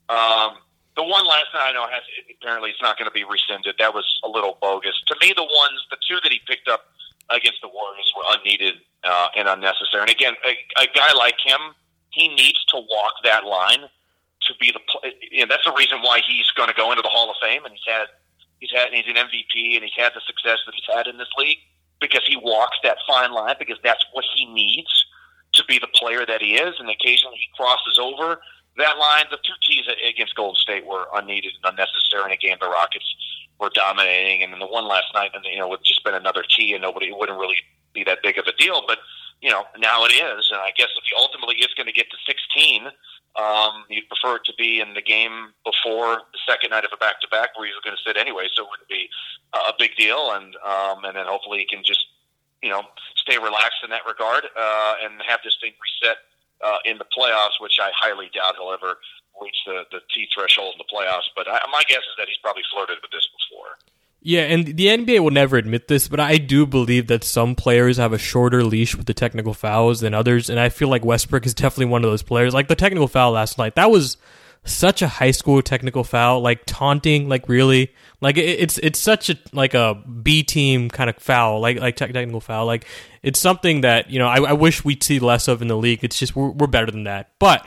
Um, 0.09 0.65
the 0.97 1.05
one 1.05 1.29
last 1.29 1.53
night 1.53 1.69
I 1.69 1.73
know 1.73 1.85
has 1.85 2.01
apparently 2.41 2.71
it's 2.71 2.81
not 2.81 2.97
going 2.97 3.05
to 3.05 3.13
be 3.13 3.23
rescinded. 3.23 3.75
That 3.77 3.93
was 3.93 4.03
a 4.25 4.27
little 4.27 4.57
bogus 4.59 4.97
to 5.07 5.15
me. 5.21 5.31
The 5.37 5.45
ones, 5.45 5.77
the 5.93 5.97
two 6.09 6.17
that 6.23 6.31
he 6.31 6.41
picked 6.49 6.67
up 6.67 6.89
against 7.29 7.61
the 7.61 7.69
Warriors 7.69 8.11
were 8.17 8.25
unneeded 8.33 8.81
uh, 9.03 9.27
and 9.37 9.47
unnecessary. 9.47 10.01
And 10.01 10.09
again, 10.09 10.33
a, 10.41 10.57
a 10.81 10.87
guy 10.97 11.13
like 11.13 11.37
him, 11.37 11.77
he 12.09 12.27
needs 12.27 12.65
to 12.73 12.77
walk 12.77 13.13
that 13.23 13.45
line 13.45 13.85
to 14.49 14.55
be 14.59 14.73
the. 14.73 14.81
You 15.31 15.45
know, 15.45 15.49
that's 15.49 15.63
the 15.63 15.73
reason 15.77 16.01
why 16.01 16.21
he's 16.25 16.49
going 16.57 16.69
to 16.69 16.75
go 16.75 16.91
into 16.91 17.01
the 17.01 17.13
Hall 17.13 17.29
of 17.29 17.37
Fame, 17.41 17.63
and 17.63 17.73
he's 17.73 17.87
had 17.87 18.07
he's 18.59 18.73
had 18.73 18.89
he's 18.91 19.07
an 19.07 19.15
MVP, 19.15 19.77
and 19.77 19.85
he's 19.85 19.95
had 19.95 20.11
the 20.17 20.21
success 20.25 20.59
that 20.65 20.73
he's 20.75 20.89
had 20.89 21.07
in 21.07 21.17
this 21.17 21.31
league 21.37 21.61
because 22.01 22.25
he 22.27 22.35
walks 22.35 22.77
that 22.83 22.97
fine 23.07 23.31
line 23.31 23.55
because 23.59 23.77
that's 23.83 24.03
what 24.13 24.25
he 24.35 24.45
needs 24.45 24.91
to 25.53 25.63
be 25.65 25.79
the 25.79 25.89
player 25.93 26.25
that 26.25 26.41
he 26.41 26.55
is, 26.55 26.75
and 26.79 26.89
occasionally 26.89 27.37
he 27.37 27.49
crosses 27.55 27.99
over 28.01 28.41
that 28.77 28.97
line. 28.97 29.25
The 29.31 29.37
two 29.43 29.53
tees 29.61 29.85
against 30.07 30.35
Golden 30.35 30.55
State 30.55 30.85
were 30.85 31.05
unneeded 31.13 31.53
and 31.61 31.73
unnecessary 31.73 32.25
in 32.25 32.31
a 32.31 32.37
game 32.37 32.57
the 32.59 32.69
Rockets 32.69 33.05
were 33.59 33.71
dominating, 33.73 34.43
and 34.43 34.53
then 34.53 34.59
the 34.59 34.67
one 34.67 34.87
last 34.87 35.07
night, 35.13 35.31
and 35.33 35.43
you 35.45 35.57
know, 35.57 35.67
would 35.67 35.83
just 35.83 36.03
been 36.03 36.13
another 36.13 36.43
tee, 36.43 36.73
and 36.73 36.81
nobody 36.81 37.11
wouldn't 37.11 37.37
really 37.37 37.57
be 37.93 38.03
that 38.03 38.19
big 38.23 38.37
of 38.37 38.45
a 38.47 38.53
deal, 38.53 38.83
but 38.87 38.99
you 39.41 39.49
know, 39.49 39.63
now 39.77 40.03
it 40.03 40.11
is, 40.11 40.51
and 40.51 40.59
I 40.59 40.71
guess 40.75 40.89
if 40.97 41.03
he 41.07 41.15
ultimately 41.15 41.55
is 41.55 41.73
going 41.75 41.87
to 41.87 41.93
get 41.93 42.11
to 42.11 42.17
16, 42.27 42.91
um, 43.39 43.85
you'd 43.87 44.09
prefer 44.09 44.35
it 44.35 44.43
to 44.45 44.53
be 44.57 44.81
in 44.81 44.93
the 44.93 45.01
game 45.01 45.53
before 45.63 46.27
the 46.33 46.41
second 46.47 46.71
night 46.71 46.83
of 46.83 46.91
a 46.91 46.97
back-to-back 46.97 47.55
where 47.55 47.67
he's 47.67 47.79
going 47.83 47.95
to 47.95 48.03
sit 48.03 48.17
anyway, 48.17 48.51
so 48.51 48.65
it 48.65 48.69
wouldn't 48.69 48.89
be 48.89 49.07
a 49.53 49.73
big 49.79 49.95
deal, 49.95 50.31
and 50.33 50.55
um, 50.59 51.05
and 51.05 51.15
then 51.15 51.25
hopefully 51.25 51.59
he 51.59 51.65
can 51.65 51.83
just 51.85 52.07
you 52.61 52.69
know 52.69 52.83
stay 53.15 53.37
relaxed 53.37 53.79
in 53.83 53.89
that 53.89 54.03
regard 54.03 54.43
uh, 54.43 54.93
and 55.03 55.21
have 55.23 55.39
this 55.43 55.55
thing 55.61 55.71
reset 55.79 56.17
uh, 56.59 56.83
in 56.83 56.97
the 56.97 57.07
playoffs, 57.15 57.61
which 57.61 57.79
I 57.79 57.91
highly 57.95 58.29
doubt 58.33 58.55
he'll 58.59 58.73
ever 58.73 58.99
reach 59.39 59.57
the 59.65 59.87
the 59.91 60.01
T 60.13 60.27
threshold 60.35 60.75
in 60.75 60.83
the 60.83 60.89
playoffs. 60.91 61.31
But 61.35 61.47
I, 61.47 61.63
my 61.71 61.83
guess 61.87 62.03
is 62.03 62.15
that 62.17 62.27
he's 62.27 62.41
probably 62.43 62.63
flirted 62.73 62.97
with 63.01 63.11
this 63.11 63.27
before. 63.31 63.79
Yeah, 64.21 64.41
and 64.41 64.65
the 64.65 64.87
NBA 64.87 65.21
will 65.21 65.31
never 65.31 65.55
admit 65.55 65.87
this, 65.87 66.09
but 66.09 66.19
I 66.19 66.37
do 66.37 66.65
believe 66.65 67.07
that 67.07 67.23
some 67.23 67.55
players 67.55 67.97
have 67.97 68.11
a 68.11 68.17
shorter 68.17 68.63
leash 68.65 68.95
with 68.95 69.05
the 69.05 69.13
technical 69.13 69.53
fouls 69.53 70.01
than 70.01 70.13
others, 70.13 70.49
and 70.49 70.59
I 70.59 70.67
feel 70.67 70.89
like 70.89 71.05
Westbrook 71.05 71.45
is 71.45 71.53
definitely 71.53 71.85
one 71.85 72.03
of 72.03 72.09
those 72.11 72.23
players. 72.23 72.53
Like 72.53 72.67
the 72.67 72.75
technical 72.75 73.07
foul 73.07 73.31
last 73.31 73.57
night, 73.57 73.75
that 73.75 73.89
was 73.89 74.17
such 74.65 75.01
a 75.01 75.07
high 75.07 75.31
school 75.31 75.61
technical 75.61 76.03
foul, 76.03 76.41
like 76.41 76.65
taunting, 76.65 77.29
like 77.29 77.47
really, 77.47 77.93
like 78.19 78.37
it, 78.37 78.59
it's 78.59 78.77
it's 78.79 78.99
such 78.99 79.29
a 79.29 79.37
like 79.53 79.73
a 79.73 79.95
B 79.95 80.43
team 80.43 80.89
kind 80.89 81.09
of 81.09 81.15
foul, 81.17 81.61
like 81.61 81.79
like 81.79 81.95
technical 81.95 82.41
foul, 82.41 82.65
like 82.65 82.85
it's 83.23 83.39
something 83.39 83.81
that 83.81 84.09
you 84.09 84.19
know 84.19 84.27
I, 84.27 84.49
I 84.49 84.53
wish 84.53 84.83
we'd 84.83 85.01
see 85.01 85.19
less 85.19 85.47
of 85.47 85.61
in 85.61 85.69
the 85.69 85.77
league. 85.77 86.03
It's 86.03 86.19
just 86.19 86.35
we're, 86.35 86.49
we're 86.49 86.67
better 86.67 86.91
than 86.91 87.05
that, 87.05 87.31
but 87.39 87.65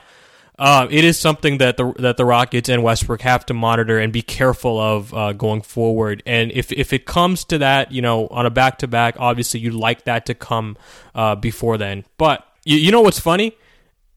uh, 0.63 0.87
it 0.93 1.03
is 1.03 1.19
something 1.19 1.59
that 1.59 1.77
the 1.77 1.93
that 1.99 2.17
the 2.17 2.25
Rockets 2.25 2.69
and 2.69 2.85
Westbrook 2.85 3.23
have 3.23 3.45
to 3.47 3.55
monitor 3.55 3.99
and 3.99 4.13
be 4.13 4.23
careful 4.23 4.79
of 4.79 5.13
uh, 5.13 5.33
going 5.33 5.61
forward. 5.61 6.23
And 6.25 6.53
if 6.53 6.71
if 6.71 6.93
it 6.93 7.05
comes 7.05 7.45
to 7.47 7.59
that, 7.59 7.91
you 7.91 8.01
know, 8.01 8.29
on 8.29 8.47
a 8.47 8.51
back 8.51 8.79
to 8.79 8.87
back, 8.87 9.17
obviously 9.19 9.59
you'd 9.59 9.75
like 9.75 10.05
that 10.05 10.25
to 10.27 10.35
come 10.35 10.77
uh, 11.17 11.35
before 11.35 11.79
then. 11.79 12.05
But 12.17 12.47
you, 12.65 12.77
you 12.77 12.93
know 12.93 13.01
what's 13.01 13.19
funny? 13.19 13.57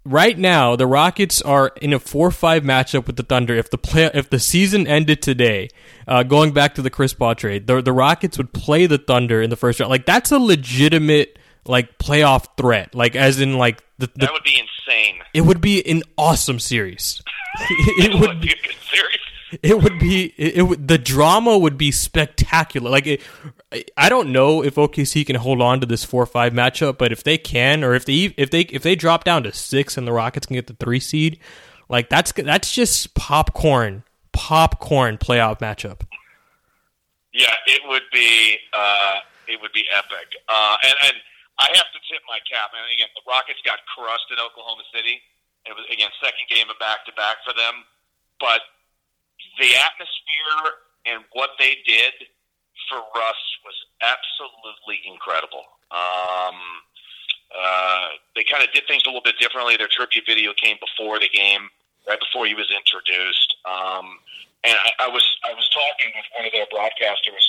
Right 0.05 0.37
now, 0.37 0.75
the 0.75 0.85
Rockets 0.85 1.41
are 1.41 1.71
in 1.81 1.93
a 1.93 1.97
four-five 1.97 2.61
matchup 2.61 3.07
with 3.07 3.15
the 3.15 3.23
Thunder. 3.23 3.55
If 3.55 3.71
the 3.71 3.79
play, 3.79 4.11
if 4.13 4.29
the 4.29 4.37
season 4.37 4.85
ended 4.85 5.23
today, 5.23 5.69
uh, 6.07 6.21
going 6.21 6.53
back 6.53 6.75
to 6.75 6.83
the 6.83 6.91
Chris 6.91 7.15
Paul 7.15 7.33
trade, 7.33 7.65
the 7.65 7.81
the 7.81 7.91
Rockets 7.91 8.37
would 8.37 8.53
play 8.53 8.85
the 8.85 8.99
Thunder 8.99 9.41
in 9.41 9.49
the 9.49 9.55
first 9.55 9.79
round. 9.79 9.89
Like 9.89 10.05
that's 10.05 10.31
a 10.31 10.37
legitimate 10.37 11.39
like 11.65 11.97
playoff 11.97 12.55
threat. 12.55 12.93
Like 12.93 13.15
as 13.15 13.41
in 13.41 13.57
like 13.57 13.83
the, 13.97 14.05
the 14.13 14.27
that 14.27 14.31
would 14.33 14.43
be 14.43 14.59
insane. 14.59 14.74
It 15.33 15.41
would 15.41 15.61
be 15.61 15.85
an 15.89 16.03
awesome 16.17 16.59
series. 16.59 17.21
it, 17.59 18.13
it 18.13 18.19
would 18.19 18.41
be 18.41 18.51
a 18.51 18.67
good 18.67 18.75
series. 18.91 19.19
It 19.61 19.81
would 19.81 19.99
be 19.99 20.33
it, 20.37 20.57
it 20.57 20.61
would 20.63 20.87
the 20.87 20.97
drama 20.97 21.57
would 21.57 21.77
be 21.77 21.91
spectacular. 21.91 22.89
Like 22.89 23.07
it, 23.07 23.21
I 23.95 24.09
don't 24.09 24.31
know 24.31 24.63
if 24.63 24.75
OKC 24.75 25.25
can 25.25 25.35
hold 25.35 25.61
on 25.61 25.79
to 25.81 25.85
this 25.85 26.03
four 26.03 26.25
five 26.25 26.53
matchup, 26.53 26.97
but 26.97 27.11
if 27.11 27.23
they 27.23 27.37
can, 27.37 27.83
or 27.83 27.93
if 27.93 28.05
they 28.05 28.33
if 28.37 28.49
they 28.49 28.61
if 28.61 28.83
they 28.83 28.95
drop 28.95 29.23
down 29.23 29.43
to 29.43 29.53
six 29.53 29.97
and 29.97 30.07
the 30.07 30.11
Rockets 30.11 30.47
can 30.47 30.55
get 30.55 30.67
the 30.67 30.73
three 30.73 30.99
seed, 30.99 31.39
like 31.89 32.09
that's 32.09 32.31
that's 32.33 32.73
just 32.73 33.13
popcorn 33.13 34.03
popcorn 34.33 35.17
playoff 35.17 35.59
matchup. 35.59 36.01
Yeah, 37.33 37.53
it 37.67 37.81
would 37.87 38.03
be 38.11 38.57
uh, 38.73 39.19
it 39.47 39.61
would 39.61 39.73
be 39.73 39.85
epic, 39.95 40.27
uh, 40.49 40.75
and 40.83 40.93
and 41.05 41.15
I 41.59 41.71
have 41.71 41.89
to 41.95 41.99
tip 42.11 42.19
my 42.27 42.39
cap. 42.43 42.75
And 42.75 42.83
again, 42.91 43.07
the 43.15 43.23
Rockets 43.23 43.63
got 43.63 43.79
crushed 43.87 44.27
in 44.31 44.37
Oklahoma 44.39 44.83
City. 44.91 45.23
It 45.65 45.73
was 45.73 45.87
again 45.89 46.11
second 46.21 46.45
game 46.51 46.69
of 46.69 46.77
back 46.77 47.07
to 47.09 47.13
back 47.17 47.41
for 47.41 47.55
them, 47.57 47.81
but 48.37 48.61
the 49.57 49.71
atmosphere 49.73 50.85
and 51.09 51.23
what 51.33 51.57
they 51.57 51.81
did 51.85 52.13
for 52.89 53.01
Russ 53.15 53.41
was 53.65 53.77
absolutely 54.03 55.01
incredible. 55.09 55.65
Um, 55.89 56.57
uh, 57.49 58.19
they 58.35 58.43
kind 58.43 58.61
of 58.61 58.69
did 58.73 58.85
things 58.87 59.03
a 59.05 59.09
little 59.09 59.25
bit 59.25 59.39
differently. 59.39 59.77
Their 59.77 59.89
tribute 59.89 60.25
video 60.27 60.53
came 60.53 60.77
before 60.77 61.19
the 61.19 61.29
game, 61.29 61.69
right 62.07 62.19
before 62.19 62.45
he 62.45 62.53
was 62.53 62.69
introduced. 62.69 63.57
Um, 63.65 64.19
and 64.65 64.75
I, 64.75 65.05
I 65.05 65.09
was 65.09 65.23
I 65.45 65.53
was 65.53 65.69
talking 65.69 66.11
with 66.13 66.25
one 66.37 66.45
of 66.45 66.53
their 66.53 66.69
broadcasters 66.69 67.45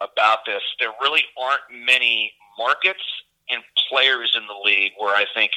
about 0.00 0.46
this. 0.46 0.62
There 0.80 0.90
really 1.00 1.22
aren't 1.38 1.62
many 1.70 2.32
markets 2.58 3.02
and 3.50 3.62
players 3.88 4.34
in 4.36 4.46
the 4.46 4.58
league 4.62 4.92
where 4.98 5.14
I 5.14 5.26
think 5.34 5.52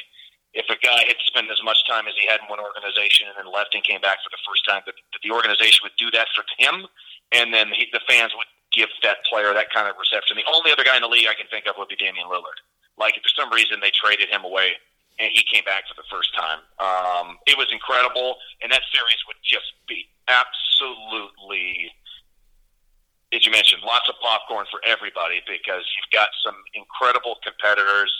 if 0.56 0.64
a 0.72 0.78
guy 0.80 1.04
had 1.04 1.20
spent 1.26 1.52
as 1.52 1.60
much 1.62 1.84
time 1.84 2.08
as 2.08 2.16
he 2.16 2.24
had 2.24 2.40
in 2.40 2.48
one 2.48 2.58
organization 2.58 3.28
and 3.28 3.36
then 3.36 3.52
left 3.52 3.76
and 3.76 3.84
came 3.84 4.00
back 4.00 4.24
for 4.24 4.32
the 4.32 4.40
first 4.48 4.64
time, 4.64 4.80
that, 4.88 4.96
that 5.12 5.20
the 5.20 5.30
organization 5.30 5.84
would 5.84 5.96
do 6.00 6.08
that 6.16 6.32
for 6.32 6.42
him, 6.56 6.88
and 7.32 7.52
then 7.52 7.68
he, 7.76 7.86
the 7.92 8.00
fans 8.08 8.32
would 8.32 8.48
give 8.72 8.88
that 9.04 9.20
player 9.28 9.52
that 9.52 9.68
kind 9.68 9.88
of 9.88 10.00
reception. 10.00 10.36
The 10.36 10.48
only 10.48 10.72
other 10.72 10.84
guy 10.84 10.96
in 10.96 11.04
the 11.04 11.12
league 11.12 11.28
I 11.28 11.36
can 11.36 11.46
think 11.52 11.68
of 11.68 11.76
would 11.76 11.92
be 11.92 11.96
Damian 11.96 12.28
Lillard. 12.28 12.60
Like 12.96 13.20
for 13.20 13.32
some 13.36 13.52
reason 13.52 13.80
they 13.84 13.92
traded 13.92 14.32
him 14.32 14.44
away 14.44 14.80
and 15.18 15.32
he 15.32 15.44
came 15.48 15.64
back 15.64 15.88
for 15.88 15.96
the 15.96 16.06
first 16.12 16.32
time. 16.36 16.60
Um, 16.76 17.38
it 17.46 17.56
was 17.56 17.72
incredible, 17.72 18.36
and 18.60 18.70
that 18.72 18.84
series 18.92 19.20
would 19.26 19.40
just 19.40 19.72
be 19.88 20.04
absolutely. 20.28 21.92
As 23.34 23.44
you 23.44 23.50
mentioned, 23.50 23.82
lots 23.82 24.08
of 24.08 24.14
popcorn 24.22 24.66
for 24.70 24.78
everybody 24.86 25.42
because 25.46 25.82
you've 25.98 26.12
got 26.14 26.30
some 26.46 26.54
incredible 26.74 27.36
competitors, 27.42 28.12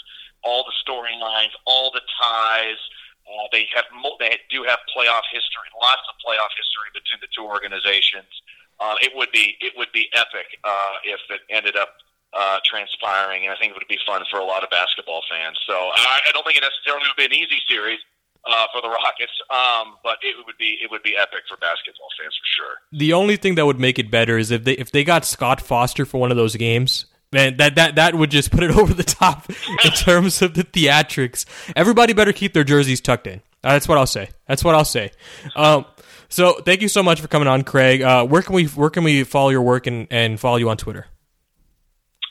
all 0.43 0.67
the 0.67 0.75
storylines, 0.83 1.55
all 1.67 1.91
the 1.95 2.03
ties. 2.19 2.81
Uh, 3.27 3.47
they 3.51 3.67
have 3.75 3.87
they 4.19 4.39
do 4.51 4.63
have 4.63 4.79
playoff 4.91 5.27
history, 5.31 5.67
lots 5.79 6.03
of 6.11 6.15
playoff 6.23 6.51
history 6.59 6.91
between 6.95 7.19
the 7.23 7.31
two 7.35 7.43
organizations. 7.43 8.31
Uh, 8.79 8.95
it 9.03 9.11
would 9.15 9.31
be 9.33 9.57
it 9.61 9.75
would 9.77 9.91
be 9.93 10.11
epic 10.15 10.47
uh, 10.63 10.95
if 11.03 11.19
it 11.31 11.41
ended 11.51 11.77
up 11.77 11.99
uh, 12.35 12.59
transpiring, 12.65 13.47
and 13.47 13.51
I 13.51 13.57
think 13.59 13.73
it 13.73 13.77
would 13.79 13.89
be 13.89 13.99
fun 14.07 14.23
for 14.31 14.39
a 14.39 14.45
lot 14.45 14.63
of 14.63 14.71
basketball 14.71 15.23
fans. 15.31 15.59
So 15.67 15.75
I, 15.75 16.21
I 16.29 16.31
don't 16.35 16.45
think 16.47 16.59
it 16.59 16.67
necessarily 16.67 17.07
would 17.07 17.19
be 17.19 17.27
an 17.27 17.35
easy 17.35 17.63
series 17.67 17.99
uh, 18.47 18.67
for 18.73 18.81
the 18.81 18.89
Rockets, 18.89 19.33
um, 19.51 19.97
but 20.03 20.19
it 20.23 20.37
would 20.47 20.57
be 20.59 20.79
it 20.83 20.91
would 20.91 21.03
be 21.03 21.17
epic 21.17 21.43
for 21.49 21.57
basketball 21.57 22.09
fans 22.19 22.35
for 22.35 22.63
sure. 22.63 22.75
The 22.93 23.13
only 23.13 23.37
thing 23.37 23.57
that 23.57 23.67
would 23.67 23.81
make 23.81 23.99
it 23.99 24.11
better 24.11 24.39
is 24.39 24.51
if 24.51 24.65
they 24.65 24.73
if 24.73 24.91
they 24.91 25.05
got 25.05 25.25
Scott 25.25 25.61
Foster 25.61 26.05
for 26.05 26.19
one 26.19 26.31
of 26.31 26.37
those 26.37 26.57
games. 26.57 27.07
Man, 27.33 27.57
that, 27.57 27.75
that 27.75 27.97
that 27.97 28.15
would 28.15 28.31
just 28.31 28.53
put 28.53 28.63
it 28.63 28.71
over 28.79 28.95
the 28.95 29.03
top 29.03 29.51
in 29.85 29.91
terms 29.97 30.41
of 30.43 30.55
the 30.55 30.63
theatrics. 30.63 31.45
Everybody 31.75 32.13
better 32.13 32.33
keep 32.33 32.53
their 32.53 32.65
jerseys 32.65 33.01
tucked 33.01 33.27
in. 33.27 33.43
That's 33.63 33.89
what 33.89 33.99
I'll 33.99 34.07
say. 34.07 34.31
That's 34.47 34.63
what 34.63 34.77
I'll 34.77 34.85
say. 34.85 35.11
Um, 35.57 35.87
so 36.29 36.61
thank 36.65 36.83
you 36.83 36.89
so 36.89 37.03
much 37.03 37.21
for 37.21 37.29
coming 37.29 37.49
on, 37.49 37.63
Craig. 37.63 38.01
Uh, 38.01 38.25
where 38.25 38.43
can 38.43 38.55
we 38.55 38.67
where 38.67 38.91
can 38.91 39.03
we 39.03 39.25
follow 39.25 39.51
your 39.51 39.63
work 39.63 39.87
and, 39.87 40.07
and 40.11 40.39
follow 40.39 40.57
you 40.57 40.71
on 40.71 40.77
Twitter? 40.77 41.07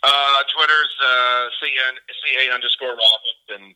Uh, 0.02 0.44
Twitter's 0.56 0.96
uh, 1.04 1.50
CN, 1.62 1.98
CA 2.24 2.54
underscore 2.54 2.90
Robert 2.90 3.62
and 3.62 3.76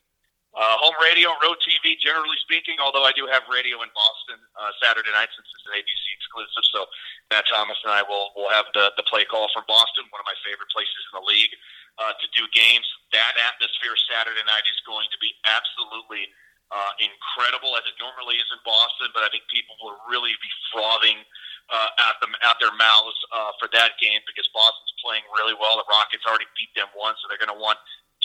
uh, 0.59 0.75
home 0.83 0.95
radio, 0.99 1.31
road 1.39 1.55
TV, 1.63 1.95
generally 1.95 2.35
speaking, 2.43 2.83
although 2.83 3.07
I 3.07 3.15
do 3.15 3.23
have 3.31 3.47
radio 3.47 3.79
in 3.79 3.87
Boston 3.95 4.43
uh, 4.59 4.75
Saturday 4.83 5.07
night 5.15 5.31
since 5.31 5.47
it's 5.55 5.63
an 5.63 5.79
ABC 5.79 6.03
exclusive. 6.19 6.65
So 6.75 6.83
Matt 7.31 7.47
Thomas 7.47 7.79
and 7.87 7.95
I 7.95 8.03
will, 8.03 8.35
will 8.35 8.51
have 8.51 8.67
the, 8.75 8.91
the 8.99 9.07
play 9.07 9.23
call 9.23 9.47
from 9.55 9.63
Boston, 9.71 10.03
one 10.11 10.19
of 10.19 10.27
my 10.27 10.35
favorite 10.43 10.67
places 10.75 10.99
in 11.07 11.13
the 11.15 11.25
league 11.31 11.55
uh, 11.95 12.11
to 12.11 12.27
do 12.35 12.43
games. 12.51 12.83
That 13.15 13.39
atmosphere 13.39 13.95
Saturday 14.11 14.43
night 14.43 14.67
is 14.67 14.75
going 14.83 15.07
to 15.15 15.19
be 15.23 15.31
absolutely 15.47 16.27
uh, 16.75 16.91
incredible 16.99 17.79
as 17.79 17.87
it 17.87 17.95
normally 17.95 18.35
is 18.35 18.49
in 18.51 18.59
Boston, 18.67 19.15
but 19.15 19.23
I 19.23 19.31
think 19.31 19.47
people 19.47 19.79
will 19.79 19.95
really 20.11 20.35
be 20.43 20.51
frothing 20.75 21.23
uh, 21.71 22.03
at 22.09 22.19
them 22.19 22.33
at 22.43 22.57
their 22.59 22.73
mouths 22.75 23.17
uh, 23.31 23.53
for 23.61 23.69
that 23.71 23.95
game 24.01 24.19
because 24.25 24.49
Boston's 24.51 24.93
playing 24.99 25.23
really 25.37 25.53
well. 25.55 25.77
The 25.79 25.87
Rockets 25.87 26.25
already 26.25 26.49
beat 26.57 26.73
them 26.75 26.89
once, 26.97 27.21
so 27.21 27.29
they're 27.29 27.41
going 27.41 27.53
to 27.53 27.61
want 27.61 27.77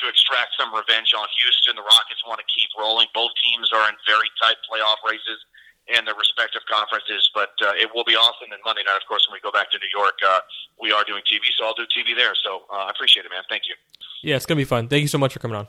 to 0.04 0.12
extract 0.12 0.52
some 0.60 0.68
revenge 0.70 1.16
on 1.16 1.24
Houston. 1.40 1.80
The 1.80 1.86
Rockets 1.86 2.20
want 2.28 2.38
to 2.44 2.48
keep 2.52 2.68
rolling. 2.76 3.08
Both 3.16 3.32
teams 3.40 3.72
are 3.72 3.88
in 3.88 3.96
very 4.04 4.28
tight 4.36 4.60
playoff 4.68 5.00
races 5.02 5.40
in 5.88 6.04
their 6.04 6.16
respective 6.16 6.62
conferences, 6.68 7.28
but 7.34 7.52
uh, 7.60 7.76
it 7.76 7.88
will 7.92 8.04
be 8.04 8.16
awesome. 8.16 8.52
And 8.52 8.60
Monday 8.64 8.84
night, 8.84 8.96
of 8.96 9.06
course, 9.08 9.28
when 9.28 9.36
we 9.36 9.42
go 9.44 9.52
back 9.52 9.68
to 9.72 9.78
New 9.80 9.92
York, 9.92 10.16
uh, 10.24 10.40
we 10.80 10.92
are 10.92 11.04
doing 11.04 11.20
TV, 11.28 11.48
so 11.56 11.64
I'll 11.66 11.76
do 11.76 11.84
TV 11.88 12.16
there. 12.16 12.32
So 12.44 12.64
uh, 12.72 12.88
I 12.88 12.90
appreciate 12.90 13.24
it, 13.26 13.32
man. 13.32 13.44
Thank 13.48 13.64
you. 13.68 13.76
Yeah, 14.22 14.36
it's 14.36 14.46
gonna 14.46 14.60
be 14.60 14.64
fun. 14.64 14.88
Thank 14.88 15.02
you 15.02 15.12
so 15.12 15.18
much 15.18 15.32
for 15.32 15.40
coming 15.40 15.56
on. 15.56 15.68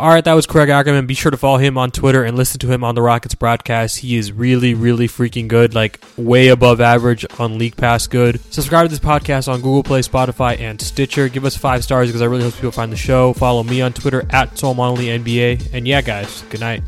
All 0.00 0.08
right, 0.08 0.24
that 0.24 0.32
was 0.32 0.46
Craig 0.46 0.70
Ackerman. 0.70 1.04
Be 1.04 1.12
sure 1.12 1.30
to 1.30 1.36
follow 1.36 1.58
him 1.58 1.76
on 1.76 1.90
Twitter 1.90 2.24
and 2.24 2.34
listen 2.34 2.58
to 2.60 2.72
him 2.72 2.82
on 2.82 2.94
the 2.94 3.02
Rockets 3.02 3.34
broadcast. 3.34 3.98
He 3.98 4.16
is 4.16 4.32
really, 4.32 4.72
really 4.72 5.06
freaking 5.06 5.46
good, 5.46 5.74
like 5.74 6.00
way 6.16 6.48
above 6.48 6.80
average 6.80 7.26
on 7.38 7.58
League 7.58 7.76
Pass 7.76 8.06
good. 8.06 8.40
Subscribe 8.50 8.86
to 8.86 8.88
this 8.88 8.98
podcast 8.98 9.46
on 9.46 9.60
Google 9.60 9.82
Play, 9.82 10.00
Spotify, 10.00 10.58
and 10.58 10.80
Stitcher. 10.80 11.28
Give 11.28 11.44
us 11.44 11.54
five 11.54 11.84
stars 11.84 12.08
because 12.08 12.22
I 12.22 12.24
really 12.24 12.44
hope 12.44 12.54
people 12.54 12.70
find 12.70 12.90
the 12.90 12.96
show. 12.96 13.34
Follow 13.34 13.62
me 13.62 13.82
on 13.82 13.92
Twitter 13.92 14.22
at 14.30 14.54
NBA. 14.54 15.74
And 15.74 15.86
yeah, 15.86 16.00
guys, 16.00 16.44
good 16.48 16.60
night. 16.60 16.82